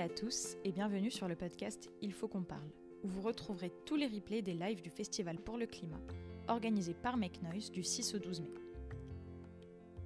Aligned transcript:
à 0.00 0.08
tous 0.10 0.58
et 0.62 0.72
bienvenue 0.72 1.10
sur 1.10 1.26
le 1.26 1.36
podcast 1.36 1.90
Il 2.02 2.12
faut 2.12 2.28
qu'on 2.28 2.42
parle, 2.42 2.68
où 3.02 3.08
vous 3.08 3.22
retrouverez 3.22 3.72
tous 3.86 3.96
les 3.96 4.06
replays 4.06 4.42
des 4.42 4.52
lives 4.52 4.82
du 4.82 4.90
Festival 4.90 5.38
pour 5.38 5.56
le 5.56 5.64
climat, 5.64 6.00
organisé 6.48 6.92
par 6.92 7.16
Make 7.16 7.40
Noise 7.42 7.70
du 7.70 7.82
6 7.82 8.14
au 8.14 8.18
12 8.18 8.42
mai. 8.42 8.50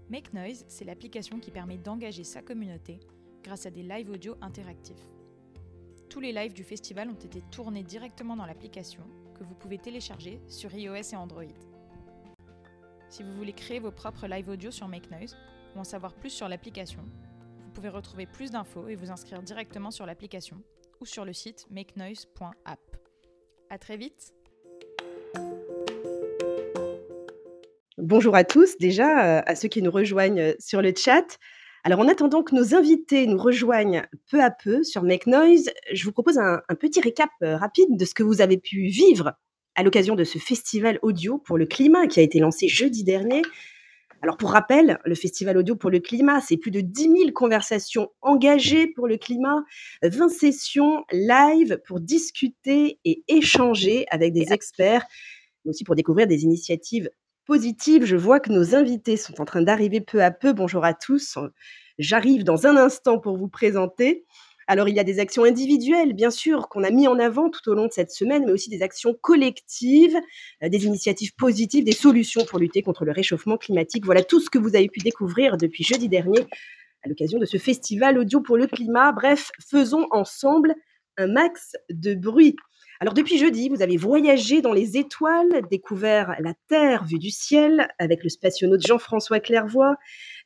Make 0.09 0.33
Noise, 0.33 0.65
c'est 0.69 0.85
l'application 0.85 1.41
qui 1.41 1.51
permet 1.51 1.77
d'engager 1.77 2.23
sa 2.23 2.41
communauté 2.41 3.01
grâce 3.43 3.67
à 3.67 3.71
des 3.71 3.83
lives 3.83 4.11
audio 4.11 4.37
interactifs. 4.41 5.09
Tous 6.09 6.21
les 6.21 6.33
lives 6.33 6.53
du 6.53 6.63
festival 6.63 7.11
ont 7.11 7.15
été 7.15 7.43
tournés 7.51 7.83
directement 7.83 8.37
dans 8.37 8.47
l'application 8.47 9.03
que 9.37 9.43
vous 9.43 9.55
pouvez 9.55 9.79
télécharger 9.79 10.41
sur 10.47 10.73
iOS 10.73 11.15
et 11.15 11.17
Android. 11.17 11.43
Si 13.09 13.25
vous 13.25 13.35
voulez 13.35 13.55
créer 13.55 13.81
vos 13.81 13.91
propres 13.91 14.29
lives 14.29 14.51
audio 14.51 14.71
sur 14.71 14.87
Make 14.87 15.11
Noise 15.11 15.37
ou 15.75 15.81
en 15.81 15.85
savoir 15.85 16.15
plus 16.15 16.31
sur 16.31 16.49
l'application, 16.49 17.03
vous 17.71 17.75
pouvez 17.75 17.89
retrouver 17.89 18.27
plus 18.27 18.51
d'infos 18.51 18.89
et 18.89 18.97
vous 18.97 19.13
inscrire 19.13 19.41
directement 19.45 19.93
sur 19.93 20.05
l'application 20.05 20.57
ou 21.01 21.07
sur 21.07 21.25
le 21.25 21.33
site 21.33 21.69
makenoise.app. 21.71 22.81
À 23.71 23.79
très 23.79 23.97
vite 23.97 24.35
Bonjour 27.97 28.35
à 28.35 28.43
tous, 28.43 28.77
déjà 28.79 29.39
euh, 29.39 29.43
à 29.47 29.55
ceux 29.55 29.69
qui 29.69 29.83
nous 29.83 29.93
rejoignent 29.93 30.53
sur 30.59 30.83
le 30.83 30.93
chat. 30.97 31.39
Alors 31.85 32.01
en 32.01 32.09
attendant 32.09 32.43
que 32.43 32.57
nos 32.57 32.75
invités 32.75 33.29
nous 33.29 33.39
rejoignent 33.39 34.05
peu 34.33 34.43
à 34.43 34.51
peu 34.51 34.83
sur 34.83 35.05
Make 35.05 35.29
Noise, 35.29 35.71
je 35.93 36.05
vous 36.05 36.13
propose 36.13 36.39
un, 36.39 36.63
un 36.69 36.75
petit 36.75 37.01
récap 37.01 37.31
euh, 37.45 37.57
rapide 37.57 37.97
de 37.97 38.05
ce 38.05 38.15
que 38.15 38.25
vous 38.25 38.41
avez 38.41 38.59
pu 38.59 38.89
vivre 38.89 39.35
à 39.77 39.85
l'occasion 39.85 40.17
de 40.17 40.25
ce 40.25 40.39
festival 40.39 40.99
audio 41.03 41.39
pour 41.39 41.57
le 41.57 41.67
climat 41.67 42.09
qui 42.09 42.19
a 42.19 42.25
été 42.25 42.41
lancé 42.41 42.67
jeudi 42.67 43.05
dernier 43.05 43.43
alors 44.23 44.37
pour 44.37 44.51
rappel, 44.51 44.99
le 45.05 45.15
Festival 45.15 45.57
Audio 45.57 45.77
pour 45.77 45.91
le 45.91 45.99
climat, 45.99 46.41
c'est 46.43 46.59
plus 46.59 46.71
de 46.71 46.83
10 46.83 47.03
000 47.03 47.15
conversations 47.33 48.11
engagées 48.21 48.87
pour 48.87 49.09
le 49.09 49.17
climat, 49.17 49.65
20 50.03 50.29
sessions 50.29 51.05
live 51.11 51.81
pour 51.87 52.01
discuter 52.01 52.99
et 53.05 53.23
échanger 53.29 54.05
avec 54.11 54.35
des 54.35 54.53
experts, 54.53 55.07
mais 55.65 55.71
aussi 55.71 55.85
pour 55.85 55.95
découvrir 55.95 56.27
des 56.27 56.43
initiatives 56.43 57.09
positives. 57.47 58.05
Je 58.05 58.17
vois 58.17 58.41
que 58.41 58.53
nos 58.53 58.75
invités 58.75 59.17
sont 59.17 59.41
en 59.41 59.47
train 59.47 59.63
d'arriver 59.63 60.03
peu 60.03 60.23
à 60.23 60.31
peu. 60.31 60.53
Bonjour 60.53 60.85
à 60.85 60.93
tous. 60.93 61.39
J'arrive 61.99 62.45
dans 62.45 62.67
un 62.67 62.77
instant 62.77 63.19
pour 63.19 63.39
vous 63.39 63.49
présenter. 63.49 64.27
Alors, 64.71 64.89
il 64.89 64.95
y 64.95 65.01
a 65.01 65.05
des 65.05 65.19
actions 65.19 65.43
individuelles, 65.43 66.13
bien 66.13 66.31
sûr, 66.31 66.69
qu'on 66.69 66.85
a 66.85 66.91
mis 66.91 67.09
en 67.09 67.19
avant 67.19 67.51
tout 67.51 67.69
au 67.69 67.75
long 67.75 67.89
de 67.89 67.93
cette 67.93 68.13
semaine, 68.13 68.45
mais 68.47 68.53
aussi 68.53 68.71
des 68.71 68.83
actions 68.83 69.17
collectives, 69.21 70.17
euh, 70.63 70.69
des 70.69 70.87
initiatives 70.87 71.35
positives, 71.35 71.83
des 71.83 71.91
solutions 71.91 72.45
pour 72.45 72.61
lutter 72.61 72.81
contre 72.81 73.05
le 73.05 73.11
réchauffement 73.11 73.57
climatique. 73.57 74.05
Voilà 74.05 74.23
tout 74.23 74.39
ce 74.39 74.49
que 74.49 74.61
vous 74.61 74.77
avez 74.77 74.89
pu 74.89 75.01
découvrir 75.01 75.57
depuis 75.57 75.83
jeudi 75.83 76.09
dernier 76.09 76.47
à 77.03 77.09
l'occasion 77.09 77.41
de 77.41 77.47
ce 77.47 77.57
festival 77.57 78.17
audio 78.17 78.41
pour 78.41 78.57
le 78.57 78.69
climat. 78.69 79.11
Bref, 79.11 79.51
faisons 79.69 80.07
ensemble 80.13 80.77
un 81.17 81.27
max 81.27 81.73
de 81.89 82.15
bruit. 82.15 82.55
Alors 83.01 83.15
depuis 83.15 83.39
jeudi, 83.39 83.71
vous 83.71 83.83
avez 83.83 83.97
voyagé 83.97 84.61
dans 84.61 84.75
les 84.75 84.99
étoiles, 84.99 85.63
découvert 85.71 86.37
la 86.39 86.53
Terre 86.69 87.07
vue 87.07 87.19
du 87.19 87.31
ciel 87.31 87.89
avec 87.99 88.23
le 88.23 88.29
spationaute 88.29 88.87
Jean-François 88.87 89.41
Clairvoy. 89.41 89.97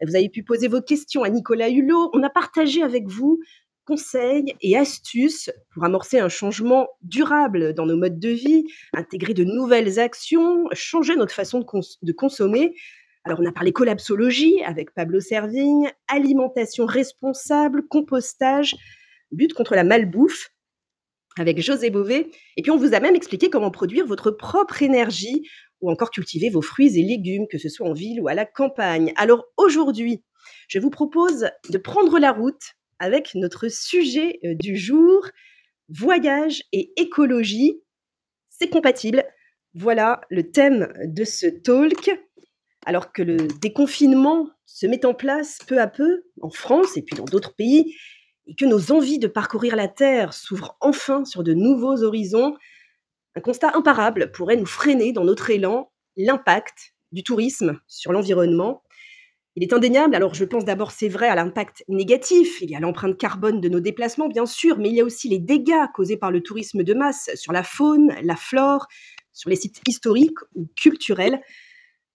Vous 0.07 0.15
avez 0.15 0.29
pu 0.29 0.45
poser 0.45 0.69
vos 0.69 0.81
questions 0.81 1.25
à 1.25 1.31
Nicolas 1.31 1.69
Hulot. 1.69 2.11
On 2.15 2.23
a 2.23 2.31
partagé 2.31 2.83
avec 2.83 3.09
vous 3.09 3.41
conseils 3.87 4.55
et 4.61 4.77
astuces 4.77 5.51
pour 5.73 5.85
amorcer 5.85 6.19
un 6.19 6.29
changement 6.29 6.89
durable 7.03 7.75
dans 7.75 7.87
nos 7.87 7.97
modes 7.97 8.19
de 8.19 8.31
vie, 8.31 8.65
intégrer 8.93 9.35
de 9.35 9.45
nouvelles 9.45 9.99
actions, 9.99 10.67
changer 10.73 11.17
notre 11.17 11.35
façon 11.35 11.61
de, 12.03 12.13
consommer. 12.13 12.75
Alors 13.25 13.41
on 13.41 13.47
a 13.47 13.53
parlé 13.53 13.73
collapsologie 13.73 14.63
avec 14.65 14.93
Pablo 14.95 15.21
Servigne, 15.21 15.91
alimentation 16.09 16.87
responsable, 16.87 17.87
compostage, 17.89 18.75
lutte 19.31 19.55
contre 19.55 19.75
la 19.75 19.85
malbouffe 19.85 20.51
avec 21.39 21.61
José 21.61 21.91
Bové. 21.91 22.31
Et 22.57 22.63
puis 22.63 22.71
on 22.71 22.77
vous 22.77 22.95
a 22.95 23.01
même 23.01 23.17
expliqué 23.17 23.51
comment 23.51 23.71
produire 23.71 24.07
votre 24.07 24.31
propre 24.31 24.83
énergie 24.83 25.49
ou 25.81 25.91
encore 25.91 26.11
cultiver 26.11 26.49
vos 26.49 26.63
fruits 26.63 26.99
et 26.99 27.03
légumes, 27.03 27.47
que 27.51 27.59
ce 27.59 27.69
soit 27.69 27.89
en 27.89 27.93
ville 27.93 28.21
ou 28.21 28.29
à 28.29 28.35
la 28.35 28.47
campagne. 28.47 29.13
Alors 29.17 29.45
aujourd'hui, 29.57 30.23
je 30.69 30.79
vous 30.79 30.91
propose 30.91 31.51
de 31.69 31.79
prendre 31.79 32.19
la 32.19 32.33
route 32.33 32.75
avec 33.05 33.35
notre 33.35 33.69
sujet 33.69 34.41
euh, 34.45 34.55
du 34.55 34.79
jour, 34.79 35.29
voyage 35.91 36.63
et 36.73 36.91
écologie. 36.97 37.83
C'est 38.49 38.71
compatible. 38.71 39.25
Voilà 39.75 40.23
le 40.31 40.51
thème 40.51 40.91
de 41.05 41.25
ce 41.25 41.47
talk. 41.47 42.11
Alors 42.87 43.13
que 43.13 43.23
le 43.23 43.37
déconfinement 43.61 44.49
se 44.65 44.87
met 44.87 45.05
en 45.05 45.13
place 45.13 45.59
peu 45.67 45.81
à 45.81 45.87
peu 45.87 46.25
en 46.41 46.49
France 46.49 46.97
et 46.97 47.03
puis 47.03 47.17
dans 47.17 47.27
d'autres 47.27 47.55
pays, 47.55 47.95
et 48.47 48.55
que 48.55 48.65
nos 48.65 48.91
envies 48.91 49.19
de 49.19 49.27
parcourir 49.27 49.77
la 49.77 49.89
Terre 49.89 50.33
s'ouvrent 50.33 50.77
enfin 50.81 51.25
sur 51.27 51.43
de 51.43 51.53
nouveaux 51.53 52.03
horizons, 52.03 52.55
un 53.37 53.41
constat 53.41 53.77
imparable 53.77 54.33
pourrait 54.33 54.57
nous 54.57 54.67
freiner 54.67 55.13
dans 55.13 55.25
notre 55.25 55.51
élan, 55.51 55.91
l'impact 56.17 56.95
du 57.13 57.23
tourisme 57.23 57.81
sur 57.87 58.13
l'environnement 58.13 58.83
il 59.57 59.63
est 59.63 59.73
indéniable, 59.73 60.17
alors 60.17 60.35
je 60.35 60.45
pense 60.45 60.65
d'abord, 60.65 60.91
c'est 60.91 61.09
vrai, 61.09 61.29
à 61.29 61.37
l'impact 61.37 61.85
négatif. 61.89 62.61
Il 62.61 62.71
y 62.71 62.75
a 62.75 62.81
l'empreinte 62.81 63.17
carbone 63.17 63.61
de 63.61 63.69
nos 63.69 63.79
déplacements, 63.79 64.27
bien 64.27 64.47
sûr, 64.47 64.79
mais 64.79 64.89
il 64.89 64.97
y 64.97 65.01
a 65.01 65.05
aussi 65.05 65.29
les 65.29 65.39
dégâts 65.39 65.87
causés 65.95 66.17
par 66.17 66.33
le 66.33 66.41
tourisme 66.41 66.83
de 66.83 66.93
masse 66.93 67.31
sur 67.37 67.53
la 67.53 67.63
faune, 67.63 68.13
la 68.23 68.35
flore, 68.35 68.89
sur 69.33 69.51
les 69.51 69.57
sites 69.57 69.81
historiques 69.87 70.39
ou 70.57 70.69
culturels. 70.77 71.41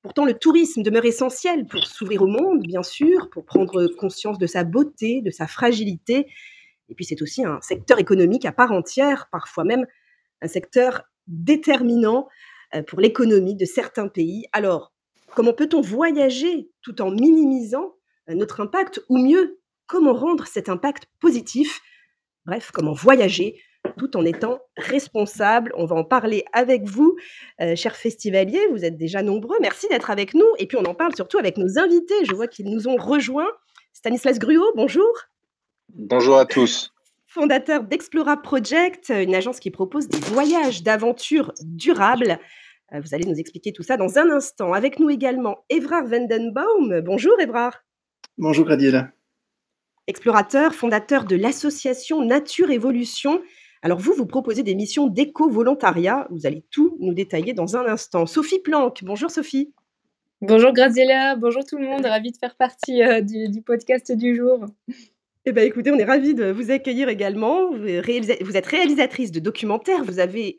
Pourtant, 0.01 0.25
le 0.25 0.33
tourisme 0.33 0.81
demeure 0.81 1.05
essentiel 1.05 1.65
pour 1.65 1.85
s'ouvrir 1.85 2.23
au 2.23 2.27
monde, 2.27 2.61
bien 2.61 2.83
sûr, 2.83 3.29
pour 3.29 3.45
prendre 3.45 3.87
conscience 3.87 4.37
de 4.37 4.47
sa 4.47 4.65
beauté, 4.65 5.21
de 5.21 5.31
sa 5.31 5.47
fragilité. 5.47 6.27
Et 6.89 6.95
puis, 6.95 7.05
c'est 7.05 7.21
aussi 7.21 7.45
un 7.45 7.61
secteur 7.61 7.99
économique 7.99 8.45
à 8.45 8.51
part 8.51 8.71
entière, 8.73 9.29
parfois 9.31 9.63
même 9.63 9.85
un 10.41 10.47
secteur 10.47 11.03
déterminant 11.27 12.27
euh, 12.75 12.83
pour 12.83 12.99
l'économie 12.99 13.55
de 13.55 13.65
certains 13.65 14.07
pays. 14.07 14.45
Alors, 14.51 14.93
Comment 15.35 15.53
peut-on 15.53 15.81
voyager 15.81 16.69
tout 16.81 17.01
en 17.01 17.11
minimisant 17.11 17.95
euh, 18.29 18.35
notre 18.35 18.61
impact 18.61 19.01
ou 19.09 19.17
mieux, 19.17 19.59
comment 19.87 20.13
rendre 20.13 20.47
cet 20.47 20.69
impact 20.69 21.05
positif? 21.19 21.81
Bref, 22.45 22.71
comment 22.73 22.93
voyager 22.93 23.61
tout 23.97 24.17
en 24.17 24.25
étant 24.25 24.59
responsable? 24.77 25.71
On 25.75 25.85
va 25.85 25.95
en 25.95 26.03
parler 26.03 26.45
avec 26.53 26.83
vous, 26.83 27.15
euh, 27.61 27.75
chers 27.75 27.95
festivaliers. 27.95 28.65
Vous 28.71 28.85
êtes 28.85 28.97
déjà 28.97 29.21
nombreux. 29.21 29.57
Merci 29.61 29.87
d'être 29.89 30.09
avec 30.09 30.33
nous. 30.33 30.47
Et 30.57 30.67
puis, 30.67 30.77
on 30.77 30.85
en 30.85 30.95
parle 30.95 31.15
surtout 31.15 31.37
avec 31.37 31.57
nos 31.57 31.77
invités. 31.77 32.25
Je 32.25 32.33
vois 32.33 32.47
qu'ils 32.47 32.69
nous 32.69 32.87
ont 32.87 32.97
rejoints. 32.97 33.49
Stanislas 33.93 34.39
Gruot, 34.39 34.73
bonjour. 34.75 35.11
Bonjour 35.89 36.37
à 36.37 36.45
tous. 36.45 36.93
Fondateur 37.27 37.83
d'Explora 37.83 38.37
Project, 38.37 39.09
une 39.09 39.35
agence 39.35 39.59
qui 39.59 39.69
propose 39.69 40.07
des 40.07 40.19
voyages 40.19 40.81
d'aventure 40.81 41.53
durables. 41.61 42.39
Euh, 42.93 42.99
vous 43.01 43.13
allez 43.13 43.25
nous 43.25 43.39
expliquer 43.39 43.71
tout 43.71 43.83
ça 43.83 43.97
dans 43.97 44.17
un 44.17 44.29
instant. 44.29 44.73
Avec 44.73 44.99
nous 44.99 45.09
également 45.09 45.65
Evrard 45.69 46.05
Vendenbaum. 46.05 47.01
Bonjour 47.01 47.39
Evrard. 47.39 47.83
Bonjour 48.37 48.65
Gradiela. 48.65 49.11
Explorateur, 50.07 50.73
fondateur 50.73 51.25
de 51.25 51.35
l'association 51.35 52.25
Nature 52.25 52.71
Évolution. 52.71 53.41
Alors 53.81 53.99
vous, 53.99 54.13
vous 54.13 54.25
proposez 54.25 54.63
des 54.63 54.75
missions 54.75 55.07
d'éco-volontariat. 55.07 56.27
Vous 56.31 56.45
allez 56.45 56.65
tout 56.71 56.97
nous 56.99 57.13
détailler 57.13 57.53
dans 57.53 57.77
un 57.77 57.85
instant. 57.85 58.25
Sophie 58.25 58.59
Planck. 58.59 59.03
Bonjour 59.03 59.29
Sophie. 59.29 59.73
Bonjour 60.41 60.71
Graziella, 60.71 61.35
bonjour 61.35 61.65
tout 61.65 61.77
le 61.77 61.85
monde, 61.85 62.05
ravi 62.05 62.31
de 62.31 62.37
faire 62.37 62.55
partie 62.55 63.03
euh, 63.03 63.19
du, 63.19 63.61
podcast 63.61 64.09
du 64.13 64.37
jour. 64.37 64.65
Eh 65.45 65.51
bien 65.51 65.63
écoutez, 65.63 65.91
on 65.91 65.97
est 65.97 66.05
ravis 66.05 66.33
de 66.33 66.49
vous 66.49 66.71
accueillir 66.71 67.09
également. 67.09 67.71
vous 67.71 67.87
êtes 68.57 68.65
réalisatrice 68.65 69.31
de 69.31 69.41
documentaires, 69.41 70.05
vous 70.05 70.19
avez 70.19 70.57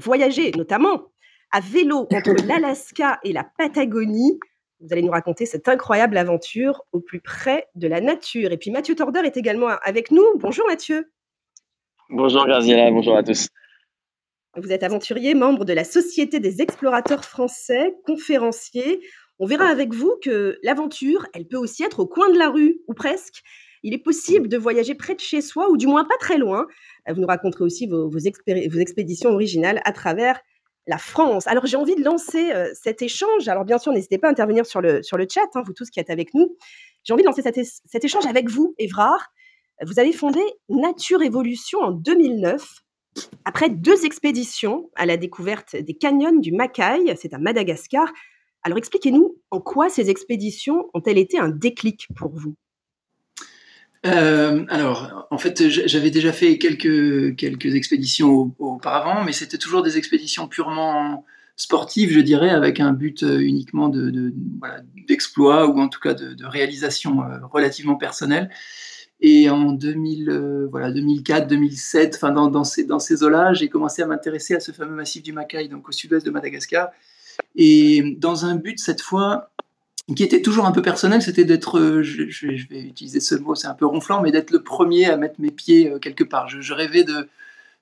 voyagé 0.00 0.52
notamment 0.52 1.08
à 1.50 1.60
vélo 1.60 2.06
entre 2.12 2.34
l'Alaska 2.46 3.18
et 3.24 3.32
la 3.32 3.44
Patagonie. 3.44 4.38
Vous 4.80 4.88
allez 4.92 5.02
nous 5.02 5.12
raconter 5.12 5.46
cette 5.46 5.68
incroyable 5.68 6.18
aventure 6.18 6.82
au 6.92 7.00
plus 7.00 7.20
près 7.20 7.66
de 7.74 7.88
la 7.88 8.00
nature. 8.00 8.52
Et 8.52 8.58
puis 8.58 8.70
Mathieu 8.70 8.94
Torder 8.94 9.20
est 9.24 9.36
également 9.36 9.68
avec 9.82 10.10
nous. 10.10 10.24
Bonjour 10.36 10.66
Mathieu. 10.66 11.10
Bonjour 12.10 12.46
Graziella, 12.46 12.90
bonjour 12.90 13.16
à 13.16 13.22
tous. 13.22 13.48
Vous 14.56 14.72
êtes 14.72 14.82
aventurier, 14.82 15.34
membre 15.34 15.64
de 15.64 15.72
la 15.72 15.84
Société 15.84 16.40
des 16.40 16.62
explorateurs 16.62 17.24
français, 17.24 17.94
conférencier. 18.06 19.00
On 19.38 19.46
verra 19.46 19.66
avec 19.66 19.92
vous 19.92 20.14
que 20.22 20.58
l'aventure, 20.62 21.26
elle 21.34 21.46
peut 21.46 21.58
aussi 21.58 21.82
être 21.82 22.00
au 22.00 22.06
coin 22.06 22.30
de 22.30 22.38
la 22.38 22.48
rue, 22.48 22.78
ou 22.88 22.94
presque. 22.94 23.42
Il 23.82 23.92
est 23.92 24.02
possible 24.02 24.48
de 24.48 24.56
voyager 24.56 24.94
près 24.94 25.14
de 25.14 25.20
chez 25.20 25.42
soi, 25.42 25.68
ou 25.70 25.76
du 25.76 25.86
moins 25.86 26.04
pas 26.04 26.16
très 26.18 26.38
loin. 26.38 26.66
Vous 27.06 27.20
nous 27.20 27.26
raconterez 27.26 27.64
aussi 27.64 27.86
vos, 27.86 28.08
vos 28.08 28.18
expéditions 28.18 29.30
originales 29.30 29.82
à 29.84 29.92
travers 29.92 30.40
la 30.86 30.98
France. 30.98 31.46
Alors 31.46 31.66
j'ai 31.66 31.76
envie 31.76 31.96
de 31.96 32.04
lancer 32.04 32.52
euh, 32.52 32.70
cet 32.74 33.02
échange. 33.02 33.48
Alors 33.48 33.64
bien 33.64 33.78
sûr, 33.78 33.92
n'hésitez 33.92 34.18
pas 34.18 34.28
à 34.28 34.30
intervenir 34.30 34.66
sur 34.66 34.80
le, 34.80 35.02
sur 35.02 35.16
le 35.16 35.26
chat, 35.28 35.48
hein, 35.54 35.62
vous 35.64 35.72
tous 35.72 35.90
qui 35.90 36.00
êtes 36.00 36.10
avec 36.10 36.34
nous. 36.34 36.56
J'ai 37.04 37.12
envie 37.12 37.22
de 37.22 37.28
lancer 37.28 37.42
cet, 37.42 38.04
échange 38.04 38.26
avec 38.26 38.48
vous, 38.48 38.74
Évrard. 38.78 39.28
Vous 39.84 40.00
avez 40.00 40.12
fondé 40.12 40.40
Nature 40.68 41.22
Évolution 41.22 41.80
en 41.80 41.90
2009. 41.92 42.82
Après 43.44 43.68
deux 43.68 44.04
expéditions 44.04 44.90
à 44.96 45.06
la 45.06 45.16
découverte 45.16 45.76
des 45.76 45.94
canyons 45.94 46.36
du 46.36 46.52
Macaï, 46.52 47.14
c'est 47.16 47.32
à 47.32 47.38
Madagascar. 47.38 48.12
Alors 48.62 48.78
expliquez-nous 48.78 49.36
en 49.50 49.60
quoi 49.60 49.88
ces 49.88 50.10
expéditions 50.10 50.90
ont-elles 50.94 51.18
été 51.18 51.38
un 51.38 51.48
déclic 51.48 52.08
pour 52.16 52.32
vous? 52.34 52.56
Alors, 54.06 55.26
en 55.30 55.38
fait, 55.38 55.68
j'avais 55.68 56.10
déjà 56.10 56.32
fait 56.32 56.58
quelques, 56.58 57.36
quelques 57.36 57.74
expéditions 57.74 58.54
auparavant, 58.58 59.24
mais 59.24 59.32
c'était 59.32 59.58
toujours 59.58 59.82
des 59.82 59.98
expéditions 59.98 60.48
purement 60.48 61.24
sportive, 61.56 62.10
je 62.12 62.20
dirais, 62.20 62.50
avec 62.50 62.80
un 62.80 62.92
but 62.92 63.22
euh, 63.22 63.40
uniquement 63.40 63.88
d'exploit 63.88 65.66
de, 65.66 65.72
ou 65.72 65.80
en 65.80 65.88
tout 65.88 66.00
cas 66.00 66.14
de, 66.14 66.44
réalisation 66.44 67.22
euh, 67.22 67.38
relativement 67.50 67.96
personnelle. 67.96 68.50
Et 69.20 69.48
en 69.48 69.72
2000, 69.72 70.28
euh, 70.28 70.68
voilà, 70.70 70.92
2004, 70.92 71.48
2007, 71.48 72.16
enfin 72.16 72.32
dans, 72.32 72.48
dans, 72.48 72.64
ces, 72.64 72.84
dans 72.84 72.98
ces 72.98 73.22
eaux-là, 73.22 73.54
j'ai 73.54 73.70
commencé 73.70 74.02
à 74.02 74.06
m'intéresser 74.06 74.54
à 74.54 74.60
ce 74.60 74.72
fameux 74.72 74.94
massif 74.94 75.22
du 75.22 75.32
Macaï, 75.32 75.70
donc 75.70 75.88
au 75.88 75.92
sud-ouest 75.92 76.24
de 76.24 76.30
Madagascar. 76.30 76.90
Et 77.54 78.16
dans 78.18 78.44
un 78.44 78.56
but, 78.56 78.78
cette 78.78 79.00
fois, 79.00 79.50
qui 80.14 80.22
était 80.22 80.42
toujours 80.42 80.66
un 80.66 80.72
peu 80.72 80.82
personnel, 80.82 81.20
c'était 81.20 81.44
d'être, 81.44 82.00
je, 82.02 82.28
je, 82.28 82.68
vais 82.68 82.80
utiliser 82.82 83.18
ce 83.18 83.34
mot, 83.34 83.56
c'est 83.56 83.66
un 83.66 83.74
peu 83.74 83.86
ronflant, 83.86 84.22
mais 84.22 84.30
d'être 84.30 84.52
le 84.52 84.62
premier 84.62 85.06
à 85.06 85.16
mettre 85.16 85.40
mes 85.40 85.50
pieds 85.50 85.92
quelque 86.00 86.22
part. 86.22 86.48
Je, 86.48 86.60
je 86.60 86.74
rêvais 86.74 87.02
de, 87.02 87.28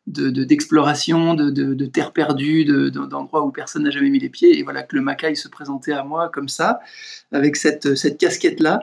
d'exploration, 0.06 1.34
de, 1.34 1.50
de, 1.50 1.74
de, 1.74 1.86
terre 1.86 2.12
perdue, 2.12 2.64
d'endroits 2.64 3.44
où 3.44 3.50
personne 3.50 3.82
n'a 3.82 3.90
jamais 3.90 4.10
mis 4.10 4.20
les 4.20 4.30
pieds. 4.30 4.58
Et 4.58 4.62
voilà 4.62 4.82
que 4.82 4.96
le 4.96 5.02
Macaï 5.02 5.36
se 5.36 5.48
présentait 5.48 5.92
à 5.92 6.02
moi 6.02 6.30
comme 6.30 6.48
ça, 6.48 6.80
avec 7.32 7.56
cette, 7.56 7.94
cette 7.94 8.18
casquette-là. 8.18 8.80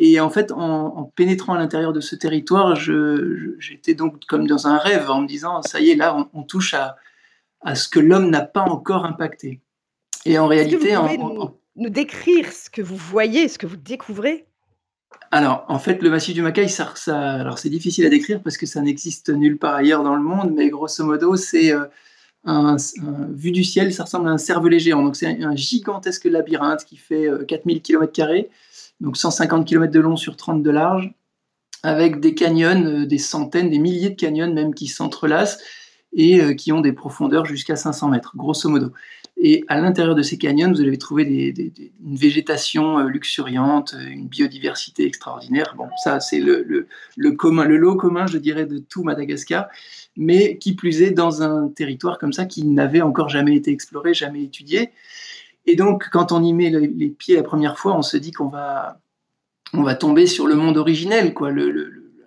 Et 0.00 0.20
en 0.20 0.30
fait, 0.30 0.52
en, 0.52 1.12
pénétrant 1.16 1.54
à 1.54 1.58
l'intérieur 1.58 1.92
de 1.92 2.00
ce 2.00 2.14
territoire, 2.14 2.76
j'étais 2.76 3.94
donc 3.94 4.24
comme 4.26 4.46
dans 4.46 4.66
un 4.66 4.78
rêve 4.78 5.10
en 5.10 5.22
me 5.22 5.26
disant, 5.26 5.60
ça 5.62 5.80
y 5.80 5.90
est, 5.90 5.96
là, 5.96 6.28
on, 6.32 6.42
touche 6.42 6.74
à, 6.74 6.96
à, 7.60 7.74
ce 7.74 7.88
que 7.88 7.98
l'homme 7.98 8.30
n'a 8.30 8.42
pas 8.42 8.62
encore 8.62 9.04
impacté. 9.04 9.60
Et 10.24 10.38
en 10.38 10.46
réalité... 10.46 10.76
Pouvez 10.76 10.96
nous, 11.78 11.90
décrire 11.90 12.52
ce 12.52 12.68
que 12.70 12.82
vous 12.82 12.96
voyez, 12.96 13.48
ce 13.48 13.58
que 13.58 13.66
vous 13.66 13.76
découvrez 13.76 14.44
alors, 15.30 15.64
en 15.68 15.78
fait, 15.78 16.02
le 16.02 16.10
massif 16.10 16.34
du 16.34 16.42
Macaï, 16.42 16.68
ça, 16.68 16.92
alors 17.08 17.58
c'est 17.58 17.70
difficile 17.70 18.04
à 18.04 18.10
décrire 18.10 18.42
parce 18.42 18.56
que 18.56 18.66
ça 18.66 18.80
n'existe 18.80 19.30
nulle 19.30 19.58
part 19.58 19.74
ailleurs 19.74 20.02
dans 20.02 20.14
le 20.14 20.22
monde, 20.22 20.52
mais 20.54 20.68
grosso 20.68 21.04
modo, 21.04 21.36
c'est 21.36 21.72
euh, 21.72 21.84
un, 22.44 22.76
vu 23.30 23.50
du 23.50 23.64
ciel, 23.64 23.92
ça 23.92 24.04
ressemble 24.04 24.28
à 24.28 24.32
un 24.32 24.38
cervelet 24.38 24.78
géant. 24.78 25.02
Donc, 25.02 25.16
c'est 25.16 25.26
un, 25.26 25.56
gigantesque 25.56 26.24
labyrinthe 26.24 26.84
qui 26.84 26.96
fait 26.96 27.26
4000 27.46 27.82
km, 27.82 28.48
donc 29.00 29.16
150 29.16 29.66
km 29.66 29.92
de 29.92 30.00
long 30.00 30.16
sur 30.16 30.36
30 30.36 30.62
de 30.62 30.70
large, 30.70 31.12
avec 31.82 32.20
des 32.20 32.34
canyons, 32.34 32.84
euh, 32.84 33.06
des 33.06 33.18
centaines, 33.18 33.70
des 33.70 33.78
milliers 33.78 34.10
de 34.10 34.16
canyons 34.16 34.52
même 34.52 34.74
qui 34.74 34.86
s'entrelacent 34.86 35.58
et 36.12 36.40
euh, 36.40 36.54
qui 36.54 36.72
ont 36.72 36.80
des 36.80 36.92
profondeurs 36.92 37.44
jusqu'à 37.44 37.76
500 37.76 38.08
mètres, 38.08 38.32
grosso 38.36 38.68
modo. 38.68 38.92
Et 39.40 39.64
à 39.68 39.80
l'intérieur 39.80 40.16
de 40.16 40.22
ces 40.22 40.36
canyons, 40.36 40.72
vous 40.72 40.80
allez 40.80 40.98
trouver 40.98 41.22
une 41.24 42.16
végétation 42.16 42.98
euh, 42.98 43.04
luxuriante, 43.04 43.94
une 43.96 44.26
biodiversité 44.26 45.06
extraordinaire. 45.06 45.74
Bon, 45.76 45.88
ça, 46.02 46.18
c'est 46.18 46.40
le, 46.40 46.88
lot 47.16 47.36
commun, 47.36 48.26
je 48.26 48.38
dirais, 48.38 48.66
de 48.66 48.78
tout 48.78 49.04
Madagascar, 49.04 49.68
mais 50.16 50.58
qui 50.58 50.74
plus 50.74 51.02
est 51.02 51.12
dans 51.12 51.42
un 51.42 51.68
territoire 51.68 52.18
comme 52.18 52.32
ça 52.32 52.46
qui 52.46 52.64
n'avait 52.64 53.00
encore 53.00 53.28
jamais 53.28 53.54
été 53.54 53.70
exploré, 53.70 54.12
jamais 54.12 54.42
étudié. 54.42 54.90
Et 55.66 55.76
donc, 55.76 56.08
quand 56.10 56.32
on 56.32 56.42
y 56.42 56.52
met 56.52 56.70
les 56.70 57.08
pieds 57.10 57.36
la 57.36 57.44
première 57.44 57.78
fois, 57.78 57.96
on 57.96 58.02
se 58.02 58.16
dit 58.16 58.32
qu'on 58.32 58.48
va, 58.48 59.00
on 59.72 59.82
va 59.82 59.94
tomber 59.94 60.26
sur 60.26 60.48
le 60.48 60.56
monde 60.56 60.78
originel, 60.78 61.32
quoi, 61.32 61.52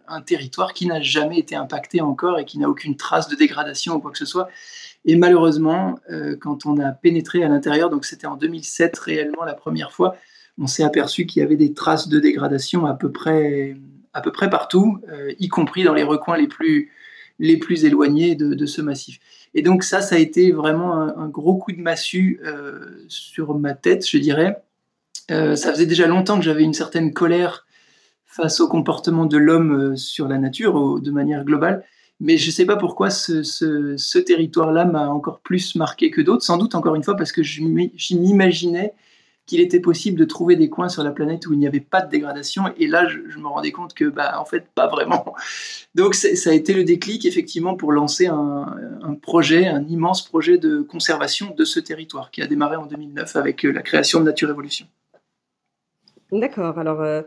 un 0.08 0.22
territoire 0.22 0.74
qui 0.74 0.86
n'a 0.86 1.02
jamais 1.02 1.40
été 1.40 1.56
impacté 1.56 2.02
encore 2.02 2.40
et 2.40 2.46
qui 2.46 2.60
n'a 2.60 2.70
aucune 2.70 2.96
trace 2.96 3.28
de 3.28 3.36
dégradation 3.36 3.96
ou 3.96 4.00
quoi 4.00 4.12
que 4.12 4.18
ce 4.18 4.26
soit. 4.26 4.50
Et 5.06 5.16
malheureusement, 5.16 6.00
euh, 6.12 6.36
quand 6.40 6.66
on 6.66 6.80
a 6.80 6.92
pénétré 6.92 7.44
à 7.44 7.50
l'intérieur, 7.50 7.90
donc 7.90 8.06
c'était 8.06 8.28
en 8.28 8.36
2007 8.36 8.98
réellement 9.00 9.44
la 9.44 9.54
première 9.54 9.92
fois, 9.92 10.16
on 10.58 10.68
s'est 10.68 10.84
aperçu 10.84 11.26
qu'il 11.26 11.42
y 11.42 11.46
avait 11.46 11.56
des 11.56 11.74
traces 11.74 12.08
de 12.08 12.20
dégradation 12.20 12.86
à 12.86 12.94
peu 12.94 13.12
près, 13.12 13.78
à 14.14 14.22
peu 14.22 14.32
près 14.32 14.50
partout, 14.50 15.00
euh, 15.12 15.34
y 15.40 15.48
compris 15.48 15.84
dans 15.84 15.94
les 15.94 16.04
recoins 16.04 16.38
les 16.38 16.48
plus, 16.48 16.92
les 17.40 17.58
plus 17.58 17.86
éloignés 17.86 18.36
de, 18.36 18.66
ce 18.68 18.82
massif. 18.82 19.20
Et 19.56 19.64
donc 19.64 19.84
ça, 19.84 20.02
ça 20.02 20.16
a 20.16 20.20
été 20.20 20.52
vraiment 20.52 20.94
un, 20.94 21.28
gros 21.30 21.56
coup 21.56 21.72
de 21.72 21.82
massue 21.82 22.40
euh, 22.46 23.04
sur 23.08 23.58
ma 23.58 23.74
tête, 23.74 24.08
je 24.08 24.18
dirais. 24.18 24.62
ça 25.30 25.72
faisait 25.72 25.88
déjà 25.88 26.06
longtemps 26.06 26.38
que 26.38 26.46
j'avais 26.46 26.64
une 26.64 26.74
certaine 26.74 27.12
colère 27.14 27.66
face 28.26 28.60
au 28.60 28.68
comportement 28.68 29.26
de 29.26 29.38
l'homme 29.38 29.98
sur 29.98 30.28
la 30.28 30.38
nature, 30.38 31.02
de 31.02 31.12
manière 31.12 31.44
globale. 31.44 31.84
Mais 32.22 32.38
je 32.38 32.46
ne 32.48 32.52
sais 32.52 32.66
pas 32.66 32.78
pourquoi 32.78 33.10
ce, 33.10 34.18
territoire-là 34.20 34.86
m'a 34.86 35.10
encore 35.10 35.40
plus 35.40 35.76
marqué 35.76 36.12
que 36.12 36.22
d'autres. 36.22 36.44
Sans 36.44 36.58
doute, 36.58 36.76
encore 36.76 36.94
une 36.94 37.04
fois, 37.04 37.16
parce 37.16 37.32
que 37.32 37.42
je 37.42 37.64
m'imaginais 37.64 38.94
qu'il 39.48 39.60
était 39.60 39.80
possible 39.80 40.20
de 40.20 40.26
trouver 40.26 40.56
des 40.56 40.70
coins 40.70 40.88
sur 40.88 41.04
la 41.04 41.10
planète 41.10 41.48
où 41.48 41.54
il 41.54 41.58
n'y 41.58 41.66
avait 41.66 41.80
pas 41.80 42.02
de 42.02 42.12
dégradation. 42.12 42.66
Et 42.78 42.86
là, 42.86 43.08
je, 43.08 43.40
me 43.40 43.48
rendais 43.48 43.72
compte 43.72 43.96
que, 43.96 44.06
bah, 44.06 44.40
en 44.40 44.46
fait, 44.46 44.68
pas 44.76 44.88
vraiment. 44.88 45.34
Donc, 45.96 46.14
ça 46.14 46.52
a 46.52 46.54
été 46.54 46.76
le 46.76 46.84
déclic, 46.84 47.26
effectivement, 47.26 47.76
pour 47.76 47.92
lancer 47.92 48.28
un, 48.28 49.18
projet, 49.20 49.68
un 49.68 49.84
immense 49.88 50.24
projet 50.24 50.60
de 50.60 50.82
conservation 50.82 51.56
de 51.58 51.66
ce 51.66 51.80
territoire 51.80 52.30
qui 52.30 52.44
a 52.44 52.48
démarré 52.48 52.76
en 52.76 52.86
2009 52.86 53.36
avec 53.36 53.66
euh, 53.66 53.72
la 53.72 53.82
création 53.82 54.20
de 54.20 54.26
Nature 54.26 54.52
Évolution. 54.52 54.86
D'accord. 56.32 56.78
Alors, 56.78 57.02
euh, 57.02 57.24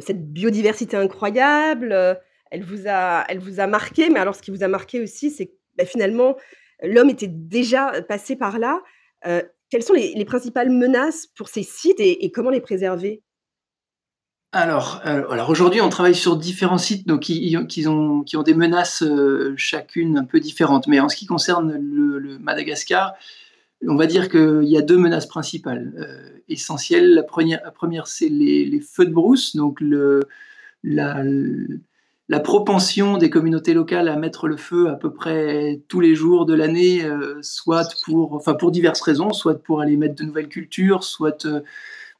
cette 0.00 0.32
biodiversité 0.32 0.96
incroyable, 0.96 1.92
euh, 1.92 2.14
elle 2.52 2.62
vous 2.62 2.86
a, 2.86 3.24
elle 3.28 3.38
vous 3.38 3.60
a 3.60 3.66
marqué. 3.66 4.10
Mais 4.10 4.20
alors, 4.20 4.36
ce 4.36 4.42
qui 4.42 4.50
vous 4.50 4.62
a 4.62 4.68
marqué 4.68 5.00
aussi, 5.00 5.30
c'est 5.30 5.46
que 5.46 5.52
bah, 5.76 5.86
finalement, 5.86 6.36
l'homme 6.82 7.08
était 7.08 7.28
déjà 7.28 8.02
passé 8.02 8.36
par 8.36 8.58
là. 8.58 8.82
Euh, 9.26 9.42
quelles 9.70 9.82
sont 9.82 9.94
les, 9.94 10.24
principales 10.26 10.68
menaces 10.68 11.26
pour 11.26 11.48
ces 11.48 11.62
sites 11.62 11.98
et, 11.98 12.30
comment 12.30 12.50
les 12.50 12.60
préserver? 12.60 13.22
Alors, 14.52 15.00
euh, 15.06 15.26
alors 15.30 15.48
aujourd'hui, 15.48 15.80
on 15.80 15.88
travaille 15.88 16.14
sur 16.14 16.36
différents 16.36 16.76
sites 16.76 17.08
donc, 17.08 17.20
qui, 17.20 17.56
ont, 17.86 18.22
qui 18.22 18.36
ont 18.36 18.42
des 18.42 18.52
menaces 18.52 19.02
euh, 19.02 19.54
chacune 19.56 20.18
un 20.18 20.24
peu 20.24 20.38
différentes. 20.38 20.88
Mais 20.88 21.00
en 21.00 21.08
ce 21.08 21.16
qui 21.16 21.24
concerne 21.24 21.72
le, 21.72 22.38
Madagascar, 22.38 23.14
on 23.88 23.96
va 23.96 24.06
dire 24.06 24.28
qu'il 24.28 24.64
y 24.64 24.76
a 24.76 24.82
deux 24.82 24.98
menaces 24.98 25.26
principales 25.26 26.36
essentielles. 26.50 27.14
La 27.14 27.22
première, 27.22 27.72
première 27.72 28.08
c'est 28.08 28.28
les, 28.28 28.80
feux 28.80 29.06
de 29.06 29.12
brousse, 29.12 29.56
donc 29.56 29.80
le, 29.80 30.20
la, 30.82 31.22
la 32.32 32.40
propension 32.40 33.18
des 33.18 33.28
communautés 33.28 33.74
locales 33.74 34.08
à 34.08 34.16
mettre 34.16 34.48
le 34.48 34.56
feu 34.56 34.88
à 34.88 34.94
peu 34.94 35.12
près 35.12 35.82
tous 35.88 36.00
les 36.00 36.14
jours 36.14 36.46
de 36.46 36.54
l'année, 36.54 37.04
euh, 37.04 37.38
soit 37.42 37.94
pour, 38.06 38.70
diverses 38.70 39.02
raisons, 39.02 39.34
soit 39.34 39.62
pour 39.62 39.82
aller 39.82 39.98
mettre 39.98 40.14
de 40.14 40.24
nouvelles 40.24 40.48
cultures, 40.48 41.04
soit 41.04 41.44
euh, 41.44 41.60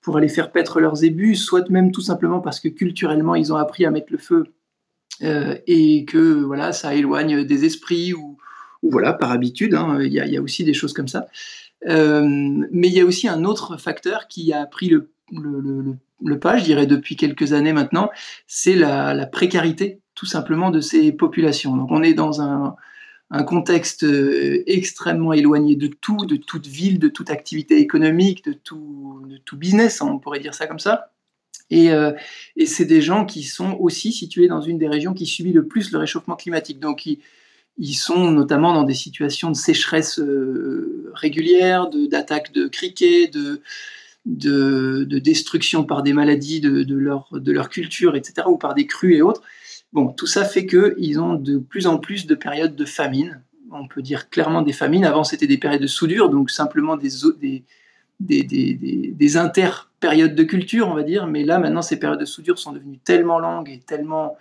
pour 0.02 0.18
aller 0.18 0.28
faire 0.28 0.52
paître 0.52 0.80
leurs 0.80 1.02
ébus, 1.02 1.34
soit 1.34 1.66
même 1.70 1.92
tout 1.92 2.02
simplement 2.02 2.40
parce 2.40 2.60
que 2.60 2.68
culturellement 2.68 3.34
ils 3.36 3.54
ont 3.54 3.56
appris 3.56 3.86
à 3.86 3.90
mettre 3.90 4.12
le 4.12 4.18
feu 4.18 4.44
euh, 5.22 5.56
et 5.66 6.04
que 6.04 6.42
voilà 6.42 6.74
ça 6.74 6.94
éloigne 6.94 7.44
des 7.44 7.64
esprits 7.64 8.12
ou, 8.12 8.36
voilà 8.82 9.14
par 9.14 9.30
habitude. 9.30 9.72
Hein, 9.72 9.98
il 10.02 10.12
y, 10.12 10.36
a 10.36 10.42
aussi 10.42 10.62
des 10.62 10.74
choses 10.74 10.92
comme 10.92 11.08
ça. 11.08 11.28
mais 11.86 12.88
il 12.88 12.92
y 12.92 13.00
a 13.00 13.06
aussi 13.06 13.28
un 13.28 13.46
autre 13.46 13.78
facteur 13.78 14.28
qui 14.28 14.52
a 14.52 14.66
pris 14.66 14.90
le, 14.90 15.08
le, 16.22 16.38
pas, 16.38 16.58
je 16.58 16.64
dirais 16.64 16.86
depuis 16.86 17.16
quelques 17.16 17.54
années 17.54 17.72
maintenant, 17.72 18.10
c'est 18.46 18.74
la 18.74 19.24
précarité 19.24 20.01
tout 20.14 20.26
simplement 20.26 20.70
de 20.70 20.80
ces 20.80 21.12
populations. 21.12 21.76
Donc 21.76 21.90
on 21.90 22.02
est 22.02 22.14
dans 22.14 22.40
un, 22.42 22.76
contexte 23.46 24.04
euh, 24.04 24.62
extrêmement 24.66 25.32
éloigné 25.32 25.74
de 25.74 25.86
tout, 25.86 26.26
de 26.26 26.36
toute 26.36 26.66
ville, 26.66 26.98
de 26.98 27.08
toute 27.08 27.30
activité 27.30 27.78
économique, 27.78 28.44
de 28.44 28.52
tout, 28.52 29.22
de 29.26 29.38
tout 29.38 29.56
business, 29.56 30.02
hein, 30.02 30.10
on 30.12 30.18
pourrait 30.18 30.38
dire 30.38 30.52
ça 30.52 30.66
comme 30.66 30.78
ça. 30.78 31.12
Et, 31.70 31.90
euh, 31.92 32.12
et 32.56 32.66
c'est 32.66 32.84
des 32.84 33.00
gens 33.00 33.24
qui 33.24 33.44
sont 33.44 33.78
aussi 33.80 34.12
situés 34.12 34.48
dans 34.48 34.60
une 34.60 34.76
des 34.76 34.86
régions 34.86 35.14
qui 35.14 35.24
subit 35.24 35.54
le 35.54 35.66
plus 35.66 35.92
le 35.92 35.98
réchauffement 35.98 36.36
climatique. 36.36 36.78
Donc 36.78 37.06
ils, 37.78 37.94
sont 37.94 38.30
notamment 38.30 38.74
dans 38.74 38.82
des 38.82 38.92
situations 38.92 39.50
de 39.50 39.56
sécheresse 39.56 40.18
euh, 40.18 41.10
régulière, 41.14 41.88
d'attaques 41.88 42.52
de, 42.52 42.66
criquets, 42.66 43.28
de, 43.28 43.62
de, 44.26 45.04
de, 45.08 45.18
destruction 45.18 45.84
par 45.84 46.02
des 46.02 46.12
maladies 46.12 46.60
de 46.60 47.50
leur 47.50 47.70
culture, 47.70 48.14
etc., 48.14 48.42
ou 48.46 48.58
par 48.58 48.74
des 48.74 48.86
crues 48.86 49.14
et 49.14 49.22
autres. 49.22 49.42
Bon, 49.92 50.08
tout 50.08 50.26
ça 50.26 50.44
fait 50.44 50.66
qu'ils 50.66 51.20
ont 51.20 51.34
de 51.34 51.58
plus 51.58 51.86
en 51.86 51.98
plus 51.98 52.26
de 52.26 52.34
périodes 52.34 52.74
de 52.74 52.84
famine. 52.84 53.42
On 53.70 53.86
peut 53.86 54.02
dire 54.02 54.30
clairement 54.30 54.62
des 54.62 54.72
famines. 54.72 55.04
Avant, 55.04 55.24
c'était 55.24 55.46
des 55.46 55.58
périodes 55.58 55.82
de 55.82 55.86
soudure, 55.86 56.28
donc 56.30 56.50
simplement 56.50 56.96
des, 56.96 57.10
des, 57.40 57.64
des, 58.20 58.42
des, 58.42 59.12
des 59.14 59.36
inter-périodes 59.36 60.34
de 60.34 60.42
culture, 60.42 60.88
on 60.88 60.94
va 60.94 61.02
dire. 61.02 61.26
Mais 61.26 61.44
là, 61.44 61.58
maintenant, 61.58 61.82
ces 61.82 61.98
périodes 61.98 62.20
de 62.20 62.24
soudure 62.24 62.58
sont 62.58 62.72
devenues 62.72 62.98
tellement 62.98 63.38
longues 63.38 63.68
et 63.70 63.80
tellement 63.80 64.36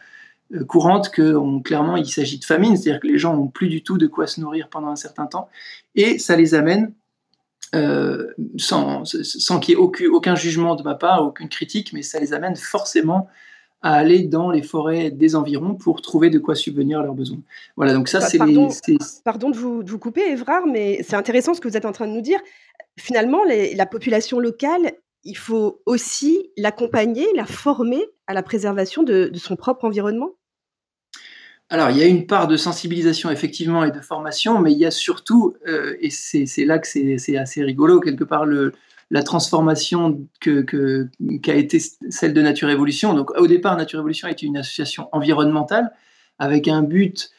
euh, 0.54 0.64
courantes 0.66 1.10
que 1.10 1.60
clairement, 1.62 1.98
il 1.98 2.08
s'agit 2.08 2.40
de 2.40 2.46
famine. 2.46 2.78
C'est-à-dire 2.78 3.02
que 3.02 3.08
les 3.08 3.18
gens 3.18 3.36
n'ont 3.36 3.48
plus 3.48 3.68
du 3.68 3.84
tout 3.84 3.98
de 3.98 4.08
quoi 4.08 4.28
se 4.28 4.40
nourrir 4.42 4.70
pendant 4.70 4.90
un 4.90 4.96
certain 4.96 5.28
temps. 5.28 5.50
Et 5.96 6.20
ça 6.20 6.36
les 6.36 6.54
amène 6.54 6.94
euh, 7.74 8.28
sans, 8.58 9.04
qu'il 9.60 9.70
y 9.70 9.78
ait 9.78 10.08
aucun, 10.08 10.36
jugement 10.36 10.76
de 10.76 10.84
ma 10.84 10.96
part, 10.96 11.24
aucune 11.24 11.48
critique, 11.48 11.94
mais 11.94 12.02
ça 12.02 12.20
les 12.20 12.34
amène 12.34 12.56
forcément 12.56 13.30
à 13.82 13.94
aller 13.94 14.24
dans 14.24 14.52
les 14.52 14.62
forêts 14.62 15.12
des 15.12 15.36
environs 15.36 15.76
pour 15.76 16.02
trouver 16.02 16.30
de 16.30 16.40
quoi 16.40 16.56
subvenir 16.56 17.00
à 17.00 17.04
leurs 17.04 17.16
besoins. 17.16 17.40
Voilà, 17.76 17.94
donc 17.94 18.08
ça, 18.08 18.20
bah, 18.20 18.28
c'est 18.28 18.38
pardon, 18.38 18.70
Pardon 19.26 19.50
de 19.50 19.58
vous, 19.58 19.84
de 19.84 19.90
vous 19.90 20.00
couper, 20.00 20.32
Évrard, 20.32 20.68
mais 20.68 21.04
c'est 21.04 21.16
intéressant 21.16 21.54
ce 21.54 21.62
que 21.62 21.68
vous 21.68 21.78
êtes 21.78 21.86
en 21.86 21.92
train 21.92 22.08
de 22.08 22.14
nous 22.14 22.22
dire. 22.22 22.40
Finalement, 22.98 23.40
la 23.46 23.86
population 23.86 24.40
locale 24.40 24.92
il 25.24 25.38
faut 25.38 25.82
aussi 25.86 26.50
l'accompagner, 26.58 27.28
la 27.36 27.46
former 27.46 28.04
à 28.28 28.34
la 28.34 28.44
préservation 28.44 29.04
de, 29.04 29.32
son 29.36 29.56
propre 29.56 29.86
environnement? 29.86 30.32
Alors, 31.70 31.90
il 31.90 31.98
y 31.98 32.04
a 32.04 32.06
une 32.06 32.28
part 32.28 32.48
de 32.48 32.58
sensibilisation 32.58 33.30
effectivement 33.30 33.86
et 33.86 33.92
de 33.92 34.02
formation, 34.02 34.60
mais 34.60 34.74
il 34.74 34.78
y 34.78 34.86
a 34.86 34.92
surtout, 34.92 35.56
euh, 35.68 35.96
et 36.02 36.10
c'est 36.10 36.66
là 36.66 36.80
que 36.80 36.88
c'est 36.88 37.38
assez 37.38 37.64
rigolo, 37.64 38.02
quelque 38.02 38.26
part, 38.26 38.46
le, 38.46 38.74
la 39.12 39.24
transformation 39.24 40.26
qu'a 40.40 41.56
été 41.56 41.80
celle 42.10 42.34
de 42.34 42.42
Nature 42.42 42.70
Évolution. 42.70 43.14
Donc, 43.14 43.32
au 43.38 43.46
départ, 43.46 43.76
Nature 43.78 44.00
Évolution 44.00 44.30
était 44.30 44.46
une 44.46 44.58
association 44.58 45.10
environnementale 45.12 45.92
avec 46.40 46.70
un 46.70 46.82
but 46.82 47.30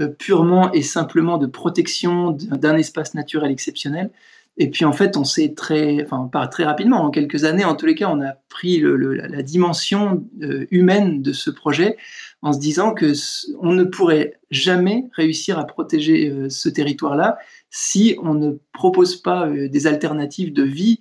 euh, 0.00 0.08
purement 0.08 0.72
et 0.72 0.82
simplement 0.82 1.36
de 1.36 1.46
protection 1.46 2.30
d'un 2.32 2.76
espace 2.76 3.14
naturel 3.14 3.52
exceptionnel. 3.52 4.10
Et 4.56 4.70
puis 4.70 4.84
en 4.84 4.92
fait, 4.92 5.16
on 5.16 5.24
s'est 5.24 5.54
très, 5.54 6.02
enfin 6.02 6.28
très 6.48 6.64
rapidement, 6.64 7.04
en 7.04 7.10
quelques 7.10 7.44
années, 7.44 7.64
en 7.64 7.76
tous 7.76 7.86
les 7.86 7.94
cas, 7.94 8.08
on 8.10 8.20
a 8.20 8.32
pris 8.48 8.82
la 8.82 9.42
dimension 9.42 10.26
euh, 10.42 10.66
humaine 10.72 11.22
de 11.22 11.32
ce 11.32 11.50
projet 11.50 11.96
en 12.42 12.52
se 12.52 12.58
disant 12.58 12.92
que 12.92 13.12
on 13.60 13.72
ne 13.72 13.84
pourrait 13.84 14.40
jamais 14.50 15.04
réussir 15.12 15.58
à 15.58 15.66
protéger 15.66 16.30
euh, 16.30 16.48
ce 16.48 16.68
territoire-là 16.68 17.38
si 17.70 18.16
on 18.22 18.34
ne 18.34 18.52
propose 18.72 19.16
pas 19.16 19.46
euh, 19.46 19.68
des 19.68 19.86
alternatives 19.86 20.52
de 20.52 20.62
vie 20.62 21.00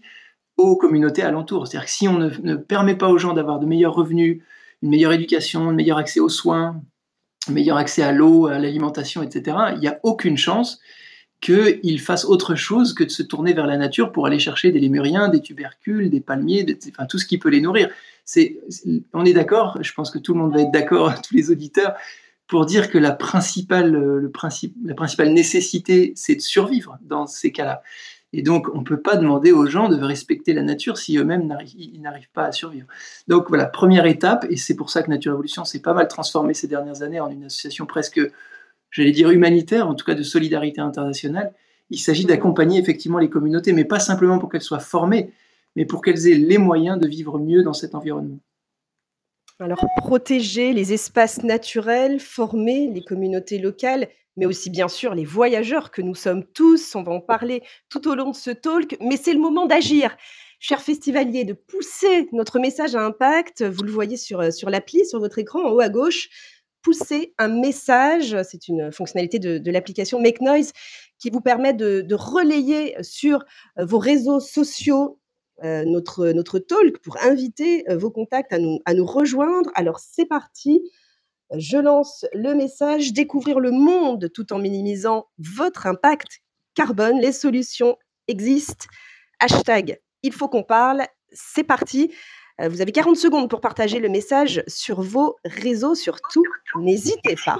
aux 0.57 0.75
communautés 0.75 1.21
alentours. 1.21 1.67
C'est-à-dire 1.67 1.85
que 1.85 1.91
si 1.91 2.07
on 2.07 2.17
ne, 2.17 2.55
permet 2.55 2.95
pas 2.95 3.09
aux 3.09 3.17
gens 3.17 3.33
d'avoir 3.33 3.59
de 3.59 3.65
meilleurs 3.65 3.93
revenus, 3.93 4.41
une 4.81 4.89
meilleure 4.89 5.13
éducation, 5.13 5.69
un 5.69 5.73
meilleur 5.73 5.97
accès 5.97 6.19
aux 6.19 6.29
soins, 6.29 6.81
un 7.47 7.51
meilleur 7.51 7.77
accès 7.77 8.01
à 8.01 8.11
l'eau, 8.11 8.47
à 8.47 8.59
l'alimentation, 8.59 9.23
etc., 9.23 9.57
il 9.73 9.79
n'y 9.79 9.87
a 9.87 9.99
aucune 10.03 10.37
chance 10.37 10.79
qu'ils 11.39 12.01
fassent 12.01 12.25
autre 12.25 12.55
chose 12.55 12.93
que 12.93 13.03
de 13.03 13.09
se 13.09 13.21
tourner 13.21 13.53
vers 13.53 13.67
la 13.67 13.77
nature 13.77 14.11
pour 14.11 14.25
aller 14.25 14.39
chercher 14.39 14.71
des 14.71 14.79
lémuriens, 14.79 15.29
des 15.29 15.41
tubercules, 15.41 16.09
des 16.09 16.19
palmiers, 16.19 16.65
enfin, 16.89 17.05
tout 17.05 17.19
ce 17.19 17.27
qui 17.27 17.37
peut 17.37 17.49
les 17.49 17.61
nourrir. 17.61 17.89
On 19.13 19.23
est 19.23 19.33
d'accord, 19.33 19.77
je 19.81 19.93
pense 19.93 20.09
que 20.09 20.17
tout 20.17 20.33
le 20.33 20.39
monde 20.39 20.53
va 20.53 20.61
être 20.61 20.71
d'accord, 20.71 21.21
tous 21.27 21.35
les 21.35 21.51
auditeurs, 21.51 21.93
pour 22.47 22.65
dire 22.65 22.89
que 22.89 22.97
la 22.97 23.11
principale, 23.11 23.91
le 23.91 24.31
principe, 24.31 24.75
la 24.83 24.93
principale 24.93 25.29
nécessité, 25.29 26.13
c'est 26.15 26.35
de 26.35 26.41
survivre 26.41 26.97
dans 27.01 27.27
ces 27.27 27.51
cas-là. 27.51 27.81
Et 28.33 28.41
donc, 28.41 28.67
on 28.73 28.79
ne 28.79 28.83
peut 28.83 29.01
pas 29.01 29.15
demander 29.15 29.51
aux 29.51 29.67
gens 29.67 29.87
de 29.87 30.01
respecter 30.01 30.53
la 30.53 30.61
nature 30.61 30.97
si 30.97 31.17
eux-mêmes 31.17 31.47
n'arrivent 31.47 32.31
pas 32.33 32.45
à 32.45 32.51
survivre. 32.51 32.87
Donc 33.27 33.47
voilà, 33.47 33.65
première 33.65 34.05
étape, 34.05 34.45
et 34.49 34.57
c'est 34.57 34.75
pour 34.75 34.89
ça 34.89 35.01
que 35.01 35.09
Nature 35.09 35.33
Évolution 35.33 35.63
s'est 35.63 35.81
pas 35.81 35.93
mal 35.93 36.07
transformée 36.07 36.53
ces 36.53 36.67
dernières 36.67 37.03
années 37.03 37.19
en 37.19 37.29
une 37.29 37.45
association 37.45 37.85
presque 37.85 38.19
j'allais 38.91 39.11
dire 39.11 39.29
humanitaire, 39.29 39.87
en 39.87 39.95
tout 39.95 40.05
cas 40.05 40.15
de 40.15 40.23
solidarité 40.23 40.81
internationale. 40.81 41.53
Il 41.89 41.99
s'agit 41.99 42.25
d'accompagner 42.25 42.79
effectivement 42.79 43.19
les 43.19 43.29
communautés, 43.29 43.71
mais 43.73 43.85
pas 43.85 43.99
simplement 43.99 44.39
pour 44.39 44.49
qu'elles 44.49 44.61
soient 44.61 44.79
formées, 44.79 45.31
mais 45.75 45.85
pour 45.85 46.01
qu'elles 46.01 46.27
aient 46.27 46.35
les 46.35 46.57
moyens 46.57 46.99
de 46.99 47.07
vivre 47.07 47.39
mieux 47.39 47.63
dans 47.63 47.73
cet 47.73 47.95
environnement. 47.95 48.39
Alors, 49.59 49.83
protéger 49.97 50.71
les 50.71 50.93
espaces 50.93 51.41
naturels, 51.41 52.19
former 52.19 52.91
les 52.93 53.01
communautés 53.01 53.57
locales, 53.57 54.07
mais 54.35 54.45
aussi 54.45 54.69
bien 54.69 54.87
sûr 54.87 55.15
les 55.15 55.25
voyageurs 55.25 55.89
que 55.89 56.03
nous 56.03 56.13
sommes 56.13 56.45
tous, 56.45 56.93
on 56.93 57.01
va 57.01 57.11
en 57.11 57.21
parler 57.21 57.63
tout 57.89 58.07
au 58.07 58.13
long 58.13 58.29
de 58.29 58.35
ce 58.35 58.51
talk, 58.51 58.95
mais 59.01 59.17
c'est 59.17 59.33
le 59.33 59.39
moment 59.39 59.65
d'agir. 59.65 60.15
Chers 60.59 60.81
festivaliers, 60.81 61.43
de 61.43 61.53
pousser 61.53 62.29
notre 62.33 62.59
message 62.59 62.93
à 62.93 63.01
impact, 63.01 63.63
vous 63.63 63.83
le 63.83 63.91
voyez 63.91 64.15
sur, 64.15 64.53
sur 64.53 64.69
l'appli, 64.69 65.05
sur 65.07 65.19
votre 65.19 65.39
écran 65.39 65.63
en 65.63 65.71
haut 65.71 65.79
à 65.79 65.89
gauche, 65.89 66.29
pousser 66.83 67.33
un 67.39 67.47
message. 67.47 68.35
C'est 68.43 68.67
une 68.67 68.91
fonctionnalité 68.91 69.39
de, 69.39 69.71
l'application 69.71 70.21
Make 70.21 70.41
Noise 70.41 70.71
qui 71.17 71.31
vous 71.31 71.41
permet 71.41 71.73
de, 71.73 72.05
relayer 72.13 72.95
sur 73.01 73.43
euh, 73.79 73.85
vos 73.85 73.99
réseaux 73.99 74.39
sociaux 74.39 75.19
euh, 75.19 75.26
notre, 75.63 76.27
notre 76.29 76.59
talk 76.59 76.99
pour 76.99 77.17
inviter 77.21 77.89
euh, 77.89 77.97
vos 77.97 78.11
contacts 78.11 78.53
à 78.53 78.59
nous, 78.59 78.79
à 78.85 78.93
nous 78.93 79.05
rejoindre. 79.05 79.69
Alors 79.75 79.99
c'est 79.99 80.25
parti. 80.25 80.81
Je 81.55 81.77
lance 81.77 82.25
le 82.33 82.53
message 82.53 83.13
découvrir 83.13 83.59
le 83.59 83.71
monde 83.71 84.29
tout 84.33 84.51
en 84.53 84.59
minimisant 84.59 85.27
votre 85.37 85.87
impact 85.87 86.41
carbone. 86.75 87.19
Les 87.19 87.31
solutions 87.31 87.97
existent. 88.27 88.85
Hashtag 89.39 89.99
il 90.23 90.33
faut 90.33 90.47
qu'on 90.47 90.63
parle. 90.63 91.03
C'est 91.31 91.63
parti. 91.63 92.11
Euh, 92.61 92.69
vous 92.69 92.81
avez 92.81 92.91
40 92.91 93.15
secondes 93.15 93.49
pour 93.49 93.61
partager 93.61 93.99
le 93.99 94.09
message 94.09 94.63
sur 94.67 95.01
vos 95.01 95.37
réseaux, 95.45 95.95
surtout, 95.95 96.43
n'hésitez 96.79 97.35
pas. 97.45 97.59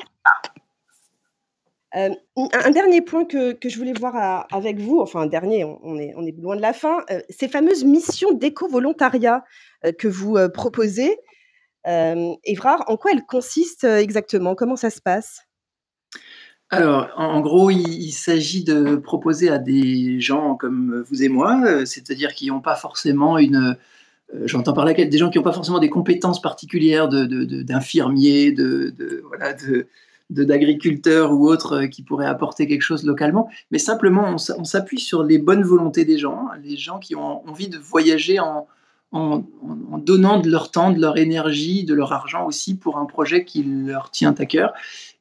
Euh, 1.96 2.10
un 2.36 2.72
dernier 2.72 3.02
point 3.02 3.26
que, 3.26 3.58
je 3.64 3.78
voulais 3.78 3.94
voir 3.94 4.46
avec 4.52 4.78
vous, 4.80 5.00
enfin 5.00 5.22
un 5.22 5.26
dernier, 5.26 5.64
on, 5.64 5.98
est, 5.98 6.14
on 6.18 6.26
est, 6.26 6.36
loin 6.38 6.56
de 6.56 6.62
la 6.62 6.74
fin, 6.74 7.04
euh, 7.10 7.22
ces 7.30 7.48
fameuses 7.48 7.86
missions 7.86 8.34
d'éco-volontariat 8.34 9.44
que 9.98 10.08
vous 10.08 10.38
proposez. 10.54 11.18
Evrard, 11.86 12.84
en 12.88 12.98
quoi 12.98 13.12
elles 13.12 13.26
consistent 13.26 13.86
exactement? 13.86 14.56
Comment 14.56 14.76
ça 14.76 14.90
se 14.90 15.02
passe? 15.02 15.44
Alors, 16.70 17.10
en 17.16 17.40
gros, 17.40 17.70
il, 17.70 18.12
s'agit 18.12 18.66
de 18.66 18.98
proposer 18.98 19.50
à 19.50 19.58
des 19.58 20.20
gens 20.20 20.56
comme 20.56 21.06
vous 21.08 21.24
et 21.24 21.30
moi, 21.30 21.86
c'est-à-dire 21.86 22.34
qui 22.34 22.48
n'ont 22.48 22.60
pas 22.60 22.76
forcément 22.76 23.38
une, 23.38 23.78
euh, 24.34 24.44
j'entends 24.46 24.74
par 24.74 24.86
là 24.86 24.94
des 24.94 25.18
gens 25.18 25.30
qui 25.30 25.38
n'ont 25.38 25.44
pas 25.44 25.54
forcément 25.54 25.80
des 25.80 25.90
compétences 25.90 26.42
particulières 26.42 27.08
d'infirmiers, 27.08 28.52
de, 28.52 28.94
de, 28.98 29.24
d'agriculteurs 30.30 31.32
ou 31.32 31.48
autres 31.48 31.74
euh, 31.74 31.88
qui 31.88 32.02
pourraient 32.02 32.26
apporter 32.28 32.68
quelque 32.68 32.82
chose 32.82 33.04
localement, 33.06 33.50
mais 33.72 33.80
simplement 33.80 34.36
on 34.58 34.64
s'appuie 34.64 35.00
sur 35.00 35.24
les 35.24 35.38
bonnes 35.38 35.64
volontés 35.64 36.06
des 36.06 36.18
gens, 36.18 36.48
les 36.64 36.78
gens 36.78 37.00
qui 37.00 37.16
ont 37.16 37.48
envie 37.48 37.70
de 37.70 37.78
voyager 37.78 38.40
en, 38.40 38.68
en, 39.12 39.44
donnant 39.98 40.40
de 40.40 40.50
leur 40.50 40.70
temps, 40.72 40.92
de 40.92 41.00
leur 41.00 41.18
énergie, 41.18 41.84
de 41.84 41.94
leur 41.94 42.12
argent 42.12 42.46
aussi 42.46 42.76
pour 42.76 42.98
un 42.98 43.06
projet 43.06 43.46
qui 43.46 43.64
leur 43.64 44.12
tient 44.12 44.36
à 44.38 44.46
cœur. 44.46 44.74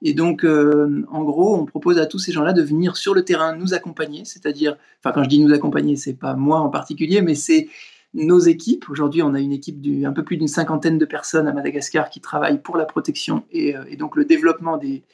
Et 0.03 0.13
donc, 0.13 0.45
euh, 0.45 1.05
en 1.11 1.23
gros, 1.23 1.57
on 1.57 1.65
propose 1.65 1.99
à 1.99 2.07
tous 2.07 2.19
ces 2.19 2.33
gens-là 2.33 2.53
de 2.53 2.63
venir 2.63 2.97
sur 2.97 3.15
le 3.15 3.25
terrain 3.25 3.55
nous 3.55 3.75
accompagner, 3.75 4.25
c'est-à-dire, 4.25 4.77
enfin 5.01 5.13
quand 5.13 5.23
je 5.23 5.29
dis 5.29 5.39
nous 5.39 5.55
accompagner, 5.55 5.97
c'est 5.97 6.15
pas 6.15 6.35
moi 6.35 6.59
en 6.59 6.69
particulier, 6.69 7.23
mais 7.23 7.35
c'est 7.35 7.69
nos 8.15 8.39
équipes. 8.39 8.89
Aujourd'hui, 8.89 9.23
on 9.23 9.35
a 9.35 9.41
une 9.41 9.53
équipe 9.53 9.81
d'un 9.81 10.13
peu 10.13 10.23
plus 10.23 10.37
d'une 10.37 10.49
cinquantaine 10.49 10.99
de 10.99 11.05
personnes 11.05 11.49
à 11.49 11.53
Madagascar 11.53 12.11
qui 12.11 12.21
travaillent 12.21 12.61
pour 12.61 12.77
la 12.77 12.85
protection 12.85 13.45
et, 13.51 13.77
euh, 13.77 13.85
donc 13.99 14.17
le 14.17 14.25
développement 14.25 14.79
des, 14.79 15.05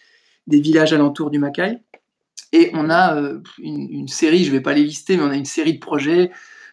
villages 0.47 0.93
alentours 0.93 1.31
du 1.31 1.39
Macaï. 1.39 1.81
Et 2.53 2.71
on 2.75 2.91
a 2.91 3.17
euh, 3.17 3.41
une, 3.59 4.09
série, 4.09 4.45
je 4.45 4.51
ne 4.51 4.57
vais 4.57 4.61
pas 4.61 4.75
les 4.75 4.85
lister, 4.85 5.17
mais 5.17 5.23
on 5.23 5.31
a 5.31 5.37
une 5.37 5.45
série 5.45 5.75
de 5.75 5.79
projets, 5.79 6.31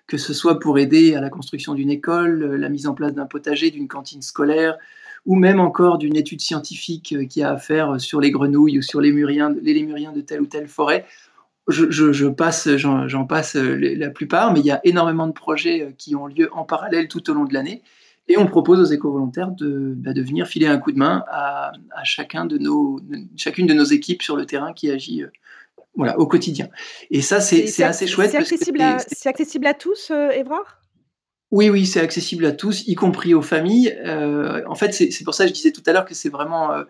que 0.07 0.17
ce 0.17 0.33
soit 0.33 0.59
pour 0.59 0.77
aider 0.77 1.15
à 1.15 1.21
la 1.21 1.29
construction 1.29 1.73
d'une 1.73 1.89
école, 1.89 2.43
euh, 2.43 2.57
la 2.57 2.69
mise 2.69 2.87
en 2.87 2.93
place 2.93 3.13
d'un 3.13 3.25
potager, 3.25 3.71
d'une 3.71 3.87
cantine 3.87 4.21
scolaire, 4.21 4.77
ou 5.25 5.35
même 5.35 5.59
encore 5.59 5.97
d'une 5.97 6.15
étude 6.15 6.41
scientifique 6.41 7.15
qui 7.27 7.43
a 7.43 7.51
à 7.51 7.57
faire 7.57 7.99
sur 7.99 8.21
les 8.21 8.31
grenouilles 8.31 8.79
ou 8.79 8.81
sur 8.81 9.01
les, 9.01 9.11
muriens, 9.11 9.53
les 9.61 9.73
lémuriens 9.73 10.13
de 10.13 10.21
telle 10.21 10.41
ou 10.41 10.45
telle 10.45 10.67
forêt 10.67 11.05
je, 11.67 12.27
passe, 12.27 12.67
j'en 12.77 13.25
passe 13.25 13.55
euh, 13.55 13.75
la 13.95 14.09
plupart, 14.09 14.53
mais 14.53 14.59
il 14.59 14.65
y 14.65 14.71
a 14.71 14.81
énormément 14.83 15.27
de 15.27 15.33
projets 15.33 15.81
euh, 15.81 15.91
qui 15.97 16.15
ont 16.15 16.27
lieu 16.27 16.49
en 16.53 16.63
parallèle 16.63 17.07
tout 17.07 17.29
au 17.29 17.33
long 17.33 17.45
de 17.45 17.53
l'année. 17.53 17.81
Et 18.27 18.37
on 18.37 18.45
propose 18.45 18.79
aux 18.79 18.93
éco-volontaires 18.93 19.51
de, 19.51 19.93
bah, 19.97 20.13
de, 20.13 20.21
venir 20.21 20.47
filer 20.47 20.67
un 20.67 20.77
coup 20.77 20.91
de 20.91 20.97
main 20.97 21.23
à, 21.29 21.71
chacun 22.03 22.45
de 22.45 22.57
nos, 22.57 22.99
chacune 23.35 23.65
de 23.65 23.73
nos 23.73 23.85
équipes 23.85 24.21
sur 24.21 24.35
le 24.35 24.45
terrain 24.45 24.73
qui 24.73 24.91
agit 24.91 25.23
euh, 25.23 25.31
voilà, 25.95 26.19
au 26.19 26.27
quotidien. 26.27 26.69
Et 27.09 27.21
ça, 27.21 27.41
c'est 27.41 27.63
assez 27.83 28.05
chouette. 28.05 28.31
C'est 28.31 28.37
accessible, 28.37 28.81
accessible, 28.81 29.65
à 29.67 29.73
tous, 29.73 30.11
Évrard? 30.11 30.81
Oui, 31.51 31.71
oui, 31.71 31.87
c'est 31.87 31.99
accessible 31.99 32.45
à 32.45 32.51
tous, 32.51 32.87
y 32.87 32.93
compris 32.93 33.33
aux 33.33 33.41
familles. 33.41 33.97
en 34.05 34.75
fait, 34.75 34.93
c'est 34.93 35.23
pour 35.23 35.33
ça 35.33 35.45
que 35.45 35.49
je 35.49 35.55
disais 35.55 35.71
tout 35.71 35.81
à 35.87 35.93
l'heure 35.93 36.05
que 36.05 36.13
c'est 36.13 36.29
vraiment 36.29 36.71
euh, 36.71 36.83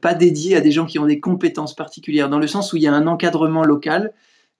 pas 0.00 0.14
dédié 0.14 0.56
à 0.56 0.60
des 0.60 0.70
gens 0.70 0.86
qui 0.86 0.98
ont 0.98 1.06
des 1.06 1.20
compétences 1.20 1.74
particulières, 1.74 2.28
dans 2.28 2.38
le 2.38 2.46
sens 2.46 2.72
où 2.72 2.76
il 2.76 2.82
y 2.82 2.86
a 2.86 2.92
un 2.92 3.06
encadrement 3.06 3.64
local 3.64 4.12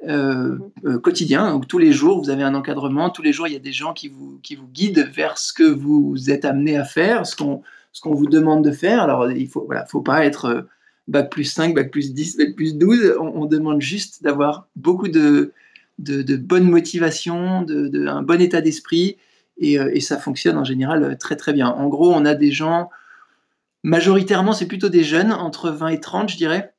euh, 0.08 0.56
mhm. 0.56 0.70
euh, 0.84 0.98
quotidien. 0.98 1.52
Donc 1.52 1.68
tous 1.68 1.78
les 1.78 1.92
jours, 1.92 2.20
vous 2.20 2.30
avez 2.30 2.42
un 2.42 2.56
encadrement. 2.56 3.10
Tous 3.10 3.22
les 3.22 3.32
jours, 3.32 3.46
il 3.46 3.52
y 3.52 3.56
a 3.56 3.60
des 3.60 3.72
gens 3.72 3.92
qui 3.92 4.08
vous, 4.08 4.40
qui 4.42 4.56
vous 4.56 4.66
guident 4.66 5.08
vers 5.14 5.38
ce 5.38 5.52
que 5.52 5.62
vous 5.62 6.28
êtes 6.28 6.44
amené 6.44 6.76
à 6.76 6.82
faire, 6.82 7.24
ce 7.24 7.36
qu'on 7.36 7.62
vous 8.04 8.26
demande 8.26 8.64
de 8.64 8.72
faire. 8.72 9.00
Alors, 9.02 9.30
il 9.30 9.48
faut, 9.48 9.64
voilà, 9.64 9.86
faut 9.86 10.00
pas 10.00 10.24
être 10.24 10.66
bac 11.06 11.30
plus 11.30 11.44
5, 11.44 11.72
bac 11.72 11.92
plus 11.92 12.14
10, 12.14 12.36
bac 12.36 12.56
plus 12.56 12.76
12. 12.76 13.14
On, 13.20 13.46
demande 13.46 13.80
juste 13.80 14.24
d'avoir 14.24 14.66
beaucoup 14.74 15.06
de, 15.06 15.52
de, 16.00 16.22
de, 16.22 16.36
bonne 16.36 16.68
motivation, 16.68 17.62
de, 17.62 18.06
un 18.08 18.22
bon 18.22 18.40
état 18.40 18.60
d'esprit. 18.60 19.18
Et, 19.58 19.74
et, 19.74 20.00
ça 20.00 20.18
fonctionne 20.18 20.56
en 20.56 20.64
général 20.64 21.16
très 21.18 21.36
très 21.36 21.52
bien. 21.52 21.68
En 21.68 21.86
gros, 21.86 22.12
on 22.12 22.24
a 22.24 22.34
des 22.34 22.50
gens 22.50 22.90
Majoritairement, 23.84 24.52
c'est 24.52 24.66
plutôt 24.66 24.88
des 24.88 25.02
jeunes, 25.02 25.32
entre 25.32 25.70
20 25.70 25.88
et 25.88 26.00
30, 26.00 26.28
je 26.30 26.36
dirais. 26.36 26.72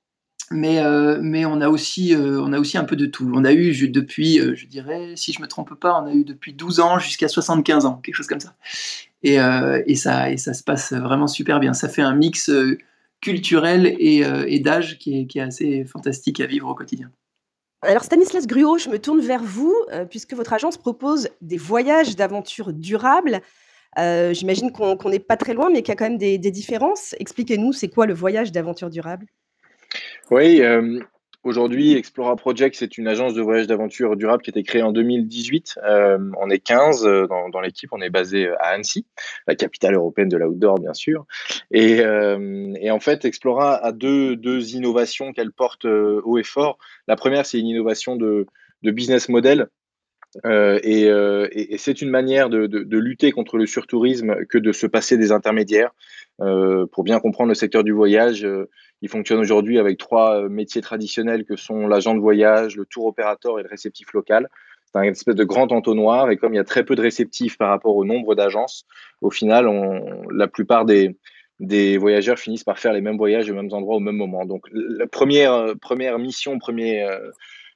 Mais, 0.51 0.79
euh, 0.79 1.19
mais 1.21 1.45
on, 1.45 1.61
a 1.61 1.69
aussi, 1.69 2.13
euh, 2.13 2.41
on 2.41 2.53
a 2.53 2.59
aussi 2.59 2.77
un 2.77 2.83
peu 2.83 2.95
de 2.95 3.05
tout. 3.05 3.29
On 3.33 3.43
a 3.43 3.53
eu 3.53 3.87
depuis, 3.87 4.39
euh, 4.39 4.55
je 4.55 4.67
dirais, 4.67 5.13
si 5.15 5.33
je 5.33 5.41
me 5.41 5.47
trompe 5.47 5.73
pas, 5.73 5.99
on 6.01 6.05
a 6.05 6.13
eu 6.13 6.23
depuis 6.23 6.53
12 6.53 6.79
ans 6.79 6.99
jusqu'à 6.99 7.27
75 7.27 7.85
ans, 7.85 7.99
quelque 8.03 8.15
chose 8.15 8.27
comme 8.27 8.39
ça. 8.39 8.53
Et, 9.23 9.37
et, 9.85 9.95
ça. 9.95 10.31
et 10.31 10.37
ça 10.37 10.53
se 10.53 10.63
passe 10.63 10.91
vraiment 10.91 11.27
super 11.27 11.61
bien. 11.61 11.73
Ça 11.73 11.87
fait 11.87 12.01
un 12.01 12.13
mix 12.13 12.51
culturel 13.21 13.87
et, 13.87 14.17
et 14.47 14.59
d'âge 14.59 14.97
qui 14.99 15.21
est, 15.21 15.27
qui 15.27 15.39
est 15.39 15.43
assez 15.43 15.85
fantastique 15.85 16.41
à 16.41 16.45
vivre 16.45 16.67
au 16.67 16.75
quotidien. 16.75 17.09
Alors 17.83 18.03
Stanislas 18.03 18.45
Gruot, 18.47 18.79
je 18.79 18.89
me 18.89 18.99
tourne 18.99 19.21
vers 19.21 19.41
vous, 19.41 19.73
puisque 20.09 20.33
votre 20.33 20.51
agence 20.51 20.77
propose 20.77 21.29
des 21.39 21.55
voyages 21.55 22.17
d'aventure 22.17 22.73
durables. 22.73 23.39
J'imagine 23.97 24.71
qu'on 24.71 25.09
n'est 25.09 25.19
pas 25.19 25.37
très 25.37 25.53
loin, 25.53 25.69
mais 25.69 25.81
qu'il 25.81 25.89
y 25.89 25.91
a 25.91 25.95
quand 25.95 26.09
même 26.09 26.17
des, 26.17 26.37
différences. 26.37 27.15
Expliquez-nous, 27.19 27.73
c'est 27.73 27.89
quoi 27.89 28.05
le 28.05 28.13
voyage 28.13 28.51
d'aventure 28.51 28.89
durable? 28.89 29.25
Oui, 30.31 30.61
Aujourd'hui, 31.43 31.93
Explora 31.97 32.37
Project, 32.37 32.77
c'est 32.77 32.97
une 32.97 33.05
agence 33.05 33.33
de 33.33 33.41
voyage 33.41 33.67
d'aventure 33.67 34.15
durable 34.15 34.41
qui 34.41 34.49
a 34.49 34.51
été 34.51 34.63
créée 34.63 34.81
en 34.81 34.93
2018. 34.93 35.77
Euh, 35.83 36.17
on 36.39 36.49
est 36.49 36.59
15 36.59 37.05
euh, 37.05 37.27
dans, 37.27 37.59
l'équipe, 37.59 37.89
on 37.91 37.99
est 37.99 38.09
basé 38.09 38.47
à 38.47 38.67
Annecy, 38.69 39.05
la 39.45 39.55
capitale 39.55 39.95
européenne 39.95 40.29
de 40.29 40.37
l'outdoor, 40.37 40.79
bien 40.79 40.93
sûr. 40.93 41.25
Et, 41.69 41.99
euh, 41.99 42.73
en 42.89 42.99
fait, 43.01 43.25
Explora 43.25 43.75
a 43.75 43.91
deux, 43.91 44.73
innovations 44.73 45.33
qu'elle 45.33 45.51
porte 45.51 45.83
haut 45.83 46.37
et 46.37 46.43
fort. 46.43 46.77
La 47.09 47.17
première, 47.17 47.45
c'est 47.45 47.59
une 47.59 47.67
innovation 47.67 48.15
de 48.15 48.47
business 48.81 49.27
model 49.27 49.67
et, 50.43 51.75
c'est 51.77 52.01
une 52.01 52.09
manière 52.09 52.49
de, 52.49 52.97
lutter 52.97 53.31
contre 53.31 53.57
le 53.57 53.65
surtourisme 53.65 54.45
que 54.45 54.57
de 54.57 54.71
se 54.71 54.87
passer 54.87 55.17
des 55.17 55.31
intermédiaires. 55.31 55.91
pour 56.39 57.03
bien 57.03 57.19
comprendre 57.19 57.49
le 57.49 57.55
secteur 57.55 57.83
du 57.83 57.91
voyage, 57.91 58.47
il 59.03 59.09
fonctionne 59.09 59.39
aujourd'hui 59.39 59.79
avec 59.79 59.97
trois 59.97 60.39
euh, 60.39 60.49
métiers 60.49 60.81
traditionnels 60.81 61.43
que 61.43 61.57
sont 61.57 61.87
l'agent 61.87 62.15
de 62.15 62.21
voyage, 62.21 62.77
le 62.77 62.85
tour 62.85 63.05
opérateur 63.05 63.59
et 63.59 63.63
le 63.63 63.67
réceptif 63.67 64.13
local. 64.13 64.49
C'est 64.85 64.97
un 64.97 65.03
espèce 65.03 65.35
de 65.35 65.43
grand 65.43 65.73
entonnoir 65.73 66.31
et 66.31 66.37
comme 66.37 66.53
il 66.53 66.57
y 66.57 66.61
a 66.61 66.63
très 66.63 66.85
peu 66.85 66.95
de 66.95 67.01
réceptifs 67.01 67.57
par 67.57 67.69
rapport 67.69 67.97
au 67.97 68.05
nombre 68.05 68.33
d'agences, 68.33 68.85
au 69.19 69.29
final, 69.29 69.67
la 70.31 70.47
plupart 70.47 70.85
des, 70.85 71.17
voyageurs 71.97 72.39
finissent 72.39 72.63
par 72.63 72.79
faire 72.79 72.93
les 72.93 73.01
mêmes 73.01 73.17
voyages 73.17 73.49
aux 73.49 73.53
mêmes 73.53 73.73
endroits 73.73 73.97
au 73.97 73.99
même 73.99 74.15
moment. 74.15 74.45
Donc 74.45 74.67
la 74.71 75.05
première, 75.05 75.53
euh, 75.53 75.75
première 75.75 76.17
mission, 76.17 76.57
premier, 76.57 77.03
euh, 77.03 77.29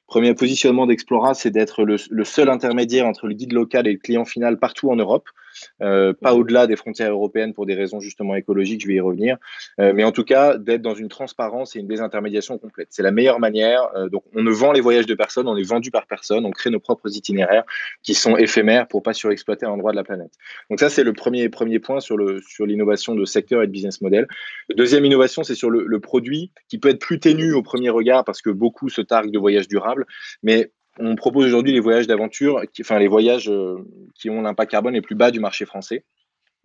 premier 0.08 0.34
positionnement 0.34 0.86
d'Explora, 0.86 1.34
c'est 1.34 1.50
d'être 1.50 1.84
le, 1.84 2.24
seul 2.24 2.48
intermédiaire 2.48 3.06
entre 3.06 3.28
le 3.28 3.34
guide 3.34 3.52
local 3.52 3.86
et 3.86 3.92
le 3.92 3.98
client 3.98 4.24
final 4.24 4.58
partout 4.58 4.90
en 4.90 4.96
Europe. 4.96 5.28
Euh, 5.82 6.12
pas 6.12 6.32
mhm. 6.32 6.40
au-delà 6.40 6.66
des 6.66 6.76
frontières 6.76 7.10
européennes 7.10 7.54
pour 7.54 7.66
des 7.66 7.74
raisons 7.74 8.00
justement 8.00 8.34
écologiques, 8.34 8.82
je 8.82 8.88
vais 8.88 8.94
y 8.94 9.00
revenir, 9.00 9.36
euh, 9.80 9.92
mais 9.94 10.04
en 10.04 10.12
tout 10.12 10.24
cas 10.24 10.56
d'être 10.58 10.82
dans 10.82 10.94
une 10.94 11.08
transparence 11.08 11.76
et 11.76 11.80
une 11.80 11.86
désintermédiation 11.86 12.58
complète. 12.58 12.88
C'est 12.90 13.02
la 13.02 13.10
meilleure 13.10 13.40
manière. 13.40 13.88
Euh, 13.96 14.08
donc 14.08 14.24
on 14.34 14.42
ne 14.42 14.50
vend 14.50 14.72
les 14.72 14.80
voyages 14.80 15.06
de 15.06 15.14
personne, 15.14 15.48
on 15.48 15.56
est 15.56 15.68
vendu 15.68 15.90
par 15.90 16.06
personne, 16.06 16.44
on 16.44 16.50
crée 16.50 16.70
nos 16.70 16.80
propres 16.80 17.16
itinéraires 17.16 17.64
qui 18.02 18.14
sont 18.14 18.36
éphémères 18.36 18.88
pour 18.88 19.02
pas 19.02 19.12
surexploiter 19.12 19.66
un 19.66 19.70
endroit 19.70 19.92
de 19.92 19.96
la 19.96 20.04
planète. 20.04 20.32
Donc 20.70 20.80
ça 20.80 20.90
c'est 20.90 21.04
le 21.04 21.12
premier 21.12 21.48
premier 21.48 21.78
point 21.78 22.00
sur 22.00 22.16
le 22.16 22.40
sur 22.40 22.66
l'innovation 22.66 23.14
de 23.14 23.24
secteur 23.24 23.62
et 23.62 23.66
de 23.66 23.72
business 23.72 24.00
model. 24.00 24.26
Deuxième 24.74 25.04
innovation, 25.04 25.42
c'est 25.42 25.54
sur 25.54 25.70
le, 25.70 25.84
le 25.86 26.00
produit 26.00 26.52
qui 26.68 26.78
peut 26.78 26.88
être 26.88 27.00
plus 27.00 27.20
ténu 27.20 27.52
au 27.52 27.62
premier 27.62 27.90
regard 27.90 28.24
parce 28.24 28.42
que 28.42 28.50
beaucoup 28.50 28.88
se 28.88 29.00
targuent 29.00 29.30
de 29.30 29.38
voyages 29.38 29.68
durables, 29.68 30.06
mais 30.42 30.72
on 30.98 31.16
propose 31.16 31.46
aujourd'hui 31.46 31.72
les 31.72 31.80
voyages 31.80 32.06
d'aventure, 32.06 32.62
enfin 32.80 32.98
les 32.98 33.08
voyages 33.08 33.48
euh, 33.48 33.76
qui 34.14 34.30
ont 34.30 34.42
l'impact 34.42 34.70
carbone 34.70 34.94
les 34.94 35.00
plus 35.00 35.14
bas 35.14 35.30
du 35.30 35.40
marché 35.40 35.64
français. 35.64 36.04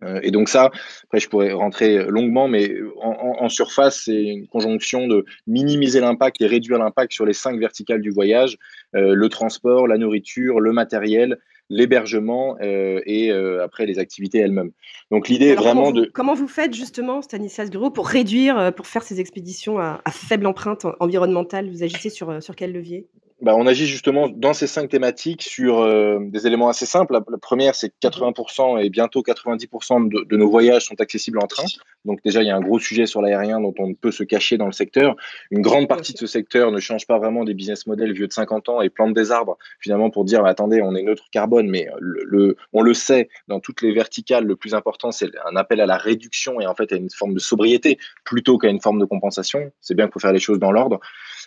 Euh, 0.02 0.18
et 0.22 0.30
donc 0.30 0.48
ça, 0.48 0.70
après 1.04 1.20
je 1.20 1.28
pourrais 1.28 1.52
rentrer 1.52 2.04
longuement, 2.06 2.48
mais 2.48 2.74
en, 3.00 3.48
surface, 3.48 4.02
c'est 4.04 4.22
une 4.24 4.48
conjonction 4.48 5.06
de 5.06 5.24
minimiser 5.46 6.00
l'impact 6.00 6.40
et 6.40 6.46
réduire 6.46 6.78
l'impact 6.78 7.12
sur 7.12 7.24
les 7.24 7.32
cinq 7.32 7.58
verticales 7.58 8.00
du 8.00 8.10
voyage, 8.10 8.58
euh, 8.96 9.14
le 9.14 9.28
transport, 9.28 9.86
la 9.86 9.96
nourriture, 9.96 10.60
le 10.60 10.72
matériel, 10.72 11.38
l'hébergement 11.70 12.58
et 12.60 13.30
après 13.62 13.86
les 13.86 13.98
activités 13.98 14.38
elles-mêmes. 14.38 14.72
Donc 15.10 15.28
l'idée 15.28 15.46
est 15.46 15.54
vraiment 15.54 15.92
de... 15.92 16.10
Comment 16.12 16.34
vous 16.34 16.46
faites 16.46 16.74
justement, 16.74 17.22
Stanislas 17.22 17.70
Gros, 17.70 17.90
pour 17.90 18.06
réduire, 18.06 18.74
pour 18.74 18.86
faire 18.86 19.02
ces 19.02 19.18
expéditions 19.18 19.78
à, 19.78 20.02
à 20.04 20.10
faible 20.10 20.46
empreinte 20.46 20.86
environnementale? 21.00 21.70
Vous 21.70 21.82
agissez 21.82 22.10
sur, 22.10 22.42
sur 22.42 22.54
quel 22.54 22.72
levier? 22.72 23.08
Bah, 23.42 23.54
on 23.56 23.66
agit 23.66 23.86
justement 23.86 24.28
dans 24.28 24.54
ces 24.54 24.68
cinq 24.68 24.88
thématiques 24.88 25.42
sur 25.42 25.80
euh, 25.80 26.18
des 26.20 26.46
éléments 26.46 26.68
assez 26.68 26.86
simples. 26.86 27.14
La, 27.14 27.38
première, 27.38 27.74
c'est 27.74 27.90
que 27.90 27.94
80% 28.00 28.80
et 28.82 28.90
bientôt 28.90 29.22
90% 29.22 30.08
de, 30.08 30.36
nos 30.36 30.48
voyages 30.48 30.84
sont 30.84 31.00
accessibles 31.00 31.38
en 31.42 31.46
train. 31.48 31.64
Donc 32.04 32.22
déjà, 32.22 32.42
il 32.42 32.46
y 32.46 32.50
a 32.50 32.56
un 32.56 32.60
gros 32.60 32.78
sujet 32.78 33.06
sur 33.06 33.20
l'aérien 33.22 33.60
dont 33.60 33.74
on 33.78 33.88
ne 33.88 33.94
peut 33.94 34.12
se 34.12 34.22
cacher 34.22 34.56
dans 34.56 34.66
le 34.66 34.72
secteur. 34.72 35.16
Une 35.50 35.62
grande 35.62 35.88
partie 35.88 36.12
de 36.12 36.18
ce 36.18 36.26
secteur 36.26 36.70
ne 36.70 36.78
change 36.78 37.06
pas 37.06 37.18
vraiment 37.18 37.44
des 37.44 37.54
business 37.54 37.86
models 37.86 38.12
vieux 38.12 38.28
de 38.28 38.32
50 38.32 38.68
ans 38.68 38.80
et 38.80 38.88
plante 38.88 39.14
des 39.14 39.32
arbres 39.32 39.58
finalement 39.80 40.10
pour 40.10 40.24
dire, 40.24 40.44
attendez, 40.44 40.80
on 40.80 40.94
est 40.94 41.02
neutre 41.02 41.24
carbone, 41.32 41.68
mais 41.68 41.88
le, 41.98 42.56
on 42.72 42.82
le 42.82 42.94
sait, 42.94 43.28
dans 43.48 43.58
toutes 43.58 43.82
les 43.82 43.92
verticales, 43.92 44.44
le 44.44 44.54
plus 44.54 44.74
important, 44.74 45.10
c'est 45.10 45.30
un 45.44 45.56
appel 45.56 45.80
à 45.80 45.86
la 45.86 45.96
réduction 45.96 46.60
et 46.60 46.66
en 46.66 46.74
fait 46.74 46.92
à 46.92 46.96
une 46.96 47.10
forme 47.10 47.34
de 47.34 47.40
sobriété 47.40 47.98
plutôt 48.24 48.58
qu'à 48.58 48.68
une 48.68 48.80
forme 48.80 49.00
de 49.00 49.06
compensation. 49.06 49.72
C'est 49.80 49.94
bien 49.94 50.06
qu'il 50.06 50.12
faut 50.12 50.20
faire 50.20 50.32
les 50.32 50.38
choses 50.38 50.60
dans 50.60 50.70
l'ordre. 50.70 51.00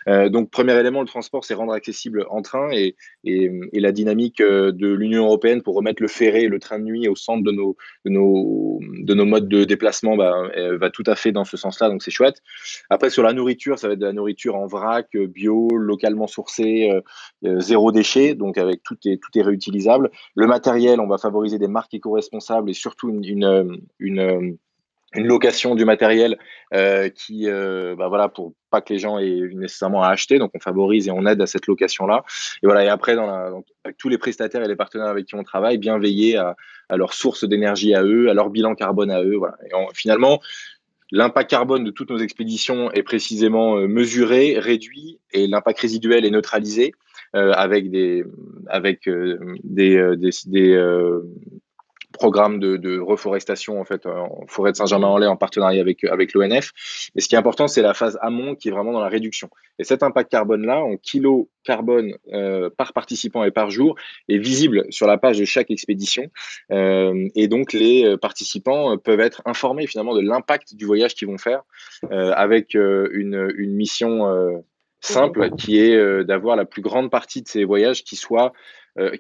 Euh, 0.08 0.30
donc, 0.30 0.50
premier 0.50 0.78
élément, 0.80 1.02
le 1.02 1.08
transport, 1.08 1.44
c'est 1.46 1.54
rendre 1.54 1.74
accessible 1.74 2.26
en 2.30 2.42
train 2.42 2.70
et, 2.72 2.96
la 3.74 3.92
dynamique 3.92 4.42
euh, 4.42 4.72
de 4.72 4.88
l'Union 4.88 5.26
européenne 5.26 5.62
pour 5.62 5.76
remettre 5.76 6.02
le 6.02 6.08
ferré 6.08 6.48
le 6.48 6.60
train 6.60 6.80
de 6.80 6.84
nuit 6.84 7.08
au 7.08 7.16
centre 7.16 7.44
de 7.44 7.52
nos, 7.52 7.78
de 8.06 8.10
nos, 8.10 8.80
de 8.82 9.14
nos 9.14 9.26
modes 9.26 9.48
de 9.48 9.64
déplacement 9.64 10.18
bah, 10.18 10.50
va 10.80 10.90
tout 10.90 11.04
à 11.06 11.16
fait 11.16 11.32
dans 11.32 11.46
ce 11.46 11.58
sens-là, 11.58 11.90
donc 11.90 12.04
c'est 12.04 12.12
chouette. 12.12 12.42
Après, 12.90 13.10
sur 13.10 13.24
la 13.24 13.34
nourriture, 13.34 13.80
ça 13.80 13.88
va 13.88 13.94
être 13.94 14.00
de 14.00 14.06
la 14.06 14.14
nourriture 14.14 14.56
en 14.56 14.66
vrac, 14.66 15.16
bio, 15.16 15.70
localement 15.72 16.28
sourcée, 16.28 16.90
euh, 17.46 17.60
zéro 17.60 17.92
déchet, 17.92 18.36
donc 18.36 18.58
avec 18.58 18.84
tout 18.84 18.98
est, 19.06 19.22
tout 19.22 19.38
est 19.38 19.44
réutilisable. 19.44 20.12
Le 20.36 20.48
matériel, 20.48 21.00
on 21.00 21.08
va 21.08 21.18
favoriser 21.18 21.60
des 21.60 21.68
marques 21.68 21.94
éco-responsables 21.94 22.70
et 22.70 22.74
surtout 22.74 23.10
une 23.10 24.58
une 25.14 25.28
location 25.28 25.76
du 25.76 25.86
matériel 25.86 26.38
euh, 26.74 27.10
qui, 27.10 27.50
euh, 27.50 27.96
bah 27.96 28.10
voilà, 28.10 28.28
pour 28.28 28.54
pas 28.70 28.82
que 28.82 28.92
les 28.92 29.00
gens 29.00 29.18
aient 29.18 29.42
nécessairement 29.54 30.04
à 30.04 30.10
acheter. 30.10 30.38
Donc, 30.38 30.52
on 30.54 30.60
favorise 30.60 31.08
et 31.08 31.12
on 31.12 31.26
aide 31.26 31.42
à 31.42 31.48
cette 31.48 31.68
location-là. 31.68 32.24
Et 32.62 32.66
voilà. 32.66 32.84
Et 32.84 32.90
après, 32.90 33.16
dans 33.16 33.64
avec 33.86 33.98
tous 33.98 34.10
les 34.10 34.18
prestataires 34.18 34.64
et 34.64 34.68
les 34.68 34.76
partenaires 34.76 35.08
avec 35.08 35.26
qui 35.26 35.36
on 35.36 35.44
travaille, 35.44 35.78
bien 35.78 35.98
veiller 35.98 36.36
à, 36.36 36.56
à 36.90 36.98
leur 36.98 37.14
source 37.14 37.46
d'énergie 37.48 37.94
à 37.94 38.04
eux, 38.04 38.30
à 38.30 38.34
leur 38.34 38.50
bilan 38.50 38.76
carbone 38.76 39.12
à 39.12 39.24
eux. 39.24 39.38
Voilà. 39.38 39.56
Et 39.66 39.72
finalement, 39.94 40.42
l'impact 41.12 41.50
carbone 41.50 41.86
de 41.86 41.92
toutes 41.92 42.12
nos 42.12 42.20
expéditions 42.20 42.92
est 42.92 43.04
précisément 43.04 43.78
euh, 43.78 43.88
mesuré, 43.88 44.60
réduit, 44.60 45.20
et 45.32 45.48
l'impact 45.48 45.80
résiduel 45.80 46.26
est 46.26 46.32
neutralisé. 46.32 46.92
Euh, 47.36 47.52
avec 47.52 47.92
des 47.92 48.24
avec 48.68 49.10
des 49.10 49.98
programme 52.18 52.60
de, 52.60 53.00
reforestation 53.00 53.80
en 53.80 53.86
fait 53.86 54.08
forêt 54.48 54.72
de 54.72 54.78
Saint-Germain-en-Laye 54.78 55.30
en 55.30 55.38
partenariat 55.38 55.82
avec 55.82 56.04
avec 56.04 56.34
l'ONF. 56.34 56.72
Et 57.16 57.22
ce 57.22 57.28
qui 57.28 57.36
est 57.36 57.38
important, 57.38 57.68
c'est 57.68 57.82
la 57.82 57.94
phase 57.94 58.18
amont 58.22 58.56
qui 58.56 58.68
est 58.68 58.72
vraiment 58.72 58.92
dans 58.92 59.00
la 59.00 59.08
réduction. 59.08 59.50
Et 59.80 59.84
cet 59.84 60.04
impact 60.04 60.32
carbone 60.32 60.66
là, 60.66 60.80
en 60.80 60.98
kilo 60.98 61.50
carbone 61.64 62.14
euh, 62.34 62.70
par 62.76 62.94
participant 62.94 63.44
et 63.44 63.52
par 63.52 63.70
jour, 63.70 63.96
est 64.28 64.38
visible 64.38 64.86
sur 64.90 65.08
la 65.08 65.18
page 65.18 65.38
de 65.38 65.46
chaque 65.46 65.70
expédition. 65.70 66.30
Euh, 66.72 67.28
et 67.36 67.48
donc 67.48 67.74
les 67.74 68.06
euh, 68.06 68.18
participants 68.18 68.98
peuvent 68.98 69.20
être 69.20 69.42
informés 69.46 69.88
finalement 69.88 70.16
de 70.16 70.22
l'impact 70.22 70.76
du 70.76 70.86
voyage 70.86 71.14
qu'ils 71.14 71.28
vont 71.28 71.38
faire 71.38 71.62
avec 72.12 72.74
une, 72.74 73.52
mission 73.68 74.64
simple 75.02 75.52
qui 75.56 75.80
est 75.80 76.24
d'avoir 76.24 76.56
la 76.56 76.66
plus 76.66 76.82
grande 76.82 77.12
partie 77.12 77.42
de 77.42 77.48
ces 77.48 77.64
voyages 77.64 78.04
qui 78.04 78.16
soient 78.16 78.54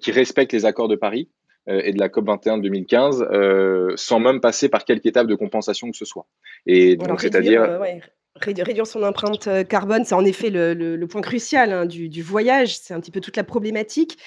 qui 0.01 0.11
respectent 0.11 0.53
les 0.53 0.65
accords 0.65 0.87
de 0.87 0.95
Paris 0.95 1.29
euh, 1.46 1.46
et 1.67 1.91
de 1.93 1.99
la 1.99 2.07
COP21 2.09 2.57
de 2.57 2.63
2015 2.63 3.27
euh, 3.31 3.93
sans 3.95 4.19
même 4.19 4.39
passer 4.39 4.69
par 4.69 4.85
quelque 4.85 5.05
étape 5.05 5.27
de 5.27 5.35
compensation 5.35 5.91
que 5.91 5.97
ce 5.97 6.05
soit. 6.05 6.25
Et 6.65 6.95
donc, 6.95 7.21
c'est-à-dire. 7.21 7.61
Euh, 7.63 7.79
réduire 8.39 8.85
son 8.85 9.01
empreinte 9.01 9.49
carbone, 9.67 10.05
c'est 10.05 10.13
en 10.13 10.23
effet 10.23 10.51
le, 10.51 11.03
point 11.05 11.21
crucial 11.21 11.73
hein, 11.73 11.85
du, 11.87 12.21
voyage, 12.21 12.77
c'est 12.77 12.93
un 12.93 12.99
petit 12.99 13.09
peu 13.09 13.19
toute 13.19 13.35
la 13.35 13.43
problématique. 13.43 14.19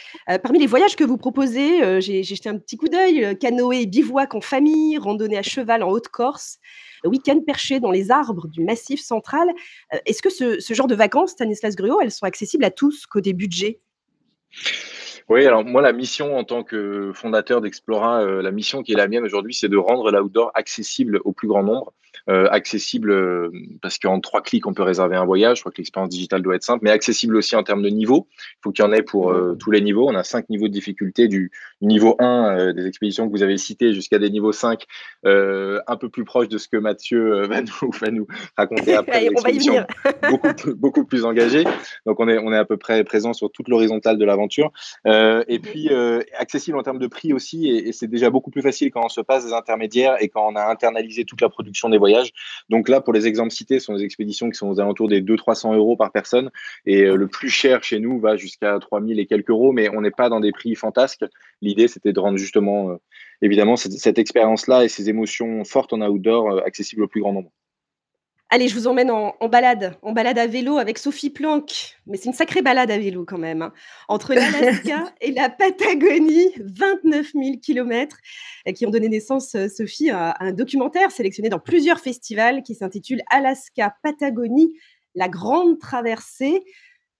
parmi 0.42 0.58
les 0.58 0.66
voyages 0.66 0.96
que 0.96 1.04
vous 1.04 1.16
proposez, 1.16 2.00
j'ai 2.00 2.24
jeté 2.24 2.48
un 2.48 2.58
petit 2.58 2.76
coup 2.76 2.88
d'œil, 2.88 3.38
canoë, 3.38 3.86
bivouac 3.86 4.34
en 4.34 4.40
famille, 4.40 4.98
randonnée 4.98 5.38
à 5.38 5.42
cheval 5.42 5.84
en 5.84 5.90
Haute-Corse, 5.90 6.58
week-end 7.04 7.38
perché 7.46 7.78
dans 7.78 7.92
les 7.92 8.10
arbres 8.10 8.48
du 8.48 8.64
Massif 8.64 9.00
central. 9.00 9.46
Est-ce 10.06 10.22
que 10.22 10.30
ce, 10.30 10.58
ce, 10.58 10.74
genre 10.74 10.88
de 10.88 10.96
vacances, 10.96 11.30
Stanislas 11.30 11.76
Gruot, 11.76 12.00
elles 12.00 12.10
sont 12.10 12.26
accessibles 12.26 12.64
à 12.64 12.72
tous 12.72 13.06
côté 13.06 13.32
budget 13.32 13.78
oui, 15.28 15.46
alors 15.46 15.64
moi, 15.64 15.82
la 15.82 15.92
mission 15.92 16.36
en 16.36 16.44
tant 16.44 16.62
que 16.64 17.12
fondateur 17.14 17.60
d'Explora, 17.60 18.22
euh, 18.22 18.42
la 18.42 18.50
mission 18.50 18.82
qui 18.82 18.92
est 18.92 18.96
la 18.96 19.08
mienne 19.08 19.24
aujourd'hui, 19.24 19.54
c'est 19.54 19.68
de 19.68 19.76
rendre 19.76 20.10
l'outdoor 20.10 20.50
accessible 20.54 21.20
au 21.24 21.32
plus 21.32 21.48
grand 21.48 21.62
nombre. 21.62 21.92
Euh, 22.30 22.46
accessible 22.50 23.10
euh, 23.10 23.50
parce 23.82 23.98
qu'en 23.98 24.20
trois 24.20 24.40
clics, 24.40 24.66
on 24.66 24.74
peut 24.74 24.82
réserver 24.82 25.16
un 25.16 25.24
voyage. 25.24 25.58
Je 25.58 25.62
crois 25.62 25.72
que 25.72 25.78
l'expérience 25.78 26.10
digitale 26.10 26.42
doit 26.42 26.54
être 26.54 26.62
simple, 26.62 26.84
mais 26.84 26.90
accessible 26.90 27.36
aussi 27.36 27.56
en 27.56 27.62
termes 27.62 27.82
de 27.82 27.88
niveau. 27.88 28.28
Il 28.30 28.58
faut 28.62 28.70
qu'il 28.70 28.84
y 28.84 28.88
en 28.88 28.92
ait 28.92 29.02
pour 29.02 29.34
tous 29.58 29.70
les 29.70 29.80
niveaux. 29.80 30.08
On 30.08 30.14
a 30.14 30.22
cinq 30.22 30.48
niveaux 30.48 30.68
de 30.68 30.72
difficulté 30.72 31.28
du 31.28 31.50
niveau 31.80 32.16
1 32.18 32.72
des 32.72 32.86
expéditions 32.86 33.26
que 33.26 33.32
vous 33.32 33.42
avez 33.42 33.56
citées 33.58 33.92
jusqu'à 33.94 34.18
des 34.18 34.30
niveaux 34.30 34.52
5, 34.52 34.84
un 35.24 35.96
peu 35.98 36.08
plus 36.08 36.24
proche 36.24 36.48
de 36.48 36.58
ce 36.58 36.68
que 36.68 36.76
Mathieu 36.76 37.46
va, 37.46 37.62
nous, 37.62 37.90
va 38.00 38.10
nous 38.10 38.26
raconter 38.56 38.94
après. 38.94 39.28
on 39.36 39.40
va 39.40 39.50
y 39.50 39.58
venir. 39.58 39.86
beaucoup, 40.30 40.74
beaucoup 40.76 41.04
plus 41.04 41.24
engagé. 41.24 41.64
Donc 42.06 42.20
on 42.20 42.28
est, 42.28 42.38
on 42.38 42.52
est 42.52 42.56
à 42.56 42.64
peu 42.64 42.76
près 42.76 43.02
présent 43.04 43.32
sur 43.32 43.50
toute 43.50 43.68
l'horizontale 43.68 44.18
de 44.18 44.24
l'aventure. 44.24 44.72
Euh, 45.06 45.44
et 45.48 45.58
puis 45.58 45.88
euh, 45.90 46.20
accessible 46.38 46.78
en 46.78 46.82
termes 46.82 46.98
de 46.98 47.06
prix 47.06 47.32
aussi, 47.32 47.68
et, 47.68 47.92
c'est 47.92 48.08
déjà 48.08 48.30
beaucoup 48.30 48.50
plus 48.50 48.62
facile 48.62 48.90
quand 48.90 49.04
on 49.04 49.08
se 49.08 49.20
passe 49.20 49.46
des 49.46 49.52
intermédiaires 49.52 50.16
et 50.20 50.28
quand 50.28 50.46
on 50.46 50.56
a 50.56 50.64
internalisé 50.64 51.24
toute 51.24 51.40
la 51.40 51.48
production 51.48 51.88
des 51.88 51.98
voyages. 51.98 52.19
Donc 52.68 52.88
là, 52.88 53.00
pour 53.00 53.12
les 53.12 53.26
exemples 53.26 53.52
cités, 53.52 53.78
ce 53.78 53.86
sont 53.86 53.96
des 53.96 54.04
expéditions 54.04 54.50
qui 54.50 54.56
sont 54.56 54.68
aux 54.68 54.80
alentours 54.80 55.08
des 55.08 55.22
200-300 55.22 55.74
euros 55.76 55.96
par 55.96 56.12
personne. 56.12 56.50
Et 56.86 57.02
le 57.02 57.26
plus 57.28 57.50
cher 57.50 57.82
chez 57.82 58.00
nous 58.00 58.20
va 58.20 58.36
jusqu'à 58.36 58.78
3000 58.78 59.18
et 59.18 59.26
quelques 59.26 59.50
euros, 59.50 59.72
mais 59.72 59.88
on 59.88 60.00
n'est 60.00 60.10
pas 60.10 60.28
dans 60.28 60.40
des 60.40 60.52
prix 60.52 60.74
fantasques. 60.74 61.24
L'idée, 61.62 61.88
c'était 61.88 62.12
de 62.12 62.20
rendre 62.20 62.38
justement, 62.38 62.98
évidemment, 63.42 63.76
cette, 63.76 63.92
cette 63.92 64.18
expérience-là 64.18 64.84
et 64.84 64.88
ces 64.88 65.08
émotions 65.08 65.64
fortes 65.64 65.92
en 65.92 66.00
outdoor 66.00 66.62
accessibles 66.64 67.04
au 67.04 67.08
plus 67.08 67.20
grand 67.20 67.32
nombre. 67.32 67.50
Allez, 68.52 68.66
je 68.66 68.74
vous 68.74 68.88
emmène 68.88 69.12
en, 69.12 69.48
balade, 69.48 69.96
en 70.02 70.10
balade 70.10 70.36
à 70.36 70.48
vélo 70.48 70.78
avec 70.78 70.98
Sophie 70.98 71.30
Planck. 71.30 71.96
Mais 72.08 72.16
c'est 72.16 72.24
une 72.26 72.32
sacrée 72.32 72.62
balade 72.62 72.90
à 72.90 72.98
vélo 72.98 73.24
quand 73.24 73.38
même. 73.38 73.62
Hein. 73.62 73.72
Entre 74.08 74.34
l'Alaska 74.34 75.14
et 75.20 75.30
la 75.30 75.48
Patagonie, 75.48 76.52
29 76.58 77.30
000 77.32 77.58
kilomètres, 77.62 78.16
qui 78.74 78.86
ont 78.86 78.90
donné 78.90 79.08
naissance, 79.08 79.54
euh, 79.54 79.68
Sophie, 79.68 80.10
à, 80.10 80.34
un 80.40 80.50
documentaire 80.50 81.12
sélectionné 81.12 81.48
dans 81.48 81.60
plusieurs 81.60 82.00
festivals 82.00 82.64
qui 82.64 82.74
s'intitule 82.74 83.22
Alaska-Patagonie, 83.30 84.72
la 85.14 85.28
grande 85.28 85.78
traversée. 85.78 86.64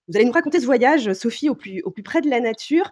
Vous 0.08 0.16
allez 0.16 0.24
nous 0.24 0.32
raconter 0.32 0.58
ce 0.58 0.66
voyage, 0.66 1.12
Sophie, 1.12 1.48
au 1.48 1.54
plus, 1.54 1.80
au 1.82 1.92
plus 1.92 2.02
près 2.02 2.22
de 2.22 2.28
la 2.28 2.40
nature. 2.40 2.90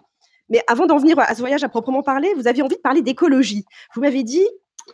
Mais 0.48 0.62
avant 0.68 0.87
d'en 0.87 0.98
venir 0.98 1.18
à 1.18 1.35
ce 1.35 1.40
voyage 1.40 1.64
à 1.64 1.68
proprement 1.68 2.05
parler, 2.05 2.33
vous 2.37 2.46
aviez 2.46 2.62
envie 2.62 2.77
de 2.77 2.81
parler 2.81 3.03
d'écologie. 3.03 3.64
Vous 3.96 4.01
m'avez 4.01 4.22
dit, 4.22 4.46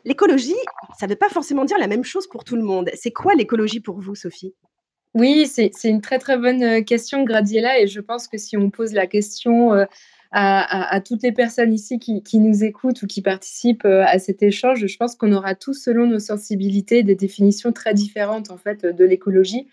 L'écologie, 0.05 0.55
ça 0.99 1.07
ne 1.07 1.11
veut 1.11 1.17
pas 1.17 1.29
forcément 1.29 1.65
dire 1.65 1.79
la 1.79 1.87
même 1.87 2.05
chose 2.05 2.27
pour 2.27 2.45
tout 2.45 2.57
le 2.57 2.63
monde. 2.63 2.91
C'est 2.95 3.13
quoi 3.13 3.35
l'écologie 3.35 3.81
pour 3.81 4.01
vous, 4.01 4.15
Sophie? 4.15 4.55
Oui, 5.15 5.47
c'est 5.47 5.71
une 5.85 6.01
très 6.01 6.19
très 6.19 6.37
bonne 6.37 6.63
euh, 6.63 6.83
question, 6.83 7.23
Gradiela, 7.23 7.79
et 7.79 7.87
je 7.87 8.01
pense 8.01 8.27
que 8.27 8.37
si 8.37 8.57
on 8.57 8.71
pose 8.71 8.93
la 8.93 9.07
question 9.07 9.73
euh, 9.73 9.85
à, 10.33 11.01
toutes 11.01 11.23
les 11.23 11.31
personnes 11.31 11.73
ici 11.73 12.01
qui, 12.01 12.39
nous 12.41 12.65
écoutent 12.65 13.03
ou 13.03 13.07
qui 13.07 13.23
participent 13.23 13.85
euh, 13.85 14.05
à 14.05 14.19
cet 14.19 14.43
échange, 14.43 14.85
je 14.85 14.97
pense 14.97 15.15
qu'on 15.15 15.33
aura 15.33 15.55
tous, 15.55 15.75
selon 15.75 16.09
nos 16.09 16.19
sensibilités, 16.19 17.05
des 17.05 17.15
définitions 17.15 17.73
très 17.73 17.95
différentes 17.95 18.51
en 18.51 18.57
fait 18.57 18.85
de 18.85 19.05
l'écologie. 19.05 19.69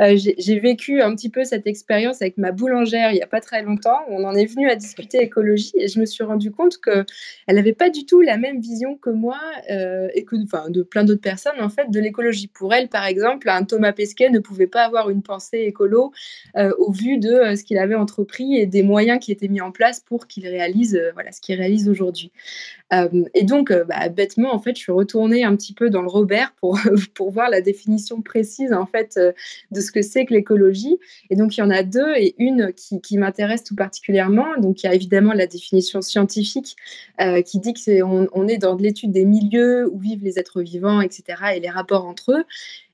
Euh, 0.00 0.16
j'ai 0.16 0.58
vécu 0.58 1.02
un 1.02 1.14
petit 1.14 1.28
peu 1.28 1.44
cette 1.44 1.66
expérience 1.66 2.22
avec 2.22 2.38
ma 2.38 2.52
boulangère 2.52 3.10
il 3.10 3.14
n'y 3.14 3.22
a 3.22 3.26
pas 3.26 3.40
très 3.40 3.62
longtemps. 3.62 3.98
On 4.08 4.24
en 4.24 4.34
est 4.34 4.46
venu 4.46 4.70
à 4.70 4.76
discuter 4.76 5.18
écologie 5.18 5.72
et 5.76 5.88
je 5.88 6.00
me 6.00 6.06
suis 6.06 6.24
rendu 6.24 6.50
compte 6.50 6.78
qu'elle 6.78 7.04
n'avait 7.48 7.72
pas 7.72 7.90
du 7.90 8.06
tout 8.06 8.20
la 8.20 8.38
même 8.38 8.60
vision 8.60 8.96
que 8.96 9.10
moi 9.10 9.38
euh, 9.70 10.08
et 10.14 10.24
que 10.24 10.36
de 10.70 10.82
plein 10.82 11.04
d'autres 11.04 11.20
personnes 11.20 11.60
en 11.60 11.68
fait 11.68 11.90
de 11.90 12.00
l'écologie. 12.00 12.48
Pour 12.48 12.72
elle, 12.72 12.88
par 12.88 13.04
exemple, 13.04 13.48
un 13.48 13.64
Thomas 13.64 13.92
Pesquet 13.92 14.30
ne 14.30 14.38
pouvait 14.38 14.66
pas 14.66 14.84
avoir 14.84 15.10
une 15.10 15.22
pensée 15.22 15.58
écolo 15.58 16.12
euh, 16.56 16.72
au 16.78 16.90
vu 16.90 17.18
de 17.18 17.54
ce 17.54 17.62
qu'il 17.62 17.78
avait 17.78 17.94
entrepris 17.94 18.56
et 18.56 18.66
des 18.66 18.82
moyens 18.82 19.18
qui 19.20 19.30
étaient 19.30 19.48
mis 19.48 19.60
en 19.60 19.72
place 19.72 20.00
pour 20.00 20.26
qu'il 20.26 20.46
réalise 20.48 21.00
voilà, 21.14 21.32
ce 21.32 21.40
qu'il 21.40 21.56
réalise 21.56 21.88
aujourd'hui. 21.88 22.32
et 23.34 23.44
donc, 23.44 23.72
bah, 23.72 24.08
bêtement, 24.08 24.54
en 24.54 24.58
fait, 24.58 24.76
je 24.76 24.82
suis 24.82 24.92
retournée 24.92 25.44
un 25.44 25.56
petit 25.56 25.72
peu 25.72 25.90
dans 25.90 26.02
le 26.02 26.08
Robert 26.08 26.54
pour, 26.60 26.78
pour 27.14 27.30
voir 27.30 27.50
la 27.50 27.60
définition 27.60 28.20
précise 28.20 28.72
en 28.72 28.86
fait 28.86 29.18
de 29.70 29.80
ce 29.82 29.92
que 29.92 30.00
c'est 30.00 30.24
que 30.24 30.32
l'écologie. 30.32 30.98
Et 31.28 31.36
donc, 31.36 31.56
il 31.56 31.60
y 31.60 31.62
en 31.62 31.70
a 31.70 31.82
deux 31.82 32.14
et 32.16 32.34
une 32.38 32.72
qui, 32.72 33.18
m'intéresse 33.18 33.64
tout 33.64 33.76
particulièrement. 33.76 34.46
Donc, 34.58 34.82
il 34.82 34.86
y 34.86 34.88
a 34.88 34.94
évidemment 34.94 35.34
la 35.34 35.46
définition 35.46 36.00
scientifique 36.00 36.76
euh, 37.20 37.42
qui 37.42 37.58
dit 37.58 37.74
qu'on 37.74 38.28
on 38.32 38.48
est 38.48 38.58
dans 38.58 38.74
l'étude 38.76 39.12
des 39.12 39.26
milieux 39.26 39.88
où 39.92 39.98
vivent 39.98 40.24
les 40.24 40.38
êtres 40.38 40.62
vivants, 40.62 41.00
etc., 41.00 41.22
et 41.56 41.60
les 41.60 41.70
rapports 41.70 42.06
entre 42.06 42.32
eux. 42.32 42.44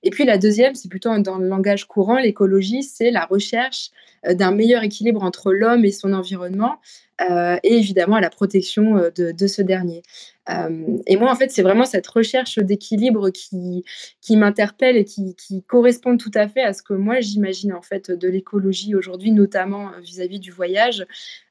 Et 0.03 0.11
puis 0.11 0.25
la 0.25 0.39
deuxième, 0.39 0.75
c'est 0.75 0.89
plutôt 0.89 1.17
dans 1.19 1.39
le 1.39 1.49
langage 1.49 1.87
courant, 1.87 2.19
l'écologie, 2.19 2.83
c'est 2.83 3.11
la 3.11 3.25
recherche 3.25 3.91
euh, 4.27 4.35
d'un 4.35 4.53
meilleur 4.53 4.83
équilibre 4.83 5.23
entre 5.23 5.53
l'homme 5.53 5.85
et 5.85 5.93
son 5.93 6.13
environnement, 6.13 6.81
euh, 7.29 7.57
et 7.63 7.75
évidemment 7.75 8.19
la 8.21 8.31
protection 8.31 8.97
de, 9.15 9.33
de 9.33 9.47
ce 9.47 9.63
dernier. 9.63 10.03
Euh, 10.51 10.99
et 11.07 11.17
moi, 11.17 11.31
en 11.31 11.35
fait, 11.35 11.51
c'est 11.51 11.63
vraiment 11.63 11.85
cette 11.85 12.07
recherche 12.07 12.59
d'équilibre 12.59 13.31
qui, 13.31 13.85
qui 14.21 14.37
m'interpelle 14.37 14.97
et 14.97 15.05
qui, 15.05 15.35
correspond 15.67 16.17
tout 16.17 16.31
à 16.35 16.49
fait 16.49 16.63
à 16.63 16.73
ce 16.73 16.83
que 16.83 16.95
moi 16.95 17.21
j'imagine 17.21 17.73
en 17.73 17.83
fait 17.83 18.11
de 18.11 18.29
l'écologie 18.29 18.95
aujourd'hui, 18.95 19.33
notamment 19.33 19.89
euh, 19.89 20.01
vis-à-vis 20.01 20.41
du 20.41 20.51
voyage. 20.51 21.07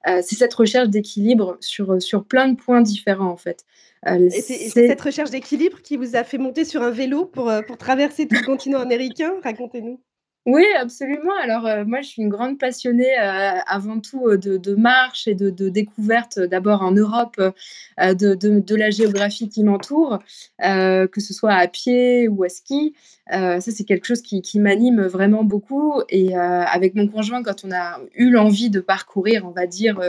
Euh, 0.08 0.22
c'est 0.24 0.36
cette 0.36 0.54
recherche 0.54 0.90
d'équilibre 0.90 1.58
sur, 1.60 2.02
sur 2.02 2.26
plein 2.26 2.48
de 2.48 2.56
points 2.56 2.82
différents 2.82 3.30
en 3.30 3.38
fait. 3.38 3.66
Et 4.06 4.30
c'est 4.30 4.70
cette 4.70 5.02
recherche 5.02 5.32
d'équilibre 5.32 5.82
qui 5.82 5.98
vous 5.98 6.16
a 6.16 6.24
fait 6.24 6.38
monter 6.38 6.66
sur 6.66 6.84
un 6.84 6.92
vélo 6.92 7.26
pour, 7.26 7.52
pour 7.66 7.78
traverser 7.78 8.28
tout 8.28 8.36
le 8.36 8.46
continent 8.46 8.80
américain 8.80 9.34
Racontez-nous. 9.44 10.00
Oui, 10.48 10.64
absolument. 10.80 11.34
Alors, 11.44 11.66
euh, 11.66 11.84
moi, 11.84 12.00
je 12.00 12.08
suis 12.08 12.22
une 12.22 12.30
grande 12.30 12.58
passionnée, 12.58 13.20
euh, 13.20 13.60
avant 13.68 14.00
tout, 14.00 14.28
euh, 14.28 14.38
de 14.38 14.76
marche 14.76 15.28
et 15.28 15.36
de 15.36 15.68
découverte, 15.68 16.40
d'abord 16.40 16.84
en 16.84 16.94
Europe, 16.94 17.36
de 17.98 18.76
la 18.76 18.90
géographie 18.90 19.50
qui 19.50 19.66
m'entoure, 19.66 20.20
que 20.62 21.20
ce 21.20 21.34
soit 21.34 21.54
à 21.54 21.68
pied 21.68 22.30
ou 22.30 22.44
à 22.46 22.50
ski. 22.50 22.96
ça, 23.30 23.60
c'est 23.60 23.84
quelque 23.84 24.06
chose 24.06 24.22
qui 24.22 24.60
m'anime 24.60 25.02
vraiment 25.02 25.44
beaucoup 25.44 26.02
et 26.10 26.36
avec 26.36 26.96
mon 26.96 27.08
conjoint, 27.10 27.44
quand 27.44 27.66
on 27.66 27.72
a 27.72 28.00
eu 28.16 28.30
l'envie 28.30 28.70
de 28.70 28.80
parcourir, 28.80 29.46
on 29.46 29.52
va 29.52 29.68
dire, 29.68 30.00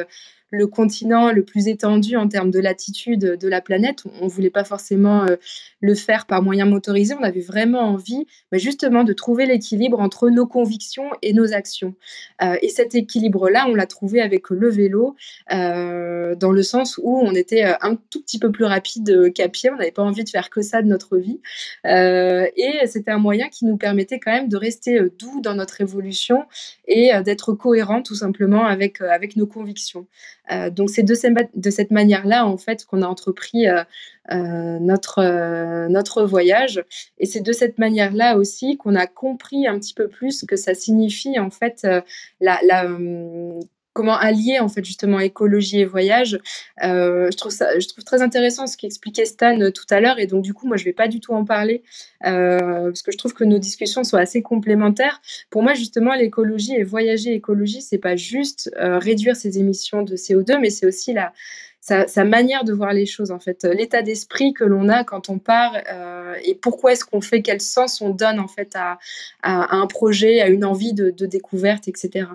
le 0.50 0.66
continent 0.66 1.30
le 1.32 1.44
plus 1.44 1.68
étendu 1.68 2.16
en 2.16 2.28
termes 2.28 2.50
de 2.50 2.58
latitude 2.58 3.20
de 3.20 3.48
la 3.48 3.60
planète. 3.60 4.04
On 4.20 4.24
ne 4.24 4.30
voulait 4.30 4.50
pas 4.50 4.64
forcément 4.64 5.24
euh, 5.24 5.36
le 5.80 5.94
faire 5.94 6.26
par 6.26 6.42
moyens 6.42 6.68
motorisés. 6.68 7.14
On 7.18 7.22
avait 7.22 7.40
vraiment 7.40 7.80
envie 7.80 8.26
bah, 8.50 8.58
justement 8.58 9.04
de 9.04 9.12
trouver 9.12 9.46
l'équilibre 9.46 10.00
entre 10.00 10.30
nos 10.30 10.46
convictions 10.46 11.10
et 11.22 11.32
nos 11.32 11.52
actions. 11.52 11.94
Euh, 12.42 12.56
et 12.62 12.68
cet 12.68 12.94
équilibre-là, 12.94 13.66
on 13.68 13.74
l'a 13.74 13.86
trouvé 13.86 14.20
avec 14.22 14.50
le 14.50 14.70
vélo, 14.70 15.16
euh, 15.52 16.34
dans 16.34 16.52
le 16.52 16.62
sens 16.62 16.98
où 17.02 17.18
on 17.18 17.34
était 17.34 17.64
un 17.64 17.96
tout 18.10 18.22
petit 18.22 18.38
peu 18.38 18.50
plus 18.50 18.64
rapide 18.64 19.32
qu'à 19.34 19.48
pied. 19.48 19.70
On 19.70 19.76
n'avait 19.76 19.90
pas 19.90 20.02
envie 20.02 20.24
de 20.24 20.30
faire 20.30 20.50
que 20.50 20.62
ça 20.62 20.82
de 20.82 20.88
notre 20.88 21.18
vie. 21.18 21.40
et 21.84 22.86
c'était 22.86 23.10
un 23.10 23.18
moyen 23.18 23.48
qui 23.48 23.64
nous 23.64 23.76
permettait 23.76 24.18
quand 24.18 24.32
même 24.32 24.48
de 24.48 24.56
rester 24.56 24.98
doux 25.18 25.40
dans 25.40 25.54
notre 25.54 25.80
évolution 25.80 26.44
et 26.86 27.10
d'être 27.24 27.52
cohérent 27.52 28.02
tout 28.02 28.14
simplement 28.14 28.64
avec, 28.66 29.00
avec 29.00 29.36
nos 29.36 29.46
convictions. 29.46 30.06
Euh, 30.50 30.70
donc 30.70 30.90
c'est 30.90 31.02
de, 31.02 31.14
cette 31.14 31.90
manière-là 31.90 32.46
en 32.46 32.56
fait 32.56 32.84
qu'on 32.84 33.02
a 33.02 33.06
entrepris 33.06 33.68
euh, 33.68 33.84
euh, 34.30 34.78
notre, 34.78 35.88
notre 35.88 36.24
voyage. 36.24 36.82
Et 37.18 37.26
c'est 37.26 37.40
de 37.40 37.52
cette 37.52 37.78
manière-là 37.78 38.36
aussi 38.36 38.76
qu'on 38.76 38.94
a 38.94 39.06
compris 39.06 39.66
un 39.66 39.78
petit 39.78 39.94
peu 39.94 40.08
plus 40.08 40.44
que 40.44 40.56
ça 40.56 40.74
signifie 40.74 41.38
en 41.38 41.50
fait 41.50 41.86
la, 42.40 42.58
la 42.62 42.86
hum, 42.86 43.60
comment 43.98 44.16
allier 44.16 44.60
en 44.60 44.68
fait 44.68 44.84
justement 44.84 45.18
écologie 45.18 45.80
et 45.80 45.84
voyage. 45.84 46.38
Euh, 46.84 47.32
je 47.32 47.36
trouve 47.36 47.50
ça, 47.50 47.76
je 47.80 47.88
trouve 47.88 48.04
très 48.04 48.22
intéressant 48.22 48.68
ce 48.68 48.76
qu'expliquait 48.76 49.24
Stan 49.24 49.60
euh, 49.60 49.72
tout 49.72 49.86
à 49.90 49.98
l'heure 49.98 50.20
et 50.20 50.28
donc 50.28 50.44
du 50.44 50.54
coup 50.54 50.68
moi 50.68 50.76
je 50.76 50.84
vais 50.84 50.92
pas 50.92 51.08
du 51.08 51.18
tout 51.18 51.32
en 51.32 51.44
parler 51.44 51.82
euh, 52.24 52.84
parce 52.84 53.02
que 53.02 53.10
je 53.10 53.18
trouve 53.18 53.34
que 53.34 53.42
nos 53.42 53.58
discussions 53.58 54.04
sont 54.04 54.16
assez 54.16 54.40
complémentaires. 54.40 55.20
Pour 55.50 55.64
moi 55.64 55.74
justement 55.74 56.14
l'écologie 56.14 56.74
et 56.76 56.84
voyager 56.84 57.34
écologie 57.34 57.82
c'est 57.82 57.98
pas 57.98 58.14
juste 58.14 58.70
réduire 58.78 59.34
ses 59.34 59.58
émissions 59.58 60.02
de 60.02 60.14
CO2 60.14 60.60
mais 60.60 60.70
c'est 60.70 60.86
aussi 60.86 61.12
la 61.12 61.32
sa, 62.06 62.24
manière 62.24 62.64
de 62.64 62.72
voir 62.72 62.92
les 62.92 63.06
choses, 63.06 63.30
en 63.30 63.38
fait, 63.38 63.64
l'état 63.64 64.02
d'esprit 64.02 64.52
que 64.52 64.64
l'on 64.64 64.88
a 64.88 65.04
quand 65.04 65.30
on 65.30 65.38
part 65.38 65.76
euh, 65.90 66.34
et 66.44 66.54
pourquoi 66.54 66.92
est-ce 66.92 67.04
qu'on 67.04 67.20
fait, 67.20 67.42
quel 67.42 67.60
sens 67.60 68.00
on 68.00 68.10
donne 68.10 68.38
en 68.40 68.48
fait 68.48 68.74
à, 68.76 68.98
un 69.42 69.86
projet, 69.86 70.40
à 70.40 70.48
une 70.48 70.64
envie 70.64 70.92
de, 70.92 71.10
découverte, 71.26 71.88
etc. 71.88 72.26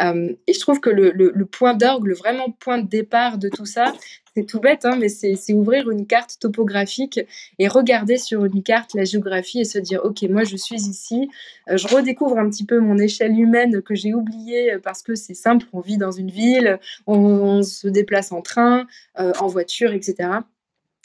Euh, 0.00 0.32
et 0.46 0.52
je 0.52 0.60
trouve 0.60 0.80
que 0.80 0.90
le, 0.90 1.10
le 1.12 1.44
point 1.44 1.74
d'orgue, 1.74 2.06
le 2.06 2.14
vraiment 2.14 2.50
point 2.50 2.78
de 2.78 2.88
départ 2.88 3.38
de 3.38 3.48
tout 3.48 3.66
ça, 3.66 3.92
c'est 4.38 4.44
tout 4.44 4.60
bête, 4.60 4.84
hein, 4.84 4.96
mais 5.00 5.08
c'est 5.08 5.52
ouvrir 5.52 5.90
une 5.90 6.06
carte 6.06 6.38
topographique 6.38 7.18
et 7.58 7.66
regarder 7.66 8.18
sur 8.18 8.44
une 8.44 8.62
carte 8.62 8.94
la 8.94 9.04
géographie 9.04 9.60
et 9.60 9.64
se 9.64 9.80
dire, 9.80 10.00
OK, 10.04 10.22
moi 10.30 10.44
je 10.44 10.56
suis 10.56 10.76
ici, 10.76 11.28
euh, 11.68 11.76
je 11.76 11.88
redécouvre 11.88 12.38
un 12.38 12.48
petit 12.48 12.64
peu 12.64 12.78
mon 12.78 12.98
échelle 12.98 13.36
humaine 13.36 13.82
que 13.82 13.96
j'ai 13.96 14.14
oubliée 14.14 14.74
euh, 14.74 14.78
parce 14.78 15.02
que 15.02 15.16
c'est 15.16 15.34
simple, 15.34 15.66
on 15.72 15.80
vit 15.80 15.96
dans 15.96 16.12
une 16.12 16.30
ville, 16.30 16.78
on, 17.08 17.62
se 17.62 17.88
déplace 17.88 18.30
en 18.30 18.40
train, 18.40 18.86
euh, 19.18 19.32
en 19.40 19.48
voiture, 19.48 19.92
etc. 19.92 20.28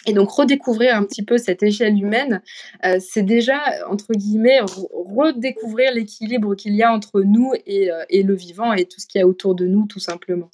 Et 0.05 0.13
donc 0.13 0.29
redécouvrir 0.31 0.95
un 0.95 1.03
petit 1.03 1.23
peu 1.23 1.37
cette 1.37 1.63
échelle 1.63 1.97
humaine, 1.97 2.41
euh, 2.85 2.97
c'est 2.99 3.23
déjà, 3.23 3.61
entre 3.89 4.13
guillemets, 4.13 4.59
redécouvrir 4.91 5.93
l'équilibre 5.93 6.55
qu'il 6.55 6.75
y 6.75 6.83
a 6.83 6.91
entre 6.91 7.21
nous 7.21 7.53
et, 7.65 7.89
euh, 7.89 8.03
et, 8.09 8.23
le 8.23 8.35
vivant 8.35 8.73
et 8.73 8.85
tout 8.85 8.99
ce 8.99 9.07
qu'il 9.07 9.19
y 9.19 9.21
a 9.21 9.27
autour 9.27 9.55
de 9.55 9.65
nous, 9.65 9.85
tout 9.87 9.99
simplement. 9.99 10.49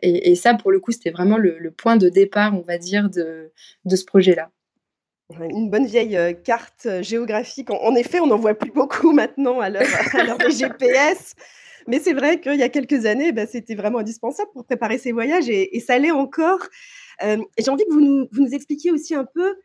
Et, 0.00 0.34
ça, 0.36 0.54
pour 0.54 0.70
le 0.70 0.78
coup, 0.78 0.92
c'était 0.92 1.10
vraiment 1.10 1.36
le, 1.36 1.70
point 1.70 1.96
de 1.96 2.08
départ, 2.08 2.54
on 2.54 2.62
va 2.62 2.78
dire, 2.78 3.10
de, 3.10 3.50
ce 3.88 4.04
projet-là. 4.04 4.50
Une 5.40 5.70
bonne 5.70 5.86
vieille 5.86 6.16
euh, 6.16 6.32
carte 6.32 6.86
géographique. 7.00 7.70
En, 7.70 7.94
effet, 7.94 8.20
on 8.20 8.26
n'en 8.26 8.36
voit 8.36 8.54
plus 8.54 8.70
beaucoup 8.70 9.12
maintenant 9.14 9.60
à 9.60 9.70
l'heure 9.70 10.38
des 10.38 10.50
GPS. 10.50 11.34
Mais 11.88 11.98
c'est 11.98 12.12
vrai 12.12 12.40
qu'il 12.40 12.54
y 12.54 12.62
a 12.62 12.68
quelques 12.68 13.06
années, 13.06 13.32
bah, 13.32 13.46
c'était 13.46 13.74
vraiment 13.74 13.98
indispensable 13.98 14.50
pour 14.52 14.64
préparer 14.64 14.98
ces 14.98 15.10
voyages 15.10 15.48
et 15.48 15.80
ça 15.80 15.98
l'est 15.98 16.12
encore. 16.12 16.60
Euh, 17.22 17.38
j'ai 17.58 17.70
envie 17.70 17.84
que 17.84 17.92
vous 17.92 18.00
nous, 18.00 18.28
vous 18.32 18.42
nous, 18.42 18.54
expliquiez 18.54 18.90
aussi 18.90 19.14
un 19.14 19.24
peu 19.24 19.56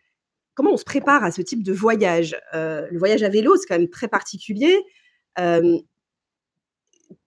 comment 0.53 0.71
on 0.71 0.77
se 0.77 0.83
prépare 0.83 1.23
à 1.23 1.31
ce 1.31 1.41
type 1.41 1.63
de 1.63 1.73
voyage. 1.73 2.36
Euh, 2.53 2.88
le 2.91 2.99
voyage 2.99 3.23
à 3.23 3.29
vélo, 3.29 3.55
c'est 3.55 3.67
quand 3.67 3.77
même 3.77 3.89
très 3.89 4.07
particulier. 4.07 4.75
Euh, 5.39 5.77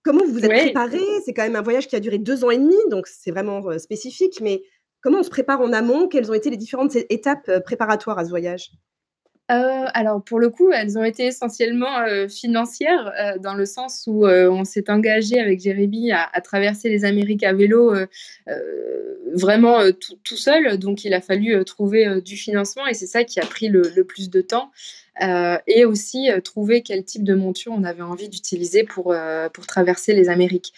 comment 0.02 0.24
vous 0.24 0.32
vous 0.32 0.44
êtes 0.44 0.50
préparé? 0.50 1.00
C'est 1.24 1.32
quand 1.32 1.44
même 1.44 1.56
un 1.56 1.62
voyage 1.62 1.88
qui 1.88 1.96
a 1.96 2.00
duré 2.00 2.18
deux 2.18 2.44
ans 2.44 2.50
et 2.50 2.58
demi, 2.58 2.76
donc 2.90 3.06
c'est 3.06 3.30
vraiment 3.30 3.78
spécifique. 3.78 4.40
Mais 4.40 4.62
comment 5.00 5.20
on 5.20 5.22
se 5.22 5.30
prépare 5.30 5.60
en 5.60 5.72
amont? 5.72 6.08
Quelles 6.08 6.30
ont 6.30 6.34
été 6.34 6.50
les 6.50 6.56
différentes 6.56 6.96
étapes 6.96 7.60
préparatoires 7.64 8.18
à 8.18 8.24
ce 8.24 8.30
voyage? 8.30 8.72
Euh, 9.50 9.86
alors 9.94 10.22
pour 10.22 10.38
le 10.38 10.48
coup, 10.48 10.70
elles 10.70 10.96
ont 10.96 11.04
été 11.04 11.26
essentiellement 11.26 12.00
euh, 12.02 12.28
financières 12.28 13.12
euh, 13.18 13.38
dans 13.38 13.54
le 13.54 13.66
sens 13.66 14.04
où 14.06 14.26
on 14.26 14.64
s'est 14.64 14.90
engagé 14.90 15.40
avec 15.40 15.60
Jérémy 15.60 16.12
à, 16.12 16.28
traverser 16.40 16.88
les 16.88 17.04
Amériques 17.04 17.42
à 17.42 17.52
vélo 17.52 17.94
vraiment 19.34 19.78
tout, 19.92 20.36
seul. 20.36 20.78
Donc 20.78 21.04
il 21.04 21.14
a 21.14 21.20
fallu 21.20 21.64
trouver 21.64 22.20
du 22.20 22.36
financement 22.36 22.86
et 22.86 22.94
c'est 22.94 23.06
ça 23.06 23.24
qui 23.24 23.40
a 23.40 23.46
pris 23.46 23.68
le 23.68 24.04
plus 24.04 24.30
de 24.30 24.40
temps. 24.40 24.70
Et 25.66 25.84
aussi 25.84 26.28
trouver 26.44 26.82
quel 26.82 27.04
type 27.04 27.24
de 27.24 27.34
monture 27.34 27.72
on 27.76 27.84
avait 27.84 28.02
envie 28.02 28.28
d'utiliser 28.28 28.84
pour, 28.84 29.14
pour 29.52 29.66
traverser 29.66 30.14
les 30.14 30.28
Amériques. 30.28 30.72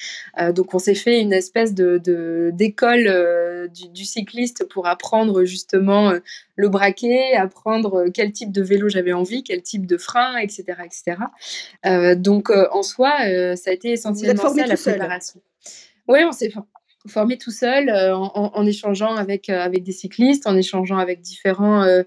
donc 0.51 0.75
on 0.75 0.79
s'est 0.79 0.95
fait 0.95 1.21
une 1.21 1.33
espèce 1.33 1.75
de, 1.75 2.51
d'école 2.53 3.09
du, 3.69 4.05
cycliste 4.05 4.69
pour 4.69 4.87
apprendre 4.87 5.45
justement 5.45 6.13
le 6.57 6.69
braquet, 6.69 7.35
apprendre 7.35 8.07
quel 8.13 8.33
type 8.33 8.53
de 8.53 8.63
vélo 8.63 8.89
j'avais 8.89 9.13
envie, 9.13 9.43
quel 9.45 9.63
type 9.63 9.87
de 9.87 9.97
frein, 9.97 10.37
etc. 10.39 10.65
etc. 10.85 12.17
donc 12.17 12.51
en 12.51 12.83
soi, 12.83 13.11
ça 13.57 13.71
a 13.71 13.73
été 13.73 13.91
essentiellement 13.93 14.55
ça 14.55 14.67
la 14.67 14.77
préparation. 14.77 15.41
Oui, 16.09 16.21
on 16.25 16.33
s'est 16.33 16.51
formé 17.09 17.37
tout 17.37 17.51
seul 17.51 17.89
euh, 17.89 18.15
en, 18.15 18.67
échangeant 18.67 19.17
avec, 19.17 19.49
euh, 19.49 19.61
avec 19.61 19.83
des 19.83 19.93
cyclistes, 19.93 20.47
en 20.47 20.57
échangeant 20.57 20.99
avec 20.99 21.21
différents 21.21 21.83
euh, 21.83 22.03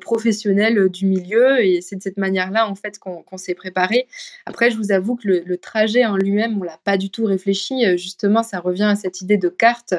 professionnels 0.00 0.88
du 0.88 1.06
milieu. 1.06 1.64
Et 1.64 1.80
c'est 1.80 1.96
de 1.96 2.02
cette 2.02 2.18
manière-là, 2.18 2.68
en 2.68 2.74
fait, 2.74 2.98
qu'on 2.98 3.36
s'est 3.36 3.54
préparé. 3.54 4.06
Après, 4.46 4.70
je 4.70 4.76
vous 4.76 4.92
avoue 4.92 5.16
que 5.16 5.28
le, 5.28 5.56
trajet 5.58 6.04
en 6.04 6.16
lui-même, 6.16 6.58
on 6.60 6.62
l'a 6.62 6.78
pas 6.84 6.96
du 6.96 7.10
tout 7.10 7.24
réfléchi. 7.24 7.96
Justement, 7.98 8.42
ça 8.42 8.60
revient 8.60 8.84
à 8.84 8.94
cette 8.94 9.20
idée 9.20 9.36
de 9.38 9.48
carte. 9.48 9.94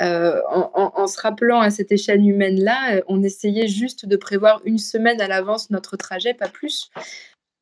En, 0.00 0.70
en, 0.74 1.06
se 1.06 1.20
rappelant 1.20 1.60
à 1.60 1.70
cette 1.70 1.92
échelle 1.92 2.26
humaine-là, 2.26 3.02
on 3.08 3.22
essayait 3.22 3.68
juste 3.68 4.06
de 4.06 4.16
prévoir 4.16 4.60
une 4.64 4.78
semaine 4.78 5.20
à 5.20 5.28
l'avance 5.28 5.70
notre 5.70 5.96
trajet, 5.96 6.34
pas 6.34 6.48
plus 6.48 6.90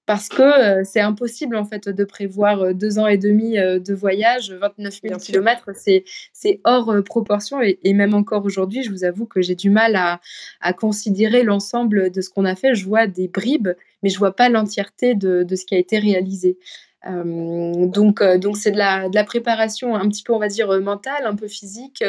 parce 0.06 0.28
que 0.28 0.42
euh, 0.42 0.82
c'est 0.84 1.00
impossible 1.00 1.56
en 1.56 1.64
fait 1.64 1.88
de 1.88 2.04
prévoir 2.04 2.60
euh, 2.60 2.72
deux 2.74 2.98
ans 2.98 3.06
et 3.06 3.16
demi 3.16 3.58
euh, 3.58 3.78
de 3.78 3.94
voyage, 3.94 4.52
29 4.52 5.00
000 5.02 5.18
km, 5.18 5.70
c'est 5.74 6.60
hors 6.64 6.92
proportion 7.04 7.60
et, 7.62 7.78
même 7.94 8.14
encore 8.14 8.44
aujourd'hui, 8.44 8.82
je 8.82 8.90
vous 8.90 9.04
avoue 9.04 9.26
que 9.26 9.40
j'ai 9.40 9.54
du 9.54 9.70
mal 9.70 9.96
à, 9.96 10.20
à 10.60 10.72
considérer 10.72 11.42
l'ensemble 11.42 12.10
de 12.10 12.20
ce 12.20 12.28
qu'on 12.28 12.44
a 12.44 12.54
fait. 12.54 12.74
Je 12.74 12.84
vois 12.84 13.06
des 13.06 13.28
bribes, 13.28 13.68
mais 14.02 14.10
je 14.10 14.18
vois 14.18 14.34
pas 14.34 14.48
l'entièreté 14.48 15.14
de, 15.14 15.42
de, 15.42 15.56
ce 15.56 15.64
qui 15.64 15.74
a 15.74 15.78
été 15.78 15.98
réalisé. 15.98 16.58
donc, 17.06 18.22
donc 18.22 18.56
c'est 18.56 18.72
de 18.72 18.78
la, 18.78 19.08
de 19.08 19.14
la, 19.14 19.24
préparation 19.24 19.94
un 19.94 20.08
petit 20.08 20.22
peu, 20.22 20.32
on 20.32 20.38
va 20.38 20.48
dire, 20.48 20.68
mentale, 20.80 21.24
un 21.24 21.36
peu 21.36 21.48
physique, 21.48 22.02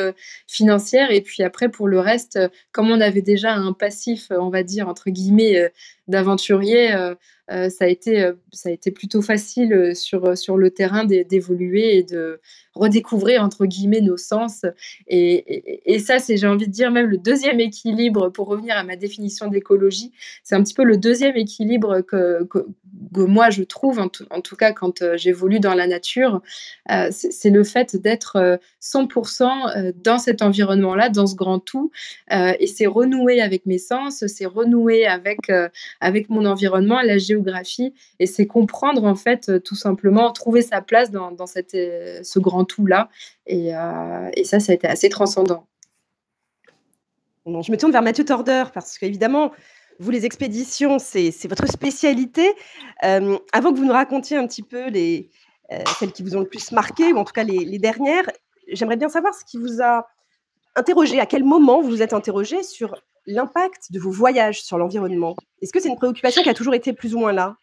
financière. 0.48 1.12
Et 1.12 1.22
puis 1.22 1.44
après, 1.44 1.70
pour 1.70 1.88
le 1.88 2.00
reste, 2.00 2.40
comme 2.72 2.90
on 2.90 3.00
avait 3.00 3.22
déjà 3.22 3.54
un 3.54 3.74
passif, 3.74 4.32
on 4.32 4.50
va 4.50 4.64
dire, 4.64 4.88
entre 4.90 5.10
guillemets, 5.10 5.72
d'aventurier, 6.08 7.16
euh, 7.52 7.70
ça, 7.70 7.86
a 7.86 7.88
été, 7.88 8.24
euh, 8.24 8.34
ça 8.52 8.70
a 8.70 8.72
été 8.72 8.90
plutôt 8.90 9.22
facile 9.22 9.72
euh, 9.74 9.94
sur, 9.94 10.36
sur 10.36 10.58
le 10.58 10.72
terrain 10.72 11.06
d'évoluer 11.06 11.98
et 11.98 12.04
de 12.04 12.40
redécouvrir, 12.74 13.44
entre 13.44 13.66
guillemets, 13.66 14.02
nos 14.02 14.18
sens. 14.18 14.66
Et, 15.08 15.94
et, 15.94 16.00
ça, 16.00 16.20
c'est, 16.20 16.38
j'ai 16.38 16.48
envie 16.48 16.68
de 16.68 16.72
dire, 16.72 16.92
même 16.92 17.06
le 17.06 17.18
deuxième 17.18 17.60
équilibre, 17.60 18.30
pour 18.30 18.48
revenir 18.48 18.76
à 18.76 18.84
ma 18.84 18.96
définition 18.96 19.48
d'écologie, 19.48 20.12
c'est 20.44 20.56
un 20.56 20.64
petit 20.64 20.74
peu 20.74 20.84
le 20.84 20.98
deuxième 20.98 21.38
équilibre 21.38 22.02
que, 22.02 22.44
que, 22.46 22.66
moi, 23.14 23.50
je 23.50 23.64
trouve, 23.64 24.00
en 24.00 24.10
tout, 24.10 24.56
cas 24.58 24.74
quand 24.74 25.16
j'évolue 25.16 25.62
dans 25.62 25.74
la 25.74 25.88
nature, 25.88 26.42
c'est, 27.12 27.50
le 27.50 27.64
fait 27.64 27.96
d'être 27.96 28.60
100% 28.82 29.94
dans 30.04 30.18
cet 30.18 30.42
environnement-là, 30.42 31.10
dans 31.10 31.28
ce 31.28 31.36
grand 31.36 31.60
tout. 31.60 31.92
et 32.30 32.68
c'est 32.68 32.88
renouer 32.88 33.42
avec 33.42 33.66
mes 33.66 33.78
sens, 33.78 34.26
c'est 34.28 34.46
renouer 34.46 35.06
avec, 35.06 35.50
avec 36.00 36.30
mon 36.30 36.46
environnement, 36.46 37.02
la 37.02 37.18
géographie 37.18 37.94
et 38.20 38.26
c'est 38.26 38.46
comprendre 38.46 39.04
en 39.04 39.16
fait 39.16 39.50
euh, 39.50 39.60
tout 39.60 39.76
simplement 39.76 40.32
trouver 40.32 40.62
sa 40.62 40.82
place 40.82 41.12
dans, 41.12 41.32
dans 41.32 41.46
cette, 41.46 41.76
euh, 41.76 42.22
ce 42.24 42.40
grand 42.40 42.66
tout 42.66 42.86
là 42.86 43.10
et, 43.48 43.76
euh, 43.76 44.30
et, 44.34 44.44
ça 44.44 44.60
ça 44.60 44.72
a 44.72 44.76
été 44.76 44.88
assez 44.88 45.10
transcendant. 45.10 45.68
je 47.46 47.72
me 47.72 47.78
tourne 47.78 47.92
vers 47.92 48.02
Mathieu 48.02 48.26
Torder 48.26 48.66
parce 48.74 48.98
qu'évidemment 48.98 49.52
vous 50.00 50.12
les 50.12 50.26
expéditions 50.26 51.00
c'est 51.00 51.32
votre 51.48 51.68
spécialité. 51.68 52.54
avant 53.02 53.72
que 53.72 53.78
vous 53.78 53.86
nous 53.86 53.94
racontiez 53.94 54.38
un 54.38 54.46
petit 54.48 54.64
peu 54.64 54.90
les 54.90 55.30
celles 56.00 56.12
qui 56.12 56.22
vous 56.22 56.36
ont 56.36 56.42
le 56.42 56.48
plus 56.48 56.72
marqué 56.72 57.12
ou 57.14 57.18
en 57.18 57.24
tout 57.24 57.34
cas 57.34 57.44
les, 57.44 57.66
les 57.66 57.80
dernières, 57.80 58.26
j'aimerais 58.72 58.98
bien 58.98 59.10
savoir 59.10 59.34
ce 59.34 59.44
qui 59.46 59.58
vous 59.58 59.82
a 59.82 60.06
interrogé, 60.76 61.20
à 61.20 61.26
quel 61.26 61.44
moment 61.44 61.82
vous 61.82 61.90
vous 61.90 62.02
êtes 62.02 62.14
interrogé 62.14 62.62
sur 62.62 62.96
l'impact 63.26 63.92
de 63.92 64.00
vos 64.00 64.12
voyages 64.12 64.62
sur 64.62 64.78
l'environnement? 64.78 65.36
Est-ce 65.62 65.72
que 65.72 65.80
c'est 65.80 65.90
une 65.90 65.96
préoccupation 65.96 66.44
qui 66.44 66.50
a 66.50 66.54
toujours 66.54 66.76
été 66.76 66.94
plus 66.94 67.16
ou 67.16 67.20
moins 67.20 67.34
là? 67.34 67.58